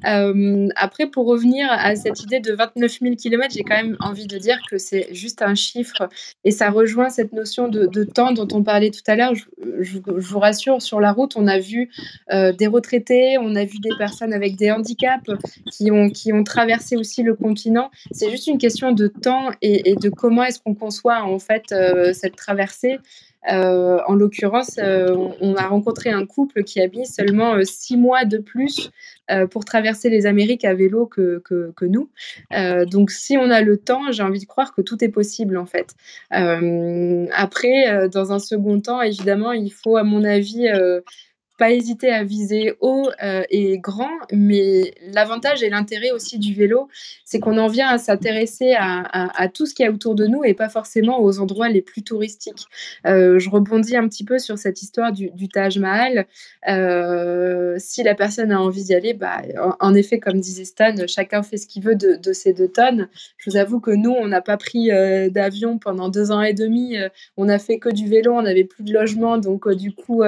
après, 0.04 1.08
pour 1.08 1.26
revenir 1.26 1.68
à 1.70 1.96
cette 1.98 2.22
idée 2.24 2.40
de 2.40 2.54
29 2.54 3.00
000 3.02 3.16
km, 3.16 3.54
j'ai 3.54 3.64
quand 3.64 3.76
même 3.76 3.98
envie 4.00 4.28
de 4.28 4.38
dire 4.38 4.60
que 4.70 4.78
c'est 4.78 5.14
juste 5.14 5.42
un 5.42 5.56
chiffre 5.56 6.08
et 6.46 6.52
ça 6.52 6.70
rejoint 6.70 7.10
cette 7.10 7.34
notion 7.34 7.68
de, 7.68 8.04
temps 8.06 8.32
dont 8.32 8.48
on 8.54 8.64
parlait 8.64 8.92
tout 8.92 9.04
à 9.08 9.16
l'heure. 9.18 9.34
Je, 9.36 9.98
vous 10.06 10.40
rassure, 10.40 10.82
sur 10.82 11.02
la 11.02 11.12
route, 11.12 11.34
on 11.36 11.48
a 11.48 11.60
vu 11.60 11.90
des 12.32 12.68
retraités, 12.68 13.38
on 13.40 13.56
a 13.56 13.66
vu 13.66 13.80
des 13.80 13.96
personnes 13.98 14.32
avec 14.32 14.56
des 14.56 14.72
handicaps 14.72 15.30
qui 15.72 15.92
ont, 15.92 16.10
qui 16.10 16.32
ont 16.32 16.44
traversé 16.44 16.96
aussi 16.96 17.24
le 17.24 17.36
continent. 17.36 17.92
C'est 18.12 18.32
juste 18.32 18.48
une 18.48 18.58
question 18.58 18.94
de 18.94 19.08
temps 19.08 19.50
et 19.62 19.96
de 19.96 20.10
comment 20.10 20.44
est-ce 20.44 20.60
qu'on 20.60 20.76
conçoit 20.76 21.11
en 21.20 21.40
fait 21.40 21.72
euh, 21.72 22.14
cette 22.14 22.36
traversée. 22.36 23.00
Euh, 23.52 23.98
en 24.06 24.14
l'occurrence, 24.14 24.78
euh, 24.78 25.16
on, 25.42 25.56
a 25.56 25.64
rencontré 25.64 26.12
un 26.12 26.28
couple 26.28 26.64
qui 26.64 26.80
a 26.80 26.88
mis 26.88 27.08
seulement 27.08 27.56
six 27.64 27.98
mois 27.98 28.24
de 28.24 28.38
plus 28.38 28.92
pour 29.50 29.66
traverser 29.66 30.10
les 30.10 30.28
Amériques 30.28 30.64
à 30.64 30.76
vélo 30.76 31.08
que, 31.08 31.42
que, 31.44 31.72
que 31.76 31.86
nous. 31.86 32.12
donc, 32.86 33.10
si 33.10 33.38
on 33.38 33.50
a 33.50 33.62
le 33.62 33.78
temps, 33.78 34.12
j'ai 34.12 34.22
envie 34.22 34.42
de 34.42 34.46
croire 34.46 34.76
que 34.76 34.82
tout 34.82 35.04
est 35.04 35.10
possible 35.10 35.58
en 35.58 35.66
fait. 35.66 35.96
après, 36.30 38.10
dans 38.10 38.32
un 38.32 38.40
second 38.40 38.80
temps, 38.80 39.02
évidemment, 39.02 39.54
il 39.54 39.72
faut, 39.72 39.98
à 39.98 40.04
mon 40.04 40.24
avis, 40.24 40.68
pas 41.62 41.70
hésiter 41.70 42.12
à 42.12 42.24
viser 42.24 42.74
haut 42.80 43.08
euh, 43.24 43.44
et 43.52 43.78
grand, 43.78 44.10
mais 44.32 44.96
l'avantage 45.14 45.62
et 45.62 45.70
l'intérêt 45.70 46.10
aussi 46.10 46.40
du 46.40 46.56
vélo, 46.56 46.88
c'est 47.24 47.40
qu'on 47.40 47.60
en 47.60 47.68
vient 47.68 47.88
à 47.88 48.00
s'intéresser 48.00 48.74
à, 48.76 49.48
tout 49.54 49.68
ce 49.68 49.76
qu'il 49.76 49.86
y 49.86 49.88
a 49.88 49.92
autour 49.92 50.16
de 50.16 50.26
nous 50.26 50.44
et 50.44 50.56
pas 50.56 50.70
forcément 50.70 51.22
aux 51.22 51.40
endroits 51.40 51.70
les 51.70 51.84
plus 51.84 52.02
touristiques. 52.02 52.66
Euh, 53.06 53.38
je 53.38 53.48
rebondis 53.52 53.96
un 53.96 54.08
petit 54.08 54.24
peu 54.24 54.40
sur 54.40 54.58
cette 54.58 54.82
histoire 54.82 55.12
du, 55.12 55.50
Taj 55.50 55.78
Mahal. 55.78 56.26
Euh, 56.68 57.76
si 57.78 58.02
la 58.02 58.16
personne 58.16 58.52
a 58.52 58.60
envie 58.60 58.86
d'y 58.86 58.96
aller, 58.96 59.14
bah, 59.14 59.44
en, 59.80 59.94
effet, 59.94 60.18
comme 60.18 60.40
disait 60.40 60.66
Stan, 60.66 60.96
chacun 61.06 61.44
fait 61.44 61.58
ce 61.58 61.68
qu'il 61.68 61.84
veut 61.84 61.96
de, 61.96 62.16
de, 62.16 62.34
ces 62.34 62.54
deux 62.54 62.70
tonnes. 62.70 63.08
Je 63.38 63.52
vous 63.52 63.58
avoue 63.58 63.80
que 63.80 63.92
nous, 63.92 64.12
on 64.12 64.28
n'a 64.28 64.42
pas 64.42 64.58
pris 64.58 64.90
d'avion 65.30 65.78
pendant 65.78 66.10
deux 66.10 66.32
ans 66.32 66.42
et 66.42 66.54
demi. 66.54 66.98
on 67.38 67.50
a 67.50 67.60
fait 67.60 67.78
que 67.78 67.90
du 67.90 68.10
vélo, 68.10 68.34
on 68.34 68.42
n'avait 68.42 68.64
plus 68.64 68.84
de 68.84 68.94
logement, 68.94 69.38
donc 69.38 69.70
du 69.70 69.94
coup, 69.94 70.24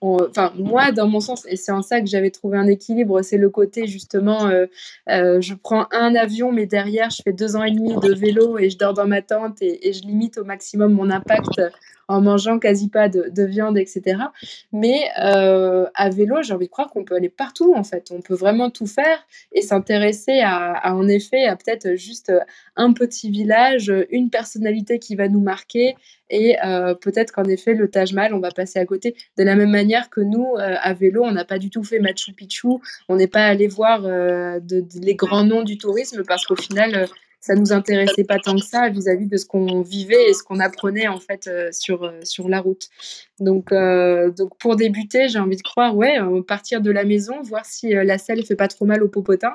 enfin 0.00 0.52
moi 0.56 0.75
moi, 0.76 0.92
dans 0.92 1.08
mon 1.08 1.20
sens, 1.20 1.46
et 1.48 1.56
c'est 1.56 1.72
en 1.72 1.80
ça 1.80 2.02
que 2.02 2.06
j'avais 2.06 2.30
trouvé 2.30 2.58
un 2.58 2.66
équilibre, 2.66 3.22
c'est 3.22 3.38
le 3.38 3.48
côté 3.48 3.86
justement, 3.86 4.46
euh, 4.48 4.66
euh, 5.08 5.40
je 5.40 5.54
prends 5.54 5.86
un 5.90 6.14
avion, 6.14 6.52
mais 6.52 6.66
derrière, 6.66 7.08
je 7.08 7.22
fais 7.24 7.32
deux 7.32 7.56
ans 7.56 7.62
et 7.62 7.70
demi 7.70 7.96
de 7.96 8.12
vélo 8.12 8.58
et 8.58 8.68
je 8.68 8.76
dors 8.76 8.92
dans 8.92 9.06
ma 9.06 9.22
tente 9.22 9.62
et, 9.62 9.94
je 9.94 10.02
limite 10.02 10.36
au 10.36 10.44
maximum 10.44 10.92
mon 10.92 11.08
impact 11.08 11.62
en 12.08 12.20
mangeant 12.20 12.58
quasi 12.58 12.88
pas 12.88 13.08
de, 13.08 13.44
viande, 13.44 13.78
etc. 13.78 14.18
Mais 14.72 15.08
euh, 15.20 15.86
à 15.94 16.10
vélo, 16.10 16.42
j'ai 16.42 16.52
envie 16.52 16.66
de 16.66 16.70
croire 16.70 16.90
qu'on 16.90 17.04
peut 17.04 17.16
aller 17.16 17.28
partout, 17.28 17.74
en 17.74 17.84
fait. 17.84 18.10
On 18.10 18.20
peut 18.20 18.34
vraiment 18.34 18.70
tout 18.70 18.86
faire 18.86 19.26
et 19.52 19.62
s'intéresser 19.62 20.40
à, 20.42 20.94
en 20.94 21.08
effet, 21.08 21.44
à 21.46 21.56
peut-être 21.56 21.94
juste 21.94 22.32
un 22.76 22.92
petit 22.92 23.30
village, 23.30 23.92
une 24.10 24.30
personnalité 24.30 24.98
qui 24.98 25.16
va 25.16 25.28
nous 25.28 25.40
marquer 25.40 25.96
et 26.28 26.56
euh, 26.64 26.94
peut-être 26.94 27.32
qu'en 27.32 27.44
effet, 27.44 27.74
le 27.74 27.88
Taj 27.88 28.12
Mahal, 28.12 28.34
on 28.34 28.40
va 28.40 28.50
passer 28.50 28.78
à 28.80 28.84
côté. 28.84 29.14
De 29.38 29.44
la 29.44 29.54
même 29.54 29.70
manière 29.70 30.10
que 30.10 30.20
nous, 30.20 30.54
euh, 30.56 30.74
à 30.80 30.92
vélo, 30.92 31.22
on 31.24 31.30
n'a 31.30 31.44
pas 31.44 31.58
du 31.58 31.70
tout 31.70 31.84
fait 31.84 32.00
Machu 32.00 32.32
Picchu, 32.32 32.68
on 33.08 33.16
n'est 33.16 33.28
pas 33.28 33.46
allé 33.46 33.68
voir 33.68 34.02
les 34.02 35.14
grands 35.14 35.44
noms 35.44 35.62
du 35.62 35.78
tourisme 35.78 36.24
parce 36.26 36.46
qu'au 36.46 36.56
final, 36.56 37.08
ça 37.40 37.54
nous 37.54 37.72
intéressait 37.72 38.24
pas 38.24 38.38
tant 38.38 38.56
que 38.56 38.64
ça 38.64 38.88
vis-à-vis 38.88 39.26
de 39.26 39.36
ce 39.36 39.46
qu'on 39.46 39.80
vivait 39.82 40.30
et 40.30 40.32
ce 40.32 40.42
qu'on 40.42 40.58
apprenait 40.58 41.06
en 41.06 41.20
fait 41.20 41.46
euh, 41.46 41.68
sur, 41.72 42.04
euh, 42.04 42.18
sur 42.24 42.48
la 42.48 42.60
route. 42.60 42.88
Donc, 43.38 43.70
euh, 43.70 44.30
donc 44.30 44.56
pour 44.58 44.76
débuter, 44.76 45.28
j'ai 45.28 45.38
envie 45.38 45.56
de 45.56 45.62
croire, 45.62 45.96
ouais, 45.96 46.18
partir 46.46 46.80
de 46.80 46.90
la 46.90 47.04
maison, 47.04 47.42
voir 47.42 47.64
si 47.66 47.90
la 47.90 48.18
selle 48.18 48.44
fait 48.44 48.56
pas 48.56 48.68
trop 48.68 48.84
mal 48.84 49.02
au 49.02 49.08
popotin, 49.08 49.52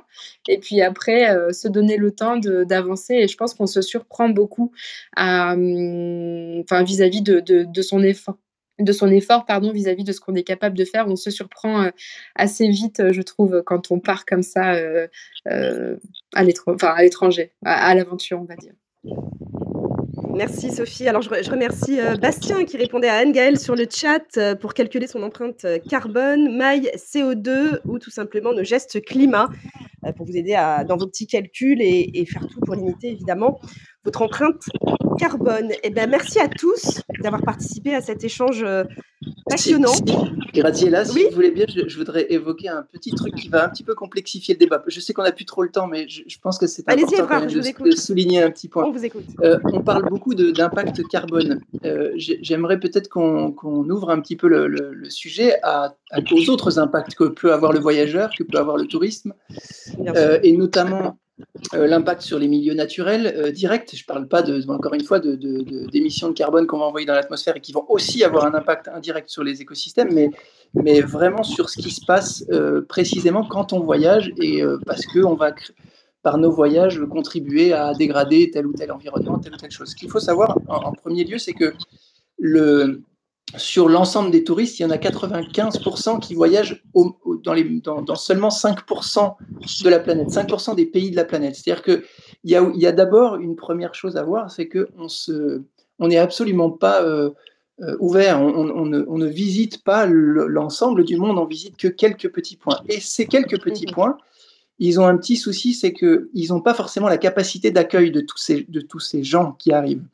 et 0.47 0.59
puis 0.59 0.82
après 0.82 1.36
se 1.51 1.67
donner 1.67 1.97
le 1.97 2.11
temps 2.11 2.38
d'avancer. 2.38 3.15
Et 3.15 3.27
je 3.27 3.36
pense 3.36 3.55
qu'on 3.55 3.65
se 3.65 3.82
surprend 3.82 4.29
beaucoup 4.29 4.71
hum, 5.17 6.61
enfin 6.61 6.84
vis-à-vis 6.84 7.21
de, 7.23 7.39
de, 7.39 7.63
de 7.63 7.82
son 7.82 8.03
effort 8.03 8.38
de 8.84 8.91
son 8.91 9.09
effort 9.09 9.45
pardon 9.45 9.71
vis-à-vis 9.71 10.03
de 10.03 10.11
ce 10.11 10.19
qu'on 10.19 10.36
est 10.36 10.43
capable 10.43 10.77
de 10.77 10.86
faire. 10.86 11.07
On 11.07 11.15
se 11.15 11.32
surprend 11.32 11.89
assez 12.36 12.67
vite 12.69 13.01
je 13.11 13.21
trouve 13.21 13.63
quand 13.65 13.91
on 13.91 13.99
part 13.99 14.25
comme 14.25 14.43
ça 14.43 14.75
à 15.45 16.43
l'étranger 16.43 17.51
à 17.63 17.95
l'aventure 17.95 18.39
on 18.41 18.45
va 18.45 18.55
dire 18.55 18.73
Merci 20.34 20.71
Sophie. 20.71 21.07
Alors 21.07 21.21
je, 21.21 21.29
remercie 21.51 21.99
euh, 21.99 22.15
Bastien 22.15 22.65
qui 22.65 22.77
répondait 22.77 23.09
à 23.09 23.15
Anne-Gaëlle 23.15 23.59
sur 23.59 23.75
le 23.75 23.86
chat 23.89 24.38
euh, 24.38 24.55
pour 24.55 24.73
calculer 24.73 25.07
son 25.07 25.23
empreinte 25.23 25.65
euh, 25.65 25.77
carbone, 25.77 26.55
maille 26.55 26.89
CO2 26.95 27.79
ou 27.86 27.99
tout 27.99 28.11
simplement 28.11 28.53
nos 28.53 28.63
gestes 28.63 29.01
climat 29.03 29.49
pour 30.17 30.25
vous 30.25 30.36
aider 30.36 30.53
dans 30.88 30.97
vos 30.97 31.05
petits 31.05 31.27
calculs 31.27 31.79
et, 31.79 32.25
faire 32.25 32.47
tout 32.47 32.59
pour 32.61 32.73
limiter 32.73 33.09
évidemment 33.09 33.59
votre 34.03 34.23
empreinte 34.23 34.63
carbone. 35.19 35.71
Eh 35.84 35.91
bien, 35.91 36.07
merci 36.07 36.39
à 36.39 36.47
tous 36.47 37.01
d'avoir 37.21 37.43
participé 37.43 37.93
à 37.93 38.01
cet 38.01 38.23
échange 38.23 38.65
passionnant. 39.52 39.93
Graziella, 40.54 41.06
si 41.06 41.24
vous 41.24 41.36
voulez 41.36 41.52
bien, 41.52 41.66
je, 41.68 41.97
voudrais 41.97 42.28
évoquer 42.30 42.70
un 42.70 42.84
petit 42.84 43.12
truc 43.12 43.36
qui 43.36 43.49
va 43.49 43.66
un 43.66 43.70
petit 43.70 43.84
peu 43.84 43.95
complexifier 43.95 44.54
le 44.54 44.60
débat. 44.60 44.84
Je 44.88 44.99
sais 44.99 45.14
qu'on 45.14 45.24
n'a 45.24 45.32
plus 45.32 45.45
trop 45.45 45.64
le 45.64 45.70
temps, 45.70 45.88
mais 45.88 46.08
je, 46.10 46.38
pense 46.41 46.58
que 46.58 46.68
c'est 46.68 46.88
important 46.88 47.45
de, 47.45 47.91
souligner 47.91 48.41
un 48.41 48.52
petit 48.52 48.68
point. 48.68 48.86
On 48.86 48.91
vous 48.91 49.06
écoute. 49.06 49.26
Euh, 49.43 49.60
on 49.66 49.82
parle 49.82 50.08
beaucoup 50.10 50.34
d'impact 50.34 51.08
carbone. 51.08 51.62
Euh, 51.86 52.12
j'aimerais 52.16 52.80
peut-être 52.80 53.08
qu'on 53.08 53.89
ouvre 53.89 54.10
un 54.10 54.20
petit 54.20 54.36
peu 54.36 54.47
le, 54.47 55.10
sujet 55.10 55.56
à, 55.64 55.95
aux 56.32 56.49
autres 56.49 56.80
impacts 56.80 57.16
que 57.16 57.26
peut 57.26 57.54
avoir 57.54 57.74
le 57.74 57.80
voyageur, 57.80 58.32
que 58.38 58.43
peut 58.43 58.58
avoir 58.58 58.78
le 58.78 58.86
tourisme, 58.86 59.34
euh, 60.16 60.39
et 60.43 60.56
notamment 60.56 61.18
euh, 61.74 61.88
l'impact 61.88 62.22
sur 62.22 62.39
les 62.39 62.48
milieux 62.48 62.74
naturels 62.74 63.34
euh, 63.36 63.52
directs. 63.52 63.92
Je 63.94 64.04
ne 64.04 64.06
parle 64.06 64.28
pas, 64.28 64.42
de, 64.42 64.70
encore 64.70 64.94
une 64.94 65.04
fois, 65.04 65.20
d'émissions 65.20 66.28
de, 66.28 66.34
de, 66.34 66.38
carbone 66.38 66.68
qu'on 66.68 66.80
va 66.80 66.86
envoyer 66.86 67.06
dans 67.06 67.14
l'atmosphère 67.14 67.56
et 67.58 67.62
qui 67.62 67.72
vont 67.72 67.86
aussi 67.89 68.24
avoir 68.24 68.46
un 68.46 68.54
impact 68.54 68.88
indirect 68.88 69.30
sur 69.30 69.44
les 69.44 69.62
écosystèmes, 69.62 70.14
mais, 70.14 70.30
mais 70.74 71.02
vraiment 71.02 71.44
sur 71.44 71.70
ce 71.70 71.82
qui 71.82 71.92
se 71.92 72.06
passe 72.06 72.46
euh, 72.52 72.82
précisément 72.82 73.46
quand 73.46 73.74
on 73.74 73.80
voyage 73.80 74.32
et 74.38 74.62
parce 74.86 75.06
qu'on 75.06 75.36
va, 75.36 75.54
par 76.24 76.38
nos 76.38 76.52
voyages, 76.52 77.00
contribuer 77.10 77.74
à 77.74 77.94
dégrader 77.94 78.52
tel 78.52 78.68
ou 78.68 78.74
tel 78.74 78.92
environnement, 78.92 79.39
telle 79.39 79.54
ou 79.54 79.58
telle 79.58 79.72
chose. 79.72 79.89
Ce 79.89 79.96
qu'il 79.96 80.10
faut 80.10 80.20
savoir 80.20 80.58
en 80.68 80.92
premier 80.92 81.24
lieu, 81.24 81.38
c'est 81.38 81.54
que 81.54 81.74
le, 82.38 83.02
sur 83.58 83.89
l'ensemble 83.89 84.32
des 84.32 84.44
touristes, 84.44 84.80
il 84.80 84.84
y 84.84 84.86
en 84.86 84.92
a 84.92 84.98
95% 84.98 86.20
qui 86.20 86.36
voyagent 86.36 86.84
dans, 86.94 88.16
seulement 88.16 88.50
5% 88.50 89.36
de 89.84 89.89
la 89.89 90.00
planète, 90.00 90.30
5% 90.30 90.76
des 90.76 90.86
pays 90.86 91.12
de 91.12 91.16
la 91.16 91.26
planète. 91.26 91.56
C'est-à-dire 91.56 91.84
qu'il 91.84 92.04
y 92.46 92.56
a, 92.56 92.70
y 92.74 92.86
a 92.86 92.92
d'abord 92.92 93.36
une 93.36 93.56
première 93.56 93.94
chose 93.94 94.16
à 94.16 94.24
voir, 94.24 94.50
c'est 94.50 94.70
qu'on 94.70 95.08
on 96.00 96.08
n'est 96.08 96.18
absolument 96.18 96.72
pas 96.72 97.04
euh, 97.04 97.32
euh, 97.82 97.98
ouvert, 98.00 98.42
on, 98.42 98.86
ne, 98.86 99.28
visite 99.28 99.84
pas 99.84 100.06
l'ensemble 100.06 101.04
du 101.04 101.18
monde, 101.18 101.38
on 101.38 101.46
visite 101.46 101.76
que 101.78 101.88
quelques 101.88 102.32
petits 102.32 102.56
points. 102.56 102.80
Et 102.88 103.00
ces 103.00 103.26
quelques 103.26 103.62
petits 103.62 103.86
points, 103.94 104.18
ils 104.80 105.00
ont 105.00 105.06
un 105.06 105.18
petit 105.18 105.36
souci, 105.36 105.74
c'est 105.74 105.94
qu'ils 105.94 106.48
n'ont 106.50 106.62
pas 106.62 106.74
forcément 106.74 107.10
la 107.10 107.18
capacité 107.18 107.70
d'accueil 107.70 108.12
de, 108.12 108.26
de 108.68 108.82
tous 108.82 109.00
ces 109.00 109.24
gens 109.24 109.54
qui 109.54 109.74
arrivent. 109.74 110.06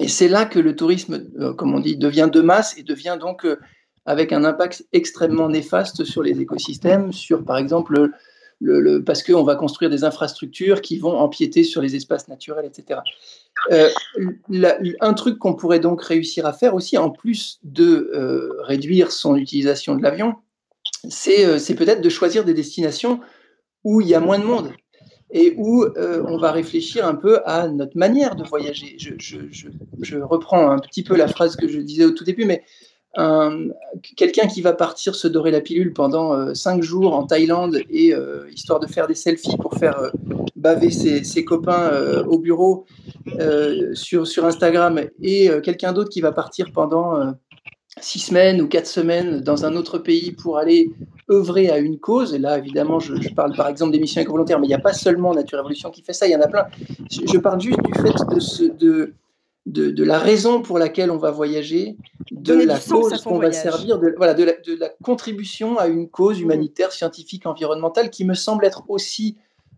Et 0.00 0.08
c'est 0.08 0.28
là 0.28 0.44
que 0.44 0.58
le 0.58 0.76
tourisme, 0.76 1.26
euh, 1.40 1.52
comme 1.54 1.74
on 1.74 1.80
dit, 1.80 1.96
devient 1.96 2.28
de 2.32 2.40
masse 2.40 2.76
et 2.76 2.82
devient 2.82 3.16
donc 3.20 3.44
euh, 3.44 3.58
avec 4.06 4.32
un 4.32 4.44
impact 4.44 4.86
extrêmement 4.92 5.48
néfaste 5.48 6.04
sur 6.04 6.22
les 6.22 6.40
écosystèmes, 6.40 7.12
sur 7.12 7.44
par 7.44 7.56
exemple 7.56 8.10
le, 8.60 9.02
parce 9.04 9.22
qu'on 9.22 9.44
va 9.44 9.54
construire 9.54 9.90
des 9.90 10.04
infrastructures 10.04 10.82
qui 10.82 10.98
vont 10.98 11.16
empiéter 11.16 11.62
sur 11.62 11.80
les 11.80 11.94
espaces 11.94 12.28
naturels, 12.28 12.66
etc. 12.66 13.00
Euh, 13.70 13.88
un 15.00 15.14
truc 15.14 15.38
qu'on 15.38 15.54
pourrait 15.54 15.80
donc 15.80 16.02
réussir 16.02 16.44
à 16.44 16.52
faire 16.52 16.74
aussi, 16.74 16.98
en 16.98 17.10
plus 17.10 17.60
de 17.62 18.10
réduire 18.62 19.12
son 19.12 19.36
utilisation 19.36 19.94
de 19.94 20.02
l'avion, 20.02 20.34
c'est 21.08 21.74
peut-être 21.76 22.00
de 22.00 22.08
choisir 22.08 22.44
des 22.44 22.54
destinations 22.54 23.20
où 23.84 24.00
il 24.00 24.08
y 24.08 24.14
a 24.14 24.20
moins 24.20 24.38
de 24.38 24.44
monde 24.44 24.72
et 25.30 25.54
où 25.56 25.84
euh, 25.84 26.22
on 26.26 26.38
va 26.38 26.52
réfléchir 26.52 27.06
un 27.06 27.14
peu 27.14 27.40
à 27.44 27.68
notre 27.68 27.96
manière 27.96 28.34
de 28.34 28.44
voyager. 28.44 28.96
Je, 28.98 30.16
reprends 30.18 30.70
un 30.70 30.78
petit 30.78 31.02
peu 31.02 31.16
la 31.16 31.28
phrase 31.28 31.56
que 31.56 31.68
je 31.68 31.80
disais 31.80 32.04
au 32.04 32.12
tout 32.12 32.24
début, 32.24 32.44
mais 32.44 32.62
quelqu'un 34.16 34.46
qui 34.46 34.60
va 34.62 34.72
partir 34.72 35.14
se 35.14 35.26
dorer 35.26 35.50
la 35.50 35.60
pilule 35.60 35.92
pendant 35.92 36.34
euh, 36.34 36.54
cinq 36.54 36.82
jours 36.82 37.14
en 37.14 37.24
Thaïlande 37.24 37.80
et 37.90 38.14
euh, 38.14 38.48
histoire 38.52 38.78
de 38.78 38.86
faire 38.86 39.08
des 39.08 39.14
selfies 39.14 39.56
pour 39.56 39.74
faire 39.74 40.12
baver 40.54 40.90
ses, 40.90 41.24
ses 41.24 41.44
copains 41.44 41.90
au 42.26 42.38
bureau 42.38 42.86
sur, 43.94 44.26
sur 44.26 44.44
Instagram 44.44 45.00
et 45.22 45.50
quelqu'un 45.62 45.92
d'autre 45.92 46.10
qui 46.10 46.20
va 46.20 46.32
partir 46.32 46.72
pendant 46.72 47.32
six 48.00 48.18
semaines 48.18 48.60
ou 48.60 48.68
quatre 48.68 48.86
semaines 48.86 49.40
dans 49.40 49.64
un 49.64 49.76
autre 49.76 49.98
pays 49.98 50.32
pour 50.32 50.58
aller 50.58 50.90
œuvrer 51.30 51.70
à 51.70 51.78
une 51.78 51.98
cause, 51.98 52.34
et 52.34 52.38
là 52.38 52.58
évidemment 52.58 52.98
je, 53.00 53.14
parle 53.34 53.54
par 53.54 53.68
exemple 53.68 53.92
des 53.92 54.00
missions 54.00 54.22
éco-volontaires, 54.22 54.58
mais 54.58 54.66
il 54.66 54.70
n'y 54.70 54.74
a 54.74 54.80
pas 54.80 54.92
seulement 54.92 55.34
Nature 55.34 55.58
Révolution 55.58 55.90
qui 55.90 56.02
fait 56.02 56.12
ça, 56.12 56.26
il 56.26 56.32
y 56.32 56.36
en 56.36 56.40
a 56.40 56.48
plein. 56.48 56.66
Je, 57.10 57.38
parle 57.38 57.60
juste 57.60 57.80
du 57.82 57.94
fait 58.00 58.34
de, 58.34 58.40
ce, 58.40 58.64
de, 58.64 59.14
de, 59.66 60.04
la 60.04 60.18
raison 60.18 60.62
pour 60.62 60.78
laquelle 60.78 61.10
on 61.10 61.18
va 61.18 61.30
voyager, 61.30 61.96
de 62.30 62.54
la 62.54 62.78
cause 62.78 63.20
qu'on 63.22 63.38
va 63.38 63.52
servir, 63.52 63.98
de, 63.98 64.14
voilà, 64.16 64.34
de, 64.34 64.44
la, 64.44 64.52
de 64.52 64.74
la 64.78 64.88
contribution 65.02 65.78
à 65.78 65.86
une 65.86 66.08
cause 66.08 66.40
humanitaire, 66.40 66.92
scientifique, 66.92 67.46
environnementale, 67.46 68.10
qui 68.10 68.24
me 68.24 68.34
semble 68.34 68.64
être 68.64 68.84
aussi 68.88 69.36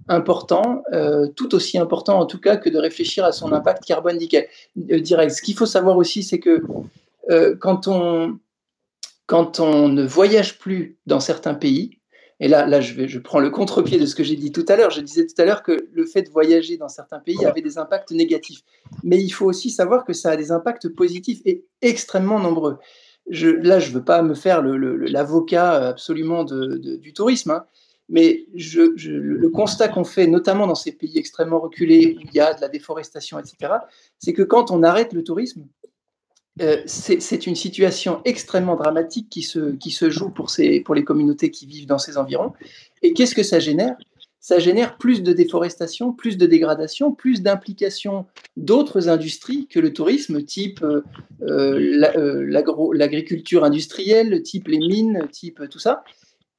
important, 0.09 0.83
euh, 0.93 1.29
tout 1.37 1.55
aussi 1.55 1.79
important 1.79 2.19
en 2.19 2.27
tout 2.27 2.41
cas 2.41 2.57
que 2.57 2.69
de 2.69 2.79
réfléchir 2.79 3.25
à 3.25 3.33
son 3.33 3.53
impact 3.53 3.85
carbone 3.85 4.19
euh, 4.19 5.01
direct. 5.01 5.33
Ce 5.33 5.43
qu'il 5.43 5.55
faut 5.55 5.67
savoir 5.67 5.97
aussi, 5.97 6.23
c'est 6.23 6.41
que 6.41 6.63
euh, 7.31 7.55
quand, 7.59 7.87
on, 7.87 8.39
quand 9.31 9.61
on 9.61 9.89
ne 9.89 10.05
voyage 10.05 10.59
plus 10.59 10.99
dans 11.07 11.21
certains 11.21 11.55
pays, 11.55 12.01
et 12.41 12.49
là, 12.49 12.67
là 12.67 12.81
je, 12.81 12.95
vais, 12.95 13.07
je 13.07 13.21
prends 13.21 13.39
le 13.39 13.51
contre-pied 13.51 13.97
de 13.97 14.05
ce 14.05 14.17
que 14.17 14.25
j'ai 14.25 14.35
dit 14.35 14.51
tout 14.51 14.65
à 14.67 14.75
l'heure. 14.75 14.91
Je 14.91 15.01
disais 15.01 15.25
tout 15.25 15.41
à 15.41 15.45
l'heure 15.45 15.63
que 15.63 15.87
le 15.93 16.05
fait 16.05 16.23
de 16.23 16.31
voyager 16.31 16.77
dans 16.77 16.89
certains 16.89 17.21
pays 17.21 17.45
avait 17.47 17.61
des 17.61 17.79
impacts 17.79 18.11
négatifs. 18.11 18.63
Mais 19.05 19.23
il 19.23 19.31
faut 19.31 19.47
aussi 19.47 19.71
savoir 19.71 20.05
que 20.05 20.15
ça 20.15 20.33
a 20.33 20.37
des 20.37 20.51
impacts 20.51 20.89
positifs 20.89 21.43
et 21.45 21.65
extrêmement 21.81 22.41
nombreux. 22.41 22.79
Je, 23.29 23.47
là, 23.47 23.79
je 23.79 23.91
ne 23.91 23.95
veux 23.95 24.05
pas 24.05 24.21
me 24.23 24.35
faire 24.35 24.63
l'avocat 24.63 25.91
absolument 25.91 26.43
du 26.43 27.13
tourisme, 27.13 27.53
hein, 27.53 27.67
mais 28.09 28.47
je, 28.57 28.81
le 28.81 29.49
constat 29.49 29.87
qu'on 29.87 30.03
fait, 30.03 30.27
notamment 30.27 30.67
dans 30.67 30.75
ces 30.75 30.91
pays 30.91 31.17
extrêmement 31.17 31.61
reculés 31.61 32.17
où 32.19 32.23
il 32.25 32.35
y 32.35 32.41
a 32.41 32.53
de 32.53 32.61
la 32.61 32.69
déforestation, 32.69 33.39
etc., 33.39 33.75
c'est 34.19 34.33
que 34.33 34.43
quand 34.43 34.73
on 34.73 34.83
arrête 34.83 35.13
le 35.13 35.23
tourisme, 35.23 35.69
euh, 36.61 36.83
c'est 36.87 37.47
une 37.47 37.55
situation 37.55 38.21
extrêmement 38.25 38.77
dramatique 38.77 39.29
qui 39.31 39.43
se, 39.43 39.73
qui 39.77 39.91
se 39.91 40.11
joue 40.11 40.31
pour, 40.31 40.51
ces, 40.51 40.81
pour 40.81 40.95
les 40.95 41.05
communautés 41.05 41.51
qui 41.51 41.67
vivent 41.67 41.87
dans 41.87 41.99
ces 41.99 42.19
environs. 42.19 42.53
Et 43.03 43.13
qu'est-ce 43.13 43.35
que 43.35 43.43
ça 43.43 43.61
génère? 43.61 43.97
Ça 44.43 44.59
génère 44.59 44.97
plus 44.97 45.23
de 45.23 45.35
déforestation, 45.35 46.13
plus 46.13 46.39
de 46.39 46.47
dégradation, 46.47 47.13
plus 47.13 47.43
d'implication 47.43 48.25
d'autres 48.57 49.09
industries 49.09 49.67
que 49.67 49.79
le 49.79 49.93
tourisme, 49.93 50.43
type 50.43 50.83
euh, 50.83 51.03
euh, 51.43 52.47
l'agriculture 52.95 53.65
industrielle, 53.65 54.43
type 54.43 54.69
les 54.69 54.79
mines, 54.79 55.29
type 55.31 55.69
tout 55.71 55.79
ça 55.79 56.05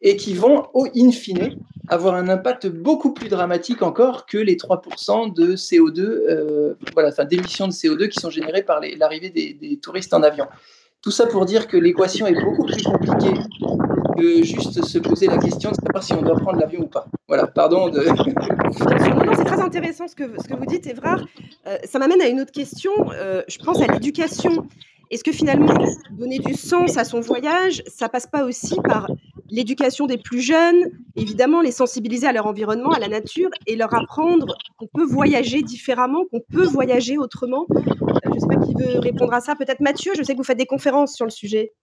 et 0.02 0.16
qui 0.16 0.34
vont, 0.34 0.68
au 0.74 0.88
in 0.96 1.12
fine, 1.12 1.58
avoir 1.88 2.16
un 2.16 2.30
impact 2.30 2.68
beaucoup 2.68 3.14
plus 3.14 3.30
dramatique 3.30 3.82
encore 3.82 4.26
que 4.26 4.38
les 4.38 4.56
3% 4.56 5.34
de 5.34 5.56
CO2, 5.56 6.00
euh, 6.00 6.74
voilà, 6.94 7.12
d'émissions 7.26 7.68
de 7.68 7.74
CO2 7.74 8.08
qui 8.10 8.20
sont 8.20 8.30
générées 8.30 8.64
par 8.64 8.82
l'arrivée 8.98 9.30
des, 9.30 9.80
touristes 9.82 10.14
en 10.14 10.24
avion. 10.24 10.46
Tout 11.02 11.12
ça 11.12 11.26
pour 11.26 11.46
dire 11.46 11.68
que 11.68 11.78
l'équation 11.78 12.28
est 12.28 12.40
beaucoup 12.44 12.66
plus 12.66 12.82
compliquée 12.84 13.34
que 14.18 14.44
juste 14.44 14.84
se 14.84 15.00
poser 15.00 15.28
la 15.28 15.38
question 15.38 15.72
de 15.72 15.76
savoir 15.76 16.04
si 16.04 16.14
on 16.14 16.22
doit 16.22 16.36
prendre 16.36 16.60
l'avion 16.60 16.82
ou 16.82 16.88
pas. 16.88 17.06
Voilà, 17.28 17.48
pardon 17.48 17.90
de... 17.90 18.06
c'est 19.36 19.44
très 19.46 19.60
intéressant 19.60 20.08
ce 20.08 20.16
que, 20.16 20.24
vous 20.24 20.66
dites, 20.66 20.86
Evrard. 20.86 21.26
Euh, 21.66 21.78
ça 21.86 21.98
m'amène 21.98 22.22
à 22.22 22.28
une 22.28 22.42
autre 22.42 22.52
question. 22.52 22.92
Euh, 23.14 23.42
je 23.48 23.58
pense 23.58 23.82
à 23.82 23.88
l'éducation. 23.88 24.68
Est-ce 25.10 25.24
que 25.24 25.32
finalement, 25.32 25.74
donner 26.12 26.40
du 26.40 26.54
sens 26.54 26.98
à 26.98 27.04
son 27.04 27.20
voyage, 27.20 27.84
ça 27.88 28.08
passe 28.08 28.28
pas 28.28 28.46
aussi 28.46 28.76
par 28.84 29.08
l'éducation 29.52 30.08
des 30.08 30.18
plus 30.18 30.42
jeunes, 30.42 30.82
évidemment 31.16 31.62
les 31.62 31.72
sensibiliser 31.72 32.26
à 32.26 32.32
leur 32.32 32.48
environnement, 32.48 32.92
à 32.92 33.00
la 33.00 33.10
nature 33.10 33.50
et 33.68 33.76
leur 33.76 33.94
apprendre 33.94 34.56
qu'on 34.78 34.88
peut 34.88 35.06
voyager 35.06 35.62
différemment, 35.62 36.26
qu'on 36.32 36.40
peut 36.40 36.66
voyager 36.66 37.18
autrement. 37.18 37.68
Euh, 37.70 37.82
je 38.26 38.30
ne 38.30 38.40
sais 38.40 38.48
pas 38.48 38.66
qui 38.66 38.74
veut 38.74 39.00
répondre 39.00 39.34
à 39.34 39.42
ça. 39.42 39.56
Peut-être 39.56 39.82
Mathieu, 39.82 40.14
je 40.18 40.24
sais 40.24 40.34
que 40.34 40.38
vous 40.38 40.44
faites 40.44 40.58
des 40.58 40.66
conférences 40.66 41.14
sur 41.16 41.26
le 41.26 41.32
sujet. 41.32 41.74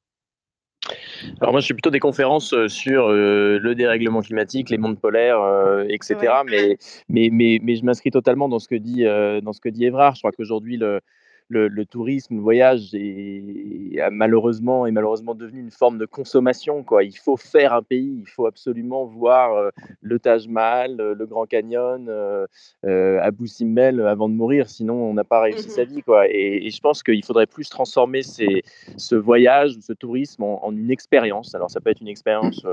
alors 1.40 1.52
moi, 1.52 1.60
je 1.60 1.66
suis 1.66 1.74
plutôt 1.74 1.90
des 1.90 2.00
conférences 2.00 2.54
sur 2.68 3.08
le 3.08 3.74
dérèglement 3.74 4.22
climatique, 4.22 4.70
les 4.70 4.78
mondes 4.78 4.98
polaires, 4.98 5.40
etc. 5.88 6.16
Mais, 6.46 6.78
mais, 7.08 7.28
mais, 7.30 7.60
mais, 7.62 7.76
je 7.76 7.84
m'inscris 7.84 8.10
totalement 8.10 8.48
dans 8.48 8.58
ce 8.58 8.68
que 8.68 8.76
dit, 8.76 9.04
dans 9.04 9.52
ce 9.52 9.60
que 9.60 9.68
dit 9.68 9.84
Évrard. 9.84 10.14
Je 10.14 10.20
crois 10.20 10.32
qu'aujourd'hui, 10.32 10.78
le, 10.78 11.00
le, 11.48 11.84
tourisme, 11.84 12.36
le 12.36 12.40
voyage 12.40 12.90
est, 12.94 13.98
malheureusement, 14.10 14.86
est 14.86 14.90
malheureusement 14.90 15.34
devenu 15.34 15.60
une 15.60 15.70
forme 15.70 15.98
de 15.98 16.06
consommation. 16.06 16.82
Quoi. 16.82 17.04
Il 17.04 17.16
faut 17.16 17.36
faire 17.36 17.72
un 17.72 17.82
pays, 17.82 18.18
il 18.20 18.28
faut 18.28 18.46
absolument 18.46 19.04
voir 19.04 19.54
euh, 19.54 19.70
le 20.02 20.18
Taj 20.18 20.46
Mahal, 20.48 21.00
euh, 21.00 21.14
le 21.14 21.26
Grand 21.26 21.46
Canyon, 21.46 22.06
euh, 22.08 22.46
euh, 22.86 23.18
Abu 23.22 23.46
Simbel 23.46 24.00
avant 24.00 24.28
de 24.28 24.34
mourir, 24.34 24.68
sinon 24.68 24.94
on 24.94 25.14
n'a 25.14 25.24
pas 25.24 25.40
réussi 25.40 25.70
sa 25.70 25.84
mmh 25.84 25.88
vie. 25.88 26.02
Quoi. 26.02 26.26
Et, 26.28 26.68
je 26.70 26.80
pense 26.80 27.02
qu'il 27.02 27.24
faudrait 27.24 27.46
plus 27.46 27.68
transformer 27.68 28.22
ces, 28.22 28.62
ce 28.96 29.14
voyage, 29.14 29.76
ce 29.80 29.92
tourisme 29.92 30.42
en, 30.42 30.72
une 30.72 30.90
expérience. 30.90 31.54
Alors 31.54 31.70
ça 31.70 31.80
peut 31.80 31.90
être 31.90 32.00
une 32.00 32.08
expérience 32.08 32.64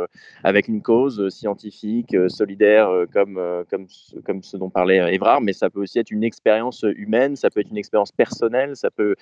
avec 0.44 0.68
une 0.68 0.82
cause 0.82 1.30
scientifique, 1.30 2.16
solidaire, 2.28 2.90
comme, 3.14 3.40
comme, 3.70 3.88
comme 4.26 4.44
ce 4.44 4.58
dont 4.58 4.70
parlait 4.70 5.14
Évrard, 5.14 5.42
mais 5.42 5.54
ça 5.54 5.70
peut 5.70 5.82
aussi 5.82 6.00
être 6.00 6.12
une 6.12 6.24
expérience 6.24 6.84
humaine, 6.96 7.36
ça 7.36 7.50
peut 7.50 7.62
être 7.62 7.72
une 7.72 7.78
expérience 7.78 8.12
personnelle 8.12 8.65
ça 8.74 8.90
peut 8.90 9.16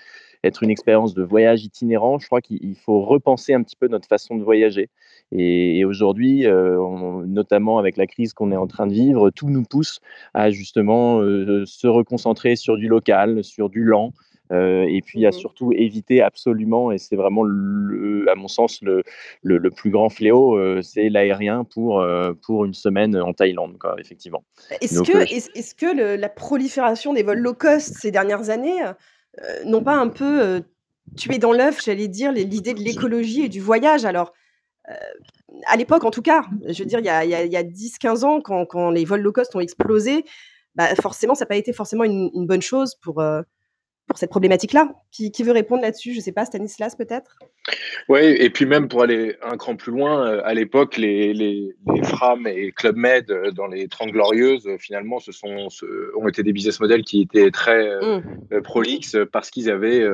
être 0.44 0.64
une 0.64 0.70
expérience 0.70 1.14
de 1.14 1.24
voyage 1.24 1.64
itinérant. 1.66 2.20
Je 2.20 2.28
crois 2.28 2.42
qu'il 2.42 2.76
faut 2.76 3.02
repenser 3.02 3.54
un 3.54 3.64
petit 3.64 3.76
peu 3.76 3.88
notre 3.88 4.08
façon 4.08 4.36
de 4.36 4.44
voyager. 4.44 4.90
Et, 5.32 5.84
aujourd'hui, 5.86 6.46
euh, 6.46 6.78
notamment 7.26 7.80
avec 7.80 7.98
la 7.98 8.06
crise 8.06 8.34
qu'on 8.34 8.52
est 8.52 8.58
en 8.58 8.68
train 8.68 8.88
de 8.88 8.94
vivre, 8.94 9.30
tout 9.32 9.50
nous 9.50 9.64
pousse 9.64 10.00
à 10.34 10.52
justement 10.52 11.20
euh, 11.22 11.64
se 11.66 11.88
reconcentrer 11.88 12.56
sur 12.56 12.78
du 12.78 12.88
local, 12.88 13.44
sur 13.44 13.70
du 13.70 13.84
lent. 13.84 14.14
Euh, 14.52 14.86
et 14.88 15.02
puis 15.02 15.26
à 15.26 15.30
mmh 15.30 15.34
surtout 15.34 15.72
éviter 15.72 16.22
absolument, 16.22 16.92
et 16.92 17.00
c'est 17.00 17.16
vraiment, 17.16 17.44
à 17.44 18.36
mon 18.36 18.48
sens, 18.48 18.82
le, 18.84 19.02
le, 19.42 19.72
plus 19.72 19.90
grand 19.90 20.10
fléau, 20.10 20.60
c'est 20.84 21.10
l'aérien 21.10 21.64
pour, 21.64 22.06
pour 22.46 22.66
une 22.66 22.74
semaine 22.74 23.16
en 23.20 23.34
Thaïlande, 23.34 23.78
quoi, 23.80 23.96
effectivement. 24.00 24.44
Est-ce 24.82 25.02
que, 25.02 25.18
est, 25.24 25.76
que 25.76 26.18
la 26.18 26.30
prolifération 26.30 27.14
des 27.14 27.24
vols 27.24 27.40
low 27.40 27.54
cost 27.54 27.96
ces 28.00 28.12
dernières 28.12 28.50
années 28.52 28.80
euh, 29.42 29.64
non 29.66 29.84
pas 29.84 29.96
un 29.96 30.10
peu 30.10 30.42
euh, 30.42 30.60
tuer 31.18 31.38
dans 31.38 31.52
l'œuf, 31.52 31.84
j'allais 31.84 32.08
dire, 32.08 32.32
l'idée 32.32 32.74
de 32.74 32.82
l'écologie 32.82 33.44
et 33.44 33.50
du 33.50 33.60
voyage. 33.60 34.06
Alors, 34.06 34.34
euh, 34.90 34.94
à 35.68 35.76
l'époque, 35.76 36.04
en 36.04 36.12
tout 36.12 36.22
cas, 36.22 36.44
je 36.68 36.84
veux 36.84 36.88
dire, 36.88 37.00
il 37.00 37.06
y 37.06 37.10
a, 37.58 37.64
10-15 37.64 38.24
ans, 38.24 38.42
quand, 38.42 38.90
les 38.90 39.06
vols 39.06 39.22
low 39.22 39.32
cost 39.32 39.56
ont 39.56 39.60
explosé, 39.60 40.26
bah, 40.76 40.96
forcément, 40.96 41.36
ça 41.36 41.46
n'a 41.46 41.50
pas 41.50 41.56
été 41.56 41.74
forcément 41.74 42.04
une, 42.04 42.46
bonne 42.46 42.62
chose 42.62 42.96
pour, 43.02 43.24
pour 44.08 44.18
cette 44.18 44.30
problématique-là. 44.30 44.94
Qui, 45.12 45.32
veut 45.44 45.52
répondre 45.52 45.82
là-dessus? 45.82 46.12
Je 46.12 46.18
ne 46.18 46.22
sais 46.22 46.32
pas, 46.32 46.46
Stanislas 46.46 46.96
peut-être? 46.96 47.38
Oui, 48.10 48.20
et 48.22 48.50
puis 48.50 48.66
même 48.66 48.90
pour 48.90 49.04
aller 49.04 49.38
un 49.42 49.56
cran 49.56 49.76
plus 49.76 49.92
loin, 49.92 50.28
euh, 50.28 50.42
à 50.44 50.54
l'époque, 50.54 50.98
les, 50.98 51.34
les, 51.34 51.74
les, 51.94 52.04
FRAM 52.04 52.46
et 52.48 52.72
Club 52.72 52.98
Med 52.98 53.32
euh, 53.32 53.52
dans 53.52 53.68
les 53.68 53.88
30 53.88 54.12
Glorieuses, 54.12 54.68
euh, 54.68 54.78
finalement, 54.78 55.20
ce 55.20 55.32
sont, 55.32 55.68
ont 56.18 56.28
été 56.28 56.44
des 56.44 56.52
business 56.52 56.80
models 56.82 57.04
qui 57.04 57.22
étaient 57.22 57.52
très 57.52 57.90
mmh. 58.02 58.62
prolixes 58.64 59.18
parce 59.32 59.50
qu'ils 59.50 59.70
avaient 59.70 60.06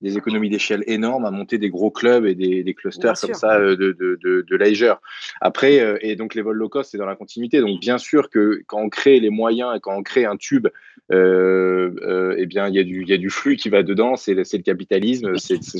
des 0.00 0.16
économies 0.16 0.48
d'échelle 0.48 0.82
énormes 0.86 1.26
à 1.26 1.30
monter 1.30 1.58
des 1.58 1.68
gros 1.68 1.90
clubs 1.90 2.24
et 2.24 2.34
des, 2.34 2.62
des 2.62 2.74
clusters 2.74 3.14
comme 3.20 3.34
ça 3.34 3.58
de, 3.58 3.74
de, 3.74 4.18
de, 4.22 4.46
de 4.48 4.56
leisure. 4.56 5.00
Après, 5.40 5.98
et 6.00 6.16
donc 6.16 6.34
les 6.34 6.42
vols 6.42 6.56
low 6.56 6.68
cost, 6.68 6.92
c'est 6.92 6.98
dans 6.98 7.06
la 7.06 7.16
continuité. 7.16 7.60
Donc 7.60 7.80
bien 7.80 7.98
sûr 7.98 8.30
que 8.30 8.62
quand 8.66 8.80
on 8.80 8.88
crée 8.88 9.20
les 9.20 9.30
moyens 9.30 9.76
et 9.76 9.80
quand 9.80 9.96
on 9.96 10.02
crée 10.02 10.24
un 10.24 10.36
tube, 10.36 10.68
eh 11.10 12.46
bien, 12.46 12.68
il 12.68 12.74
y, 12.74 12.78
a 12.78 12.84
du, 12.84 13.04
y 13.04 13.12
a 13.12 13.18
du 13.18 13.30
flux 13.34 13.56
qui 13.56 13.68
va 13.68 13.82
dedans, 13.82 14.16
c'est 14.16 14.34
le 14.34 14.62
capitalisme, 14.62 15.36
c'est 15.36 15.62
ce 15.62 15.78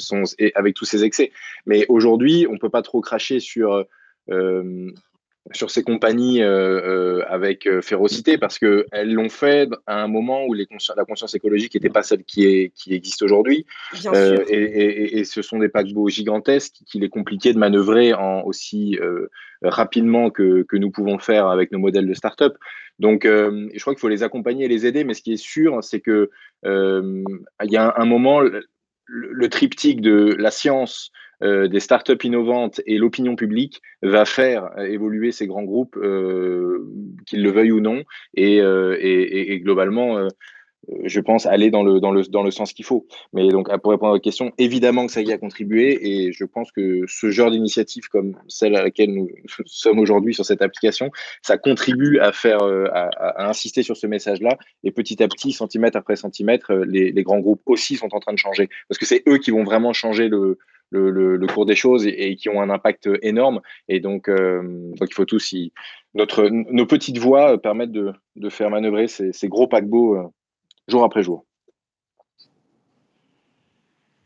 avec 0.55 0.75
tous 0.75 0.85
ses 0.85 1.05
excès. 1.05 1.33
Mais 1.67 1.87
aujourd'hui, 1.89 2.47
on 2.51 2.59
peut 2.59 2.71
pas 2.71 2.83
trop 2.83 3.01
cracher 3.01 3.41
sur 3.41 3.85
euh, 4.31 4.91
sur 5.53 5.71
ces 5.71 5.83
compagnies 5.83 6.43
euh, 6.43 7.19
euh, 7.19 7.25
avec 7.29 7.69
férocité 7.83 8.39
parce 8.39 8.59
qu'elles 8.59 9.13
l'ont 9.13 9.29
fait 9.29 9.69
à 9.87 10.03
un 10.03 10.09
moment 10.09 10.47
où 10.47 10.55
les 10.55 10.67
la 10.97 11.05
conscience 11.05 11.35
écologique 11.35 11.75
n'était 11.75 11.91
pas 11.91 12.03
celle 12.03 12.25
qui, 12.25 12.47
est, 12.47 12.73
qui 12.75 12.95
existe 12.95 13.23
aujourd'hui. 13.23 13.67
Et, 14.13 15.19
et, 15.19 15.25
ce 15.25 15.43
sont 15.43 15.59
des 15.59 15.69
paquebots 15.69 16.09
gigantesques 16.09 16.77
qu'il 16.87 17.05
est 17.05 17.11
compliqué 17.11 17.53
de 17.53 17.59
manœuvrer 17.59 18.15
en 18.15 18.43
aussi 18.43 18.99
rapidement 19.63 20.31
que, 20.31 20.63
que, 20.63 20.77
nous 20.77 20.91
pouvons 20.91 21.19
faire 21.19 21.47
avec 21.49 21.73
nos 21.73 21.79
modèles 21.79 22.07
de 22.07 22.15
start-up. 22.15 22.57
Donc, 22.99 23.25
euh, 23.25 23.69
je 23.75 23.81
crois 23.81 23.95
qu'il 23.95 24.01
faut 24.01 24.09
les 24.09 24.23
accompagner 24.23 24.67
et 24.67 24.69
les 24.69 24.87
aider, 24.87 25.05
mais 25.05 25.15
ce 25.15 25.23
qui 25.23 25.33
est 25.33 25.43
sûr, 25.43 25.83
c'est 25.83 26.01
que 26.01 26.31
euh, 26.65 27.25
il 27.65 27.71
y 27.71 27.77
a 27.77 27.95
un, 27.97 28.05
moment, 28.05 28.43
le, 29.07 29.49
triptyque 29.49 30.01
de 30.01 30.35
la 30.39 30.51
science, 30.51 31.11
euh, 31.43 31.69
des 31.69 31.81
startups 31.81 32.23
innovantes 32.23 32.81
et 32.87 32.99
l'opinion 32.99 33.37
publique 33.37 33.83
va 34.03 34.25
faire 34.25 34.71
évoluer 34.79 35.33
ces 35.33 35.47
grands 35.47 35.65
groupes, 35.65 35.99
qu'ils 37.27 37.43
le 37.43 37.51
veuillent 37.51 37.73
ou 37.73 37.81
non, 37.81 38.05
et, 38.35 38.59
et 38.59 39.61
globalement 39.61 40.19
euh, 40.19 40.29
je 41.05 41.21
pense, 41.21 41.47
aller 41.47 41.71
dans 41.71 41.83
le, 41.83 42.01
dans 42.01 42.11
le, 42.11 42.23
dans 42.25 42.43
le 42.43 42.51
sens 42.51 42.73
qu'il 42.73 42.85
faut. 42.85 43.07
Mais 43.33 43.49
donc, 43.49 43.69
pour 43.81 43.91
répondre 43.91 44.11
à 44.11 44.13
votre 44.13 44.25
question, 44.25 44.53
évidemment 44.59 45.07
que 45.07 45.13
ça 45.13 45.23
y 45.23 45.33
a 45.33 45.39
contribué 45.39 46.27
et 46.27 46.33
je 46.33 46.45
pense 46.45 46.73
que 46.73 47.05
ce 47.07 47.31
genre 47.31 47.51
d'initiative 47.51 48.09
comme 48.09 48.37
celle 48.49 48.77
à 48.77 48.83
laquelle 48.83 49.13
nous 49.13 49.29
sommes 49.67 49.99
aujourd'hui 49.99 50.35
sur 50.35 50.45
cette 50.45 50.63
application, 50.63 51.11
ça 51.43 51.59
contribue 51.59 52.19
à 52.19 52.33
faire, 52.33 52.63
euh, 52.63 52.87
à, 52.93 53.49
insister 53.49 53.83
sur 53.83 53.97
ce 53.97 54.07
message-là 54.07 54.59
et 54.83 54.91
petit 54.91 55.23
à 55.23 55.29
petit, 55.29 55.53
centimètre 55.53 55.97
après 55.97 56.17
centimètre, 56.17 56.73
euh, 56.73 56.85
les, 56.87 57.13
les, 57.13 57.23
grands 57.23 57.41
groupes 57.41 57.63
aussi 57.67 57.97
sont 57.97 58.15
en 58.15 58.21
train 58.21 58.33
de 58.33 58.39
changer 58.39 58.69
parce 58.89 58.99
que 58.99 59.07
c'est 59.07 59.23
eux 59.29 59.39
qui 59.39 59.51
vont 59.51 59.65
vraiment 59.65 59.93
changer 59.93 60.29
le, 60.29 60.59
le, 60.91 61.11
le, 61.11 61.47
cours 61.47 61.67
des 61.67 61.75
choses 61.75 62.07
et, 62.07 62.37
qui 62.37 62.49
ont 62.49 62.61
un 62.61 62.71
impact 62.71 63.09
énorme. 63.23 63.61
Et 63.89 64.01
donc, 64.01 64.29
il 64.29 65.15
faut 65.15 65.25
tous 65.25 65.55
notre, 66.15 66.49
nos 66.49 66.87
petites 66.87 67.19
voix 67.19 67.61
permettent 67.61 67.91
de, 67.91 68.13
de 68.37 68.49
faire 68.49 68.71
manœuvrer 68.71 69.09
ces, 69.09 69.33
ces 69.33 69.49
gros 69.49 69.67
paquebots 69.67 70.33
jour 70.89 71.05
après 71.05 71.23
jour. 71.23 71.45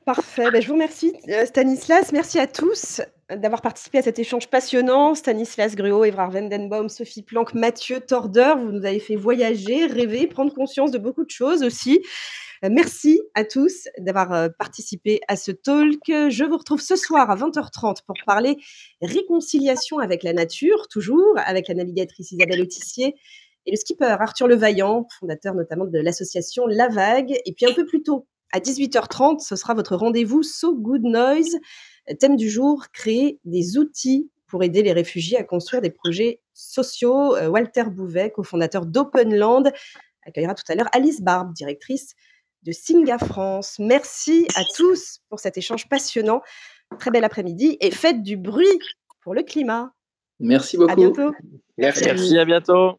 Parfait. 0.09 0.50
Ben, 0.50 0.62
je 0.62 0.68
vous 0.68 0.72
remercie, 0.72 1.12
euh, 1.28 1.44
Stanislas. 1.44 2.12
Merci 2.12 2.38
à 2.38 2.46
tous 2.46 3.02
d'avoir 3.28 3.61
participé 3.61 3.98
à 3.98 4.02
cet 4.02 4.18
échange 4.18 4.48
passionnant. 4.48 5.14
Stanislas 5.14 5.76
Gruot, 5.76 6.04
Evrard 6.04 6.30
Vendenbaum, 6.30 6.88
Sophie 6.88 7.22
Planck, 7.22 7.52
Mathieu 7.52 8.00
Torder, 8.00 8.54
vous 8.56 8.72
nous 8.72 8.86
avez 8.86 9.00
fait 9.00 9.16
voyager, 9.16 9.84
rêver, 9.84 10.26
prendre 10.26 10.54
conscience 10.54 10.92
de 10.92 10.98
beaucoup 10.98 11.26
de 11.26 11.30
choses 11.30 11.62
aussi. 11.62 12.00
Euh, 12.64 12.70
merci 12.72 13.20
à 13.34 13.44
tous 13.44 13.86
d'avoir 13.98 14.32
euh, 14.32 14.48
participé 14.59 15.20
à 15.28 15.36
ce 15.36 15.52
talk. 15.52 16.00
Je 16.06 16.44
vous 16.44 16.56
retrouve 16.56 16.80
ce 16.80 16.96
soir 16.96 17.30
à 17.30 17.36
20h30 17.36 17.98
pour 18.06 18.16
parler 18.26 18.56
réconciliation 19.02 19.98
avec 19.98 20.22
la 20.22 20.32
nature, 20.32 20.88
toujours 20.88 21.34
avec 21.36 21.68
la 21.68 21.74
navigatrice 21.74 22.32
Isabelle 22.32 22.62
Autissier 22.62 23.14
et 23.68 23.70
le 23.70 23.76
skipper 23.76 24.16
Arthur 24.18 24.48
Levaillant, 24.48 25.06
fondateur 25.20 25.54
notamment 25.54 25.84
de 25.84 25.98
l'association 25.98 26.66
La 26.66 26.88
Vague. 26.88 27.38
Et 27.44 27.52
puis 27.52 27.66
un 27.66 27.74
peu 27.74 27.84
plus 27.84 28.02
tôt, 28.02 28.26
à 28.50 28.60
18h30, 28.60 29.40
ce 29.40 29.56
sera 29.56 29.74
votre 29.74 29.94
rendez-vous 29.94 30.42
So 30.42 30.74
Good 30.74 31.02
Noise. 31.02 31.58
Thème 32.18 32.36
du 32.36 32.48
jour, 32.48 32.86
créer 32.94 33.38
des 33.44 33.76
outils 33.76 34.30
pour 34.46 34.62
aider 34.62 34.82
les 34.82 34.94
réfugiés 34.94 35.36
à 35.36 35.44
construire 35.44 35.82
des 35.82 35.90
projets 35.90 36.40
sociaux. 36.54 37.36
Euh, 37.36 37.48
Walter 37.48 37.84
Bouvet, 37.90 38.30
cofondateur 38.30 38.86
d'Openland, 38.86 39.70
accueillera 40.26 40.54
tout 40.54 40.64
à 40.68 40.74
l'heure 40.74 40.88
Alice 40.92 41.20
Barbe, 41.20 41.52
directrice 41.52 42.14
de 42.62 42.72
Singa 42.72 43.18
France. 43.18 43.76
Merci 43.78 44.48
à 44.56 44.62
tous 44.74 45.20
pour 45.28 45.40
cet 45.40 45.58
échange 45.58 45.90
passionnant. 45.90 46.40
Très 46.98 47.10
bel 47.10 47.22
après-midi 47.22 47.76
et 47.82 47.90
faites 47.90 48.22
du 48.22 48.38
bruit 48.38 48.66
pour 49.20 49.34
le 49.34 49.42
climat. 49.42 49.92
Merci 50.40 50.78
beaucoup. 50.78 50.90
À 50.90 50.96
bientôt. 50.96 51.34
Merci, 51.76 52.08
à 52.38 52.46
bientôt. 52.46 52.98